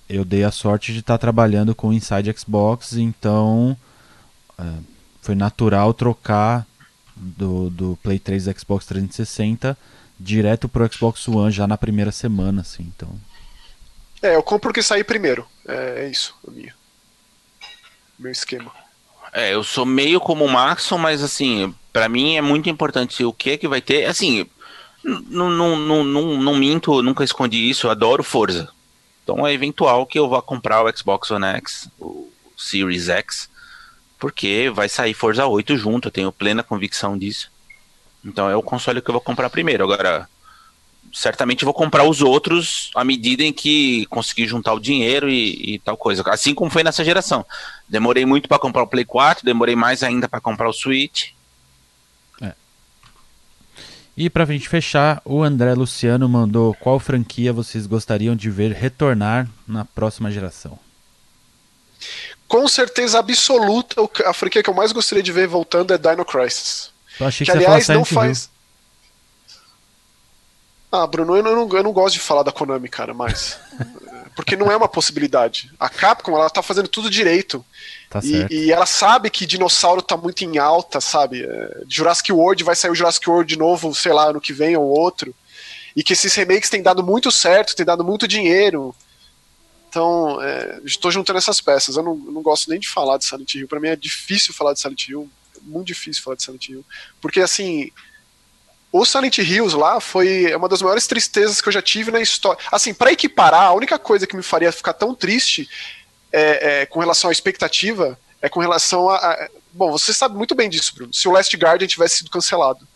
eu 0.10 0.26
dei 0.26 0.44
a 0.44 0.52
sorte 0.52 0.92
de 0.92 1.00
estar 1.00 1.14
tá 1.14 1.20
trabalhando 1.20 1.74
com 1.74 1.94
Inside 1.94 2.36
Xbox, 2.38 2.98
então 2.98 3.78
é, 4.60 4.64
foi 5.22 5.36
natural 5.36 5.94
trocar 5.94 6.68
do, 7.16 7.70
do 7.70 7.98
Play 8.04 8.20
3 8.20 8.44
do 8.44 8.60
Xbox 8.60 8.86
360 8.88 9.78
direto 10.20 10.68
pro 10.68 10.92
Xbox 10.94 11.30
One 11.30 11.50
já 11.50 11.66
na 11.66 11.78
primeira 11.78 12.12
semana, 12.12 12.60
assim, 12.60 12.92
então. 12.94 13.10
É, 14.24 14.36
eu 14.36 14.42
compro 14.42 14.72
o 14.72 14.74
que 14.74 14.82
sair 14.82 15.04
primeiro. 15.04 15.46
É, 15.68 16.06
é 16.06 16.08
isso, 16.08 16.34
o 16.42 16.50
meu, 16.50 16.72
meu 18.18 18.32
esquema. 18.32 18.72
É, 19.34 19.54
eu 19.54 19.66
sou 19.66 19.86
meio 19.86 20.22
como 20.22 20.46
o 20.46 20.50
Maxon, 20.50 20.98
mas 20.98 21.22
assim, 21.22 21.76
para 21.92 22.08
mim 22.08 22.38
é 22.38 22.42
muito 22.42 22.70
importante 22.70 23.26
o 23.26 23.34
que 23.34 23.52
é 23.52 23.58
que 23.58 23.68
vai 23.68 23.82
ter. 23.82 24.06
Assim, 24.06 24.50
não, 25.04 25.50
não, 25.50 25.76
não, 25.76 26.04
não, 26.38 26.56
minto, 26.56 27.02
nunca 27.02 27.26
escondi 27.26 27.70
isso, 27.70 27.88
eu 27.88 27.92
adoro 27.92 28.24
Forza. 28.24 28.70
Então 29.24 29.46
é 29.46 29.52
eventual 29.52 30.06
que 30.06 30.18
eu 30.18 30.30
vá 30.30 30.42
comprar 30.42 30.84
o 30.84 30.98
Xbox 30.98 31.30
One 31.30 31.46
X, 31.58 31.90
o 32.00 32.32
Series 32.58 33.10
X, 33.10 33.50
porque 34.18 34.72
vai 34.74 34.88
sair 34.88 35.14
Forza 35.14 35.46
8 35.46 35.76
junto, 35.76 36.08
eu 36.08 36.12
tenho 36.12 36.32
plena 36.32 36.64
convicção 36.64 37.18
disso. 37.18 37.52
Então 38.24 38.50
é 38.50 38.56
o 38.56 38.64
console 38.64 39.02
que 39.02 39.10
eu 39.10 39.14
vou 39.14 39.22
comprar 39.22 39.50
primeiro. 39.50 39.84
Agora, 39.84 40.30
certamente 41.14 41.64
vou 41.64 41.74
comprar 41.74 42.04
os 42.04 42.22
outros 42.22 42.90
à 42.96 43.04
medida 43.04 43.44
em 43.44 43.54
que 43.54 44.06
conseguir 44.08 44.48
juntar 44.48 44.74
o 44.74 44.80
dinheiro 44.80 45.30
e, 45.30 45.76
e 45.76 45.80
tal 45.80 45.96
coisa. 45.96 46.24
Assim 46.28 46.56
como 46.56 46.72
foi 46.72 46.84
nessa 46.84 47.06
geração. 47.06 47.46
Demorei 47.88 48.26
muito 48.26 48.50
para 48.50 48.60
comprar 48.60 48.84
o 48.84 48.88
Play 48.88 49.06
4, 49.06 49.46
demorei 49.46 49.76
mais 49.76 50.02
ainda 50.02 50.28
para 50.28 50.42
comprar 50.42 50.68
o 50.68 50.74
Switch. 50.74 51.32
E 54.16 54.30
para 54.30 54.44
a 54.44 54.48
gente 54.48 54.70
fechar, 54.70 55.22
o 55.26 55.42
André 55.42 55.74
Luciano 55.74 56.30
mandou 56.30 56.76
qual 56.76 57.00
franquia 57.00 57.52
vocês 57.52 57.88
gostariam 57.88 58.36
de 58.36 58.50
ver 58.50 58.72
retornar 58.72 59.50
na 59.68 59.86
próxima 59.86 60.30
geração? 60.30 60.78
Com 62.48 62.68
certeza 62.68 63.18
absoluta, 63.18 63.96
a 64.26 64.34
franquia 64.34 64.62
que 64.62 64.70
eu 64.70 64.74
mais 64.74 64.92
gostaria 64.92 65.24
de 65.24 65.32
ver 65.32 65.48
voltando 65.48 65.94
é 65.94 65.98
Dino 65.98 66.24
Crisis. 66.24 66.92
Eu 67.20 67.26
achei 67.26 67.44
que, 67.44 67.52
que 67.52 67.58
aliás 67.58 67.88
não 67.88 68.06
faz. 68.06 68.52
Ah, 70.96 71.08
Bruno, 71.08 71.36
eu 71.36 71.42
não, 71.42 71.68
eu 71.76 71.82
não 71.82 71.92
gosto 71.92 72.14
de 72.14 72.20
falar 72.20 72.44
da 72.44 72.52
Konami, 72.52 72.88
cara, 72.88 73.16
mas. 73.16 73.60
porque 74.36 74.56
não 74.56 74.72
é 74.72 74.78
uma 74.78 74.88
possibilidade. 74.88 75.72
A 75.80 75.90
Capcom, 75.90 76.36
ela 76.36 76.52
tá 76.52 76.62
fazendo 76.62 76.88
tudo 76.88 77.10
direito. 77.10 77.66
Tá 78.12 78.20
e, 78.24 78.46
e, 78.52 78.72
ela 78.72 78.86
sabe 78.86 79.32
que 79.32 79.48
dinossauro 79.48 80.04
tá 80.04 80.16
muito 80.16 80.44
em 80.44 80.60
alta, 80.60 81.02
sabe? 81.02 81.44
É, 81.44 81.82
Jurassic 81.90 82.32
World 82.32 82.64
vai 82.64 82.76
sair 82.76 82.92
o 82.92 82.96
Jurassic 82.96 83.28
World 83.28 83.52
de 83.52 83.58
novo, 83.58 83.92
sei 83.96 84.14
lá, 84.14 84.30
ano 84.30 84.40
que 84.40 84.54
vem 84.54 84.78
ou 84.78 84.86
outro. 84.86 85.34
E 85.96 86.04
que 86.04 86.14
esses 86.14 86.32
remakes 86.36 86.70
têm 86.70 86.84
dado 86.84 87.02
muito 87.02 87.32
certo, 87.32 87.76
têm 87.76 87.88
dado 87.88 88.04
muito 88.04 88.28
dinheiro. 88.28 88.94
Então, 89.90 90.40
é, 90.44 90.80
estou 90.86 91.10
juntando 91.10 91.40
essas 91.40 91.60
peças. 91.60 91.98
Eu 91.98 92.04
não, 92.04 92.16
não, 92.16 92.44
gosto 92.44 92.70
nem 92.70 92.80
de 92.80 92.88
falar 92.88 93.18
de 93.18 93.26
Silent 93.26 93.56
Hill. 93.56 93.68
Para 93.68 93.80
mim 93.80 93.88
é 93.88 93.96
difícil 93.96 94.54
falar 94.54 94.74
de 94.74 94.80
Silent 94.80 95.08
Hill. 95.08 95.28
É 95.58 95.60
muito 95.64 95.88
difícil 95.88 96.22
falar 96.22 96.36
de 96.36 96.44
Silent 96.44 96.70
Hill. 96.70 96.86
Porque, 97.20 97.40
assim, 97.40 97.92
o 98.94 99.04
Silent 99.04 99.40
Hills 99.40 99.76
lá 99.76 100.00
foi 100.00 100.54
uma 100.56 100.70
das 100.70 100.80
maiores 100.84 101.08
tristezas 101.08 101.60
que 101.60 101.68
eu 101.68 101.74
já 101.74 101.82
tive 101.82 102.12
na 102.12 102.22
história. 102.22 102.64
Assim, 102.72 102.94
para 102.94 103.12
equiparar, 103.12 103.64
a 103.64 103.74
única 103.74 103.98
coisa 103.98 104.28
que 104.28 104.36
me 104.36 104.44
faria 104.44 104.72
ficar 104.72 104.94
tão 104.94 105.16
triste 105.16 105.68
é, 106.32 106.82
é, 106.82 106.86
com 106.86 107.00
relação 107.00 107.32
à 107.32 107.34
expectativa 107.34 108.18
é 108.40 108.48
com 108.48 108.60
relação 108.60 109.10
a, 109.10 109.16
a, 109.16 109.50
Bom, 109.74 109.92
você 109.92 110.14
sabe 110.14 110.38
muito 110.38 110.54
bem 110.54 110.70
disso, 110.70 110.94
Bruno. 110.94 111.12
Se 111.12 111.28
o 111.28 111.32
Last 111.32 111.58
Guardian 111.58 111.88
tivesse 111.88 112.18
sido 112.18 112.30
cancelado. 112.30 112.88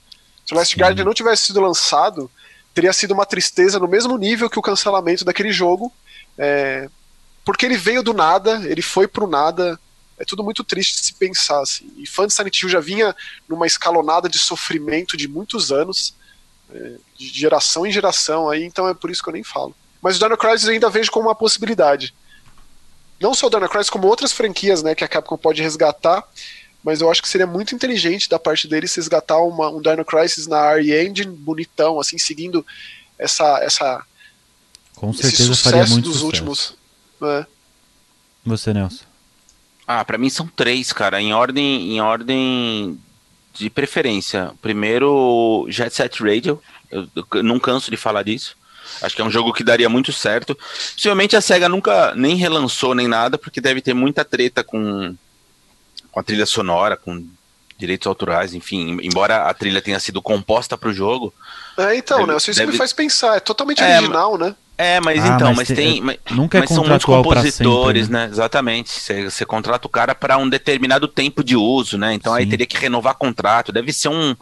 Se 0.45 0.53
o 0.53 0.55
Last 0.55 0.75
Sim. 0.75 0.79
Guardian 0.79 1.03
não 1.03 1.15
tivesse 1.15 1.47
sido 1.47 1.59
lançado, 1.59 2.29
teria 2.75 2.93
sido 2.93 3.15
uma 3.15 3.25
tristeza 3.25 3.79
no 3.79 3.87
mesmo 3.87 4.15
nível 4.19 4.51
que 4.51 4.59
o 4.59 4.61
cancelamento 4.61 5.25
daquele 5.25 5.51
jogo. 5.51 5.91
É, 6.37 6.87
porque 7.43 7.65
ele 7.65 7.75
veio 7.75 8.03
do 8.03 8.13
nada, 8.13 8.61
ele 8.65 8.83
foi 8.83 9.07
pro 9.07 9.25
nada 9.25 9.79
é 10.17 10.25
tudo 10.25 10.43
muito 10.43 10.63
triste 10.63 10.97
se 11.05 11.13
pensar, 11.13 11.61
assim. 11.61 11.91
E 11.97 12.07
fã 12.07 12.25
de 12.25 12.33
Silent 12.33 12.61
Hill 12.61 12.69
já 12.69 12.79
vinha 12.79 13.15
numa 13.47 13.67
escalonada 13.67 14.27
de 14.27 14.39
sofrimento 14.39 15.15
de 15.15 15.27
muitos 15.27 15.71
anos, 15.71 16.15
é, 16.73 16.95
de 17.15 17.27
geração 17.27 17.85
em 17.85 17.91
geração, 17.91 18.49
aí, 18.49 18.63
então 18.63 18.87
é 18.87 18.93
por 18.93 19.11
isso 19.11 19.21
que 19.21 19.29
eu 19.29 19.33
nem 19.33 19.43
falo. 19.43 19.75
Mas 20.01 20.17
o 20.17 20.19
Dino 20.19 20.37
Crisis 20.37 20.67
eu 20.67 20.73
ainda 20.73 20.89
vejo 20.89 21.11
como 21.11 21.27
uma 21.27 21.35
possibilidade. 21.35 22.13
Não 23.19 23.33
só 23.33 23.47
o 23.47 23.49
Dino 23.49 23.69
Crisis, 23.69 23.89
como 23.89 24.07
outras 24.07 24.31
franquias, 24.31 24.81
né, 24.83 24.95
que 24.95 25.03
a 25.03 25.07
Capcom 25.07 25.37
pode 25.37 25.61
resgatar, 25.61 26.23
mas 26.83 27.01
eu 27.01 27.11
acho 27.11 27.21
que 27.21 27.29
seria 27.29 27.47
muito 27.47 27.75
inteligente 27.75 28.29
da 28.29 28.39
parte 28.39 28.67
deles 28.67 28.95
resgatar 28.95 29.39
uma, 29.39 29.69
um 29.69 29.81
Dino 29.81 30.05
Crisis 30.05 30.47
na 30.47 30.73
RE 30.73 30.93
Engine 30.93 31.35
bonitão, 31.35 31.99
assim, 31.99 32.17
seguindo 32.17 32.65
essa 33.19 33.59
essa 33.63 34.05
com 34.95 35.13
certeza 35.13 35.55
faria 35.55 35.85
muito 35.85 36.05
dos 36.05 36.19
sucesso. 36.19 36.25
últimos. 36.25 36.77
Né? 37.19 37.45
Você, 38.45 38.73
Nelson? 38.73 39.06
Ah, 39.87 40.03
para 40.03 40.17
mim 40.17 40.29
são 40.29 40.45
três, 40.47 40.91
cara, 40.91 41.21
em 41.21 41.33
ordem, 41.33 41.93
em 41.93 42.01
ordem 42.01 42.99
de 43.53 43.69
preferência. 43.69 44.51
Primeiro, 44.61 45.65
Jet 45.69 45.95
Set 45.95 46.21
Radio. 46.21 46.61
Eu, 46.91 47.07
eu, 47.15 47.43
não 47.43 47.59
canso 47.59 47.89
de 47.89 47.97
falar 47.97 48.23
disso. 48.23 48.55
Acho 49.01 49.15
que 49.15 49.21
é 49.21 49.25
um 49.25 49.31
jogo 49.31 49.53
que 49.53 49.63
daria 49.63 49.89
muito 49.89 50.11
certo. 50.11 50.55
Possivelmente 50.93 51.35
a 51.35 51.41
SEGA 51.41 51.69
nunca 51.69 52.13
nem 52.15 52.35
relançou 52.35 52.93
nem 52.93 53.07
nada, 53.07 53.37
porque 53.37 53.61
deve 53.61 53.81
ter 53.81 53.93
muita 53.93 54.23
treta 54.25 54.63
com, 54.63 55.15
com 56.11 56.19
a 56.19 56.23
trilha 56.23 56.45
sonora, 56.45 56.97
com 56.97 57.25
direitos 57.77 58.07
autorais, 58.07 58.53
enfim, 58.53 58.97
embora 59.03 59.43
a 59.43 59.53
trilha 59.53 59.81
tenha 59.81 59.99
sido 59.99 60.21
composta 60.21 60.77
para 60.77 60.89
o 60.89 60.93
jogo. 60.93 61.33
É, 61.77 61.95
então, 61.95 62.19
deve, 62.19 62.31
né? 62.31 62.37
Isso 62.37 62.53
deve... 62.53 62.71
me 62.71 62.77
faz 62.77 62.91
pensar. 62.91 63.37
É 63.37 63.39
totalmente 63.39 63.83
é, 63.83 63.97
original, 63.97 64.37
né? 64.37 64.55
É, 64.77 64.99
mas 64.99 65.23
ah, 65.23 65.27
então, 65.29 65.47
mas, 65.55 65.69
mas 65.69 65.77
tem. 65.77 66.01
Mas, 66.01 66.17
nunca 66.29 66.59
é 66.59 66.61
mas 66.61 66.69
são 66.69 66.85
muitos 66.85 67.05
compositores, 67.05 68.05
sempre, 68.05 68.13
né? 68.13 68.27
né? 68.27 68.31
Exatamente. 68.31 68.91
Você, 68.91 69.23
você 69.23 69.43
contrata 69.43 69.87
o 69.87 69.89
cara 69.89 70.13
para 70.13 70.37
um 70.37 70.47
determinado 70.47 71.07
tempo 71.07 71.43
de 71.43 71.55
uso, 71.55 71.97
né? 71.97 72.13
Então 72.13 72.33
Sim. 72.33 72.39
aí 72.39 72.45
teria 72.45 72.67
que 72.67 72.77
renovar 72.77 73.15
contrato. 73.15 73.71
Deve 73.71 73.91
ser 73.91 74.09
um, 74.09 74.35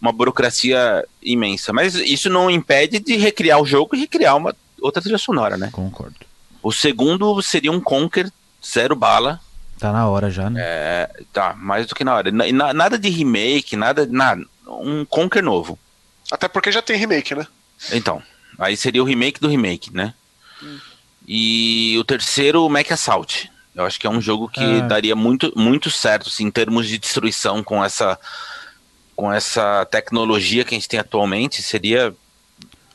uma 0.00 0.12
burocracia 0.12 1.04
imensa. 1.22 1.74
Mas 1.74 1.94
isso 1.94 2.30
não 2.30 2.50
impede 2.50 2.98
de 3.00 3.16
recriar 3.16 3.60
o 3.60 3.66
jogo 3.66 3.94
e 3.94 4.00
recriar 4.00 4.36
uma 4.36 4.56
outra 4.80 5.02
trilha 5.02 5.18
sonora, 5.18 5.58
né? 5.58 5.68
Concordo. 5.70 6.16
O 6.62 6.72
segundo 6.72 7.42
seria 7.42 7.70
um 7.70 7.80
Conquer 7.80 8.30
zero 8.64 8.96
bala. 8.96 9.40
Tá 9.78 9.92
na 9.92 10.08
hora 10.08 10.30
já, 10.30 10.48
né? 10.48 10.58
É, 10.62 11.10
tá, 11.34 11.54
mais 11.54 11.86
do 11.86 11.94
que 11.94 12.02
na 12.02 12.14
hora. 12.14 12.32
Na, 12.32 12.72
nada 12.72 12.98
de 12.98 13.10
remake, 13.10 13.76
nada, 13.76 14.06
nada. 14.10 14.42
Um 14.66 15.04
Conquer 15.04 15.42
novo. 15.42 15.78
Até 16.32 16.48
porque 16.48 16.72
já 16.72 16.80
tem 16.80 16.96
remake, 16.96 17.34
né? 17.34 17.46
Então. 17.92 18.22
Aí 18.58 18.76
seria 18.76 19.02
o 19.02 19.06
remake 19.06 19.40
do 19.40 19.48
remake, 19.48 19.92
né? 19.92 20.14
Hum. 20.62 20.78
E 21.26 21.96
o 21.98 22.04
terceiro, 22.04 22.64
o 22.64 22.68
Mac 22.68 22.90
Assault. 22.90 23.50
Eu 23.74 23.84
acho 23.84 24.00
que 24.00 24.06
é 24.06 24.10
um 24.10 24.20
jogo 24.20 24.48
que 24.48 24.62
é. 24.62 24.80
daria 24.82 25.14
muito, 25.14 25.52
muito 25.54 25.90
certo 25.90 26.28
assim, 26.28 26.44
em 26.44 26.50
termos 26.50 26.88
de 26.88 26.96
destruição 26.96 27.62
com 27.62 27.84
essa, 27.84 28.18
com 29.14 29.30
essa 29.30 29.84
tecnologia 29.86 30.64
que 30.64 30.74
a 30.74 30.78
gente 30.78 30.88
tem 30.88 30.98
atualmente. 30.98 31.62
Seria 31.62 32.14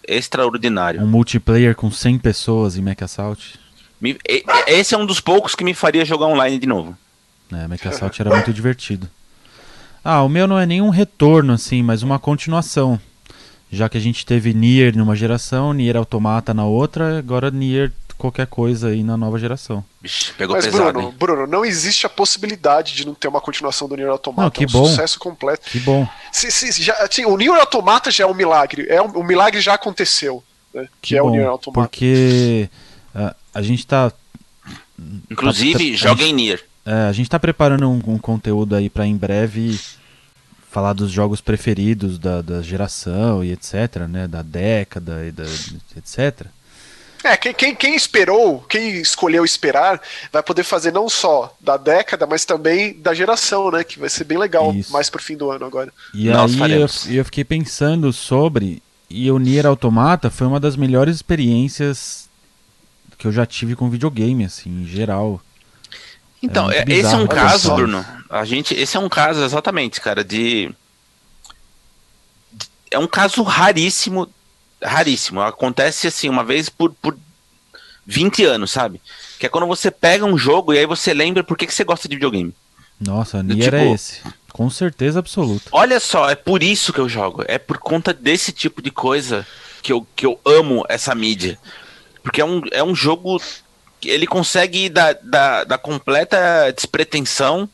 extraordinário. 0.08 1.02
Um 1.02 1.08
multiplayer 1.08 1.76
com 1.76 1.92
100 1.92 2.20
pessoas 2.20 2.78
em 2.78 2.82
Mac 2.82 3.02
Assault. 3.04 3.60
Me, 4.00 4.18
esse 4.66 4.96
é 4.96 4.98
um 4.98 5.06
dos 5.06 5.20
poucos 5.20 5.54
que 5.54 5.64
me 5.64 5.76
faria 5.76 6.04
jogar 6.04 6.26
online 6.26 6.58
de 6.58 6.66
novo. 6.66 6.98
É, 7.52 7.68
Mac 7.68 7.86
Assault 7.86 8.20
era 8.20 8.32
muito 8.32 8.52
divertido. 8.54 9.08
Ah, 10.04 10.24
o 10.24 10.30
meu 10.30 10.48
não 10.48 10.58
é 10.58 10.66
nenhum 10.66 10.90
retorno, 10.90 11.54
assim, 11.54 11.84
mas 11.84 12.02
uma 12.02 12.18
continuação 12.18 13.00
já 13.72 13.88
que 13.90 13.98
a 13.98 14.02
gente 14.02 14.26
teve 14.26 14.54
Nier 14.54 14.96
numa 14.98 15.16
geração, 15.16 15.74
Nier 15.74 15.96
Automata 15.96 16.54
na 16.54 16.66
outra, 16.66 17.18
agora 17.20 17.50
Nier 17.50 17.92
qualquer 18.18 18.46
coisa 18.46 18.90
aí 18.90 19.02
na 19.02 19.18
nova 19.18 19.40
geração. 19.40 19.84
Vixe, 20.00 20.32
pegou 20.34 20.56
Mas, 20.56 20.66
pesado, 20.66 20.92
Bruno, 20.94 21.08
hein? 21.08 21.16
Bruno, 21.18 21.48
não 21.48 21.66
existe 21.66 22.06
a 22.06 22.10
possibilidade 22.10 22.94
de 22.94 23.04
não 23.06 23.16
ter 23.16 23.28
uma 23.28 23.42
continuação 23.42 23.88
do 23.88 23.96
Nier 23.96 24.10
Automata. 24.10 24.44
Não, 24.44 24.52
que 24.52 24.64
é 24.64 24.68
um 24.68 24.72
bom. 24.72 24.86
sucesso 24.86 25.18
completo. 25.18 25.68
Que 25.70 25.80
bom. 25.80 26.08
Se, 26.32 26.52
se- 26.52 26.84
já, 26.84 26.94
assim, 26.96 27.26
o 27.26 27.36
Nier 27.36 27.56
Automata 27.56 28.12
já 28.12 28.24
é 28.24 28.28
um 28.28 28.34
milagre. 28.36 28.86
É 28.90 29.02
um, 29.02 29.08
o 29.08 29.24
milagre 29.24 29.60
já 29.60 29.74
aconteceu. 29.74 30.44
né, 30.74 30.84
que, 31.02 31.10
Que 31.10 31.18
é 31.18 31.22
bom, 31.22 31.30
o 31.30 31.32
Nier 31.32 31.48
Automata. 31.48 31.82
Porque 31.82 32.70
ah, 33.16 33.36
a 33.56 33.62
gente 33.64 33.88
tá 33.88 34.12
Inclusive, 35.30 35.92
Tá- 35.92 35.98
joguem 35.98 36.34
Nier. 36.34 36.64
É, 36.86 37.08
a 37.08 37.12
gente 37.12 37.30
tá 37.30 37.40
preparando 37.40 37.90
um, 37.90 38.02
um 38.08 38.18
conteúdo 38.18 38.76
aí 38.76 38.90
pra 38.90 39.06
em 39.06 39.16
breve 39.16 39.80
falar 40.72 40.94
dos 40.94 41.12
jogos 41.12 41.42
preferidos 41.42 42.18
da, 42.18 42.42
da 42.42 42.62
geração 42.62 43.44
e 43.44 43.52
etc, 43.52 44.08
né? 44.10 44.28
Da 44.28 44.42
década 44.42 45.26
e 45.26 45.32
da, 45.32 45.44
etc. 45.98 46.48
É, 47.24 47.38
quem, 47.38 47.54
quem, 47.54 47.76
quem 47.76 47.96
esperou, 47.96 48.62
quem 48.62 48.96
escolheu 49.00 49.46
esperar, 49.46 50.02
vai 50.32 50.42
poder 50.42 50.64
fazer 50.64 50.92
não 50.92 51.08
só 51.08 51.56
da 51.60 51.78
década, 51.78 52.26
mas 52.26 52.46
também 52.46 52.94
da 53.00 53.14
geração, 53.14 53.70
né? 53.70 53.84
Que 53.84 54.00
vai 54.00 54.10
ser 54.10 54.24
bem 54.24 54.38
legal 54.38 54.74
Isso. 54.74 54.92
mais 54.92 55.10
pro 55.10 55.22
fim 55.22 55.36
do 55.36 55.52
ano 55.52 55.66
agora. 55.66 55.94
E 56.14 56.30
Nós 56.30 56.60
aí 56.60 56.72
eu, 56.72 56.88
eu 57.16 57.26
fiquei 57.26 57.44
pensando 57.44 58.12
sobre 58.14 58.82
e 59.10 59.30
o 59.30 59.38
Nier 59.38 59.66
Automata 59.66 60.30
foi 60.30 60.48
uma 60.48 60.60
das 60.60 60.78
melhores 60.78 61.18
experiências 61.18 62.30
que 63.18 63.28
eu 63.28 63.32
já 63.32 63.46
tive 63.46 63.76
com 63.76 63.90
videogame, 63.90 64.46
assim, 64.46 64.84
em 64.84 64.88
geral. 64.88 65.42
Então, 66.42 66.66
muito 66.66 66.76
é- 66.78 66.82
esse 66.84 66.92
é 66.92 66.96
bizarro. 66.96 67.18
um 67.18 67.22
Olha 67.22 67.28
caso. 67.28 67.76
Bruno. 67.76 68.06
A 68.30 68.46
gente, 68.46 68.74
esse 68.74 68.96
é 68.98 69.00
um 69.00 69.10
caso 69.10 69.44
exatamente, 69.44 70.00
cara, 70.02 70.24
de 70.24 70.74
de- 72.52 72.68
é 72.90 72.98
um 73.00 73.08
caso 73.08 73.44
raríssimo, 73.44 74.30
raríssimo. 74.82 75.42
Acontece 75.42 76.08
assim 76.08 76.30
uma 76.30 76.44
vez 76.44 76.70
por, 76.70 76.94
por 77.02 77.18
20 78.06 78.44
anos, 78.46 78.72
sabe? 78.72 79.02
Que 79.40 79.46
é 79.46 79.50
quando 79.50 79.68
você 79.68 79.92
pega 79.92 80.26
um 80.26 80.38
jogo 80.38 80.74
e 80.74 80.80
aí 80.80 80.86
você 80.86 81.14
lembra 81.14 81.44
por 81.44 81.58
que, 81.58 81.68
que 81.68 81.74
você 81.74 81.84
gosta 81.84 82.08
de 82.08 82.16
videogame. 82.16 82.54
Nossa, 83.00 83.42
Nier 83.42 83.74
é 83.74 83.80
tipo- 83.80 83.96
esse. 83.96 84.22
Com 84.52 84.70
certeza 84.70 85.20
absoluta. 85.20 85.70
Olha 85.72 85.98
só, 86.00 86.30
é 86.30 86.36
por 86.36 86.62
isso 86.62 86.92
que 86.92 87.00
eu 87.00 87.08
jogo. 87.08 87.44
É 87.48 87.58
por 87.58 87.78
conta 87.78 88.14
desse 88.14 88.52
tipo 88.52 88.82
de 88.82 88.92
coisa 88.92 89.48
que 89.82 89.94
eu, 89.94 90.06
que 90.16 90.26
eu 90.26 90.40
amo 90.46 90.86
essa 90.90 91.16
mídia. 91.16 91.58
Porque 92.22 92.42
é 92.42 92.46
um, 92.46 92.62
é 92.72 92.84
um 92.84 92.94
jogo 92.94 93.42
ele 94.10 94.28
consegue 94.28 94.86
ir 94.86 94.90
da, 94.90 95.14
da, 95.14 95.64
da 95.64 95.78
completa 95.78 96.72
despretensão 96.76 97.70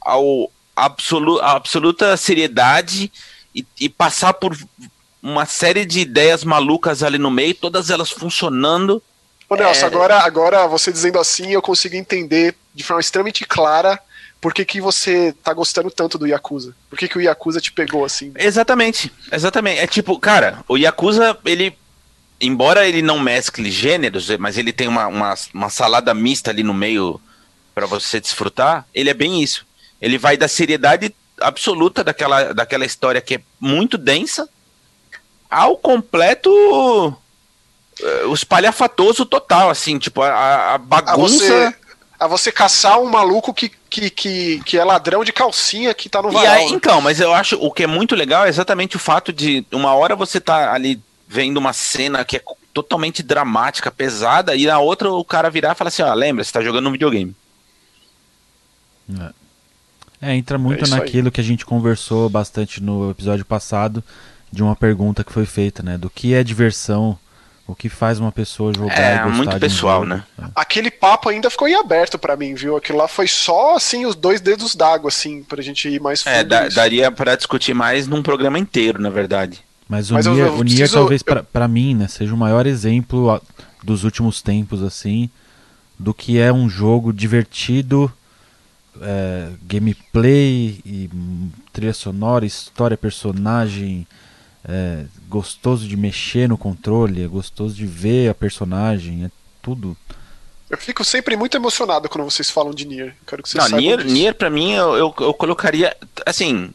ao 0.00 0.50
absolu, 0.74 1.40
à 1.40 1.52
absoluta 1.52 2.16
seriedade 2.16 3.10
e, 3.54 3.64
e 3.80 3.88
passar 3.88 4.34
por 4.34 4.56
uma 5.22 5.46
série 5.46 5.84
de 5.84 6.00
ideias 6.00 6.44
malucas 6.44 7.02
ali 7.02 7.18
no 7.18 7.30
meio, 7.30 7.54
todas 7.54 7.90
elas 7.90 8.10
funcionando. 8.10 9.02
Ô, 9.48 9.56
Nelson, 9.56 9.86
É. 9.86 9.88
agora, 9.88 10.20
agora 10.20 10.66
você 10.66 10.92
dizendo 10.92 11.18
assim, 11.18 11.50
eu 11.52 11.62
consigo 11.62 11.96
entender 11.96 12.54
de 12.74 12.84
forma 12.84 13.00
extremamente 13.00 13.44
clara 13.44 14.00
por 14.40 14.54
que, 14.54 14.64
que 14.64 14.80
você 14.80 15.34
tá 15.42 15.52
gostando 15.52 15.90
tanto 15.90 16.16
do 16.16 16.26
Yakuza. 16.26 16.74
Por 16.88 16.98
que, 16.98 17.08
que 17.08 17.18
o 17.18 17.20
Yakuza 17.20 17.60
te 17.60 17.72
pegou 17.72 18.04
assim? 18.04 18.32
Exatamente, 18.36 19.12
exatamente. 19.32 19.80
É 19.80 19.86
tipo, 19.86 20.18
cara, 20.18 20.62
o 20.68 20.76
Yakuza, 20.76 21.36
ele. 21.44 21.76
Embora 22.40 22.86
ele 22.86 23.02
não 23.02 23.18
mescle 23.18 23.70
gêneros, 23.70 24.28
mas 24.38 24.56
ele 24.56 24.72
tem 24.72 24.86
uma, 24.86 25.06
uma, 25.08 25.34
uma 25.52 25.70
salada 25.70 26.14
mista 26.14 26.50
ali 26.50 26.62
no 26.62 26.72
meio 26.74 27.20
pra 27.74 27.84
você 27.86 28.20
desfrutar, 28.20 28.86
ele 28.94 29.10
é 29.10 29.14
bem 29.14 29.42
isso. 29.42 29.66
Ele 30.00 30.18
vai 30.18 30.36
da 30.36 30.46
seriedade 30.46 31.12
absoluta 31.40 32.04
daquela, 32.04 32.52
daquela 32.54 32.84
história 32.86 33.20
que 33.20 33.36
é 33.36 33.40
muito 33.60 33.98
densa 33.98 34.48
ao 35.50 35.76
completo. 35.76 36.50
O 38.28 38.32
espalhafatoso 38.34 39.26
total, 39.26 39.70
assim, 39.70 39.98
tipo, 39.98 40.22
a- 40.22 40.28
a, 40.28 40.70
a 40.70 40.74
A 40.74 40.78
bagunça. 40.78 41.36
você, 41.44 41.74
a 42.20 42.26
você 42.28 42.52
caçar 42.52 43.00
um 43.00 43.06
maluco 43.10 43.52
que, 43.52 43.68
que, 43.90 44.08
que, 44.10 44.62
que 44.64 44.78
é 44.78 44.84
ladrão 44.84 45.24
de 45.24 45.32
calcinha 45.32 45.92
que 45.92 46.08
tá 46.08 46.22
no 46.22 46.30
varal. 46.30 46.52
aí, 46.54 46.66
né? 46.70 46.76
então, 46.76 47.00
mas 47.00 47.18
eu 47.18 47.34
acho 47.34 47.56
o 47.56 47.72
que 47.72 47.82
é 47.82 47.86
muito 47.88 48.14
legal 48.14 48.46
é 48.46 48.48
exatamente 48.48 48.94
o 48.94 49.00
fato 49.00 49.32
de 49.32 49.64
uma 49.72 49.94
hora 49.94 50.14
você 50.14 50.40
tá 50.40 50.72
ali 50.72 51.00
vendo 51.28 51.58
uma 51.58 51.72
cena 51.72 52.24
que 52.24 52.36
é 52.38 52.42
totalmente 52.72 53.22
dramática, 53.22 53.90
pesada, 53.90 54.56
e 54.56 54.66
na 54.66 54.78
outra 54.78 55.10
o 55.12 55.24
cara 55.24 55.50
virar 55.50 55.72
e 55.72 55.74
falar 55.74 55.88
assim: 55.88 56.02
ó, 56.02 56.12
lembra, 56.14 56.42
você 56.42 56.52
tá 56.52 56.62
jogando 56.62 56.88
um 56.88 56.92
videogame. 56.92 57.34
É, 60.20 60.34
entra 60.34 60.58
muito 60.58 60.80
É 60.80 60.84
isso 60.84 60.94
aí. 60.94 61.00
naquilo 61.00 61.30
que 61.30 61.40
a 61.40 61.44
gente 61.44 61.64
conversou 61.64 62.28
bastante 62.28 62.82
no 62.82 63.10
episódio 63.10 63.44
passado, 63.44 64.02
de 64.50 64.62
uma 64.62 64.74
pergunta 64.74 65.22
que 65.22 65.32
foi 65.32 65.46
feita, 65.46 65.82
né? 65.82 65.96
Do 65.96 66.10
que 66.10 66.34
é 66.34 66.42
diversão, 66.42 67.16
o 67.66 67.74
que 67.74 67.88
faz 67.88 68.18
uma 68.18 68.32
pessoa 68.32 68.72
jogar 68.74 68.98
É, 68.98 69.14
e 69.14 69.18
gostar 69.18 69.36
muito 69.36 69.50
de 69.50 69.56
um 69.56 69.60
pessoal, 69.60 70.00
jogo. 70.00 70.06
né? 70.14 70.24
Aquele 70.54 70.90
papo 70.90 71.28
ainda 71.28 71.48
ficou 71.50 71.68
em 71.68 71.74
aberto 71.74 72.18
pra 72.18 72.36
mim, 72.36 72.54
viu? 72.54 72.76
Aquilo 72.76 72.98
lá 72.98 73.06
foi 73.06 73.28
só, 73.28 73.76
assim, 73.76 74.06
os 74.06 74.14
dois 74.16 74.40
dedos 74.40 74.74
d'água, 74.74 75.08
assim, 75.08 75.42
pra 75.44 75.62
gente 75.62 75.88
ir 75.88 76.00
mais 76.00 76.22
fundo 76.22 76.32
É, 76.34 76.42
da- 76.42 76.68
daria 76.68 77.10
pra 77.12 77.36
discutir 77.36 77.74
mais 77.74 78.06
num 78.08 78.22
programa 78.22 78.58
inteiro, 78.58 79.00
na 79.00 79.10
verdade. 79.10 79.60
Mas 79.88 80.10
o 80.10 80.14
Mas 80.14 80.26
eu- 80.26 80.34
Nier, 80.34 80.46
eu 80.46 80.52
o 80.54 80.62
Nier 80.62 80.76
preciso- 80.76 80.94
talvez 80.94 81.20
eu- 81.22 81.24
pra 81.24 81.42
pra 81.42 81.68
mim, 81.68 81.94
né, 81.94 82.08
seja 82.08 82.34
o 82.34 82.36
maior 82.36 82.66
exemplo 82.66 83.30
a- 83.30 83.40
dos 83.82 84.04
últimos 84.04 84.42
tempos, 84.42 84.82
assim, 84.82 85.30
do 85.98 86.12
que 86.12 86.38
é 86.38 86.52
um 86.52 86.68
jogo 86.68 87.12
divertido, 87.12 88.12
é, 89.00 89.48
gameplay, 89.62 90.80
e 90.84 91.08
trilha 91.72 91.94
sonora, 91.94 92.44
história, 92.44 92.96
personagem, 92.96 94.06
é, 94.68 95.04
gostoso 95.28 95.86
de 95.88 95.96
mexer 95.96 96.48
no 96.48 96.58
controle, 96.58 97.22
é 97.22 97.26
gostoso 97.28 97.74
de 97.74 97.86
ver 97.86 98.28
a 98.30 98.34
personagem, 98.34 99.24
é 99.24 99.30
tudo. 99.62 99.96
Eu 100.68 100.76
fico 100.76 101.02
sempre 101.04 101.34
muito 101.36 101.56
emocionado 101.56 102.08
quando 102.10 102.30
vocês 102.30 102.50
falam 102.50 102.74
de 102.74 102.84
Nier. 102.86 103.14
Quero 103.26 103.42
que 103.42 103.48
vocês 103.48 103.62
Não, 103.62 103.70
saibam 103.70 103.80
Nier, 103.86 103.98
disso. 104.02 104.14
Nier 104.14 104.34
pra 104.34 104.50
mim, 104.50 104.72
eu, 104.72 104.94
eu, 104.96 105.14
eu 105.20 105.32
colocaria. 105.34 105.96
Assim. 106.26 106.70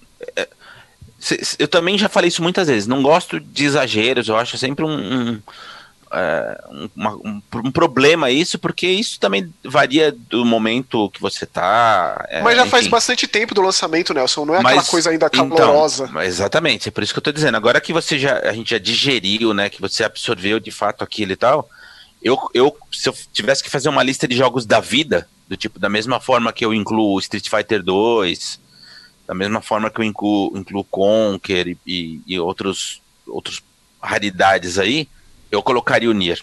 Eu 1.60 1.68
também 1.68 1.98
já 1.98 2.10
falei 2.10 2.28
isso 2.28 2.42
muitas 2.44 2.68
vezes. 2.68 2.88
Não 2.88 3.02
gosto 3.02 3.40
de 3.40 3.66
exageros, 3.66 4.28
eu 4.28 4.36
acho 4.38 4.58
sempre 4.58 4.84
um. 4.86 4.90
um, 4.92 5.40
é, 6.16 6.64
um- 6.70 6.90
uma- 6.96 7.16
um- 7.16 7.42
um 7.56 7.72
problema 7.72 8.30
isso, 8.30 8.60
porque 8.60 8.86
isso 8.88 9.20
também 9.20 9.52
varia 9.64 10.12
do 10.30 10.46
momento 10.46 11.10
que 11.10 11.20
você 11.20 11.44
tá. 11.46 12.24
é, 12.30 12.42
Mas 12.44 12.56
já 12.56 12.66
faz 12.68 12.84
enfim. 12.84 12.92
bastante 12.92 13.28
tempo 13.28 13.56
do 13.56 13.62
lançamento, 13.64 14.14
Nelson. 14.14 14.46
Não 14.46 14.54
é 14.56 14.62
Mas- 14.62 14.74
aquela 14.78 14.92
coisa 14.92 15.10
ainda 15.10 15.26
Então, 15.34 15.50
calorosa. 15.50 16.08
mas 16.14 16.28
exatamente, 16.28 16.88
é 16.88 16.92
por 16.92 17.02
isso 17.04 17.12
que 17.14 17.18
eu 17.18 17.24
tô 17.24 17.32
dizendo. 17.32 17.56
Agora 17.58 17.82
que 17.82 17.92
você 17.92 18.20
já, 18.20 18.38
a 18.40 18.54
gente 18.54 18.70
já 18.72 18.78
digeriu, 18.78 19.54
né, 19.56 19.70
que 19.70 19.82
você 19.82 20.04
absorveu 20.04 20.60
de 20.60 20.70
fato 20.70 21.04
aquilo 21.04 21.32
e 21.32 21.36
tal, 21.36 21.68
eu, 22.22 22.38
eu 22.54 22.78
se 22.92 23.10
eu 23.10 23.16
tivesse 23.34 23.64
que 23.64 23.70
fazer 23.72 23.90
uma 23.90 24.04
lista 24.04 24.28
de 24.28 24.36
jogos 24.38 24.66
da 24.68 24.80
vida, 24.80 25.28
do 25.48 25.58
tipo, 25.58 25.80
da 25.80 25.90
mesma 25.90 26.20
forma 26.20 26.54
que 26.54 26.64
eu 26.64 26.74
incluo 26.76 27.18
Street 27.20 27.50
Fighter 27.50 27.82
2, 27.82 28.60
da 29.28 29.34
mesma 29.34 29.62
forma 29.62 29.90
que 29.90 30.00
eu 30.00 30.04
incluo, 30.04 30.52
incluo 30.58 30.84
Conker 30.84 31.68
e, 31.68 31.78
e, 31.86 32.22
e 32.28 32.40
outros, 32.40 33.02
outros 33.28 33.62
raridades 34.02 34.78
aí, 34.78 35.08
eu 35.52 35.62
colocaria 35.62 36.10
o 36.10 36.14
Nier. 36.14 36.42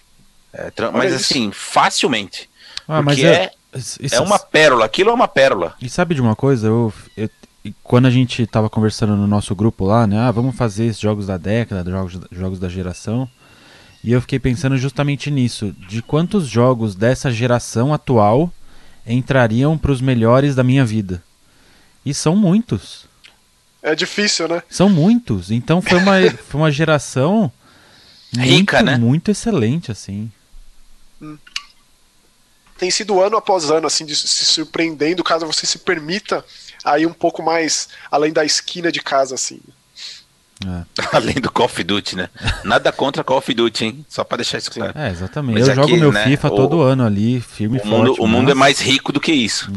É, 0.52 0.72
mas 0.92 1.12
isso. 1.12 1.32
assim, 1.32 1.50
facilmente. 1.52 2.48
Ah, 2.88 3.02
porque 3.02 3.24
é, 3.24 3.50
isso- 3.74 3.98
é 4.14 4.20
uma 4.20 4.38
pérola, 4.38 4.84
aquilo 4.84 5.10
é 5.10 5.12
uma 5.14 5.28
pérola. 5.28 5.74
E 5.80 5.88
sabe 5.88 6.14
de 6.14 6.20
uma 6.20 6.34
coisa? 6.34 6.66
Eu, 6.66 6.92
eu- 7.16 7.28
quando 7.84 8.06
a 8.06 8.10
gente 8.10 8.46
tava 8.46 8.70
conversando 8.70 9.14
no 9.16 9.26
nosso 9.26 9.54
grupo 9.54 9.84
lá, 9.84 10.06
né? 10.06 10.18
Ah, 10.18 10.30
vamos 10.30 10.56
fazer 10.56 10.86
esses 10.86 11.00
jogos 11.00 11.26
da 11.26 11.36
década, 11.36 11.88
jogos, 11.90 12.18
jogos 12.32 12.58
da 12.58 12.68
geração. 12.68 13.28
E 14.02 14.12
eu 14.12 14.20
fiquei 14.22 14.38
pensando 14.38 14.78
justamente 14.78 15.30
nisso, 15.30 15.72
de 15.86 16.00
quantos 16.00 16.48
jogos 16.48 16.94
dessa 16.94 17.30
geração 17.30 17.92
atual 17.92 18.50
entrariam 19.06 19.76
pros 19.76 20.00
melhores 20.00 20.54
da 20.54 20.64
minha 20.64 20.84
vida. 20.84 21.22
E 22.04 22.14
são 22.14 22.34
muitos. 22.36 23.04
É 23.82 23.94
difícil, 23.94 24.46
né? 24.48 24.62
São 24.68 24.88
muitos. 24.88 25.50
Então 25.50 25.80
foi 25.82 25.98
uma, 25.98 26.14
foi 26.48 26.60
uma 26.60 26.70
geração 26.70 27.50
Rica, 28.36 28.76
muito, 28.78 28.90
né? 28.90 28.96
muito 28.98 29.30
excelente, 29.30 29.90
assim. 29.90 30.30
Tem 32.78 32.90
sido 32.90 33.20
ano 33.20 33.36
após 33.36 33.70
ano, 33.70 33.86
assim, 33.86 34.06
de 34.06 34.16
se 34.16 34.44
surpreendendo, 34.44 35.22
caso 35.22 35.46
você 35.46 35.66
se 35.66 35.78
permita 35.78 36.42
aí 36.84 37.04
um 37.04 37.12
pouco 37.12 37.42
mais 37.42 37.88
além 38.10 38.32
da 38.32 38.44
esquina 38.44 38.90
de 38.90 39.00
casa, 39.00 39.34
assim. 39.34 39.60
É, 40.66 40.84
Além 41.16 41.36
do 41.36 41.50
Call 41.50 41.64
of 41.64 41.82
Duty, 41.82 42.16
né? 42.16 42.28
Nada 42.64 42.92
contra 42.92 43.24
Call 43.24 43.38
of 43.38 43.54
Duty, 43.54 43.84
hein? 43.86 44.06
Só 44.06 44.22
pra 44.22 44.36
deixar 44.36 44.58
isso 44.58 44.70
claro. 44.70 44.92
É, 44.94 45.10
exatamente. 45.10 45.58
Mas 45.58 45.68
eu 45.68 45.74
jogo 45.74 45.88
aqui, 45.88 45.96
meu 45.98 46.12
né, 46.12 46.24
FIFA 46.24 46.48
o- 46.48 46.54
todo 46.56 46.82
ano 46.82 47.04
ali, 47.06 47.40
firme 47.40 47.78
e 47.78 47.80
O 47.80 47.86
mundo, 47.86 48.06
forte. 48.08 48.20
o 48.20 48.26
mundo 48.26 48.50
é 48.50 48.54
mas- 48.54 48.76
mais 48.76 48.80
rico 48.80 49.10
do 49.10 49.18
que 49.20 49.32
isso. 49.32 49.72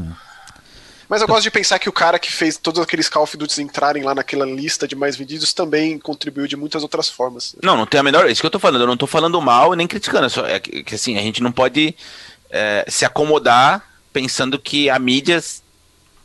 Mas 1.13 1.21
eu 1.21 1.27
gosto 1.27 1.43
de 1.43 1.51
pensar 1.51 1.77
que 1.77 1.87
o 1.87 1.91
cara 1.91 2.17
que 2.17 2.31
fez 2.31 2.57
todos 2.57 2.81
aqueles 2.81 3.07
Call 3.07 3.21
of 3.21 3.37
Duty 3.37 3.61
entrarem 3.61 4.01
lá 4.01 4.15
naquela 4.15 4.47
lista 4.47 4.87
de 4.87 4.95
mais 4.95 5.15
vendidos 5.15 5.53
também 5.53 5.99
contribuiu 5.99 6.47
de 6.47 6.55
muitas 6.55 6.81
outras 6.81 7.07
formas. 7.07 7.55
Não, 7.61 7.77
não 7.77 7.85
tem 7.85 7.99
a 7.99 8.03
menor. 8.03 8.27
Isso 8.27 8.41
que 8.41 8.47
eu 8.47 8.49
tô 8.49 8.57
falando. 8.57 8.81
Eu 8.81 8.87
não 8.87 8.97
tô 8.97 9.05
falando 9.05 9.39
mal 9.39 9.75
e 9.75 9.77
nem 9.77 9.85
criticando. 9.85 10.25
é 10.25 10.29
Só, 10.29 10.43
é 10.47 10.59
que, 10.59 10.95
assim, 10.95 11.15
a 11.15 11.21
gente 11.21 11.43
não 11.43 11.51
pode 11.51 11.95
é, 12.49 12.83
se 12.87 13.05
acomodar 13.05 13.87
pensando 14.11 14.57
que 14.57 14.89
a 14.89 14.97
mídia 14.97 15.39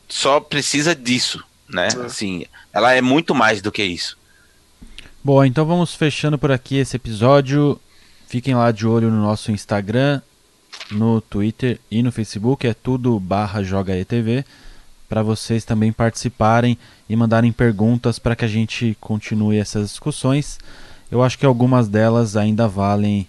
só 0.08 0.40
precisa 0.40 0.94
disso, 0.94 1.44
né? 1.68 1.88
É. 1.94 2.06
Assim, 2.06 2.46
ela 2.72 2.94
é 2.94 3.02
muito 3.02 3.34
mais 3.34 3.60
do 3.60 3.70
que 3.70 3.84
isso. 3.84 4.16
Bom, 5.22 5.44
então 5.44 5.66
vamos 5.66 5.94
fechando 5.94 6.38
por 6.38 6.50
aqui 6.50 6.76
esse 6.78 6.96
episódio. 6.96 7.78
Fiquem 8.26 8.54
lá 8.54 8.72
de 8.72 8.86
olho 8.86 9.10
no 9.10 9.20
nosso 9.20 9.52
Instagram, 9.52 10.22
no 10.90 11.20
Twitter 11.20 11.78
e 11.90 12.02
no 12.02 12.10
Facebook, 12.10 12.66
é 12.66 12.72
tudo 12.72 13.20
barra 13.20 13.62
JogaETV, 13.62 14.46
para 15.08 15.22
vocês 15.22 15.64
também 15.64 15.92
participarem 15.92 16.76
e 17.08 17.16
mandarem 17.16 17.50
perguntas 17.50 18.18
para 18.18 18.36
que 18.36 18.44
a 18.44 18.48
gente 18.48 18.96
continue 19.00 19.56
essas 19.56 19.88
discussões. 19.88 20.58
Eu 21.10 21.22
acho 21.22 21.38
que 21.38 21.46
algumas 21.46 21.88
delas 21.88 22.36
ainda 22.36 22.68
valem 22.68 23.26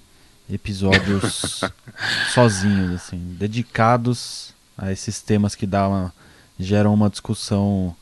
episódios 0.52 1.62
sozinhos, 2.34 2.92
assim, 2.94 3.36
dedicados 3.40 4.54
a 4.78 4.92
esses 4.92 5.22
temas 5.22 5.56
que 5.56 5.66
dá 5.66 5.88
uma, 5.88 6.14
geram 6.60 6.94
uma 6.94 7.10
discussão 7.10 7.96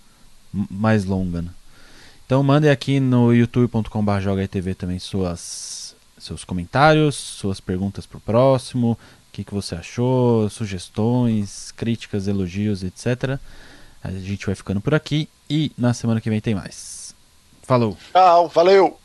mais 0.51 1.05
longa. 1.05 1.41
Né? 1.41 1.49
Então 2.25 2.41
mandem 2.41 2.71
aqui 2.71 2.99
no 2.99 3.34
youtube.com.br 3.34 4.75
também 4.78 4.99
suas, 4.99 5.95
seus 6.17 6.43
comentários, 6.43 7.15
suas 7.15 7.59
perguntas 7.59 8.05
para 8.05 8.17
o 8.17 8.21
próximo, 8.21 8.91
o 8.93 8.97
que, 9.32 9.43
que 9.43 9.53
você 9.53 9.75
achou, 9.75 10.49
sugestões, 10.49 11.71
críticas, 11.71 12.28
elogios, 12.28 12.84
etc. 12.84 13.39
A 14.08 14.12
gente 14.12 14.45
vai 14.45 14.55
ficando 14.55 14.80
por 14.80 14.93
aqui 14.95 15.28
e 15.49 15.72
na 15.78 15.93
semana 15.93 16.22
que 16.22 16.30
vem 16.30 16.39
tem 16.39 16.55
mais. 16.55 17.14
Falou! 17.64 17.97
Tchau, 18.14 18.47
valeu! 18.47 18.97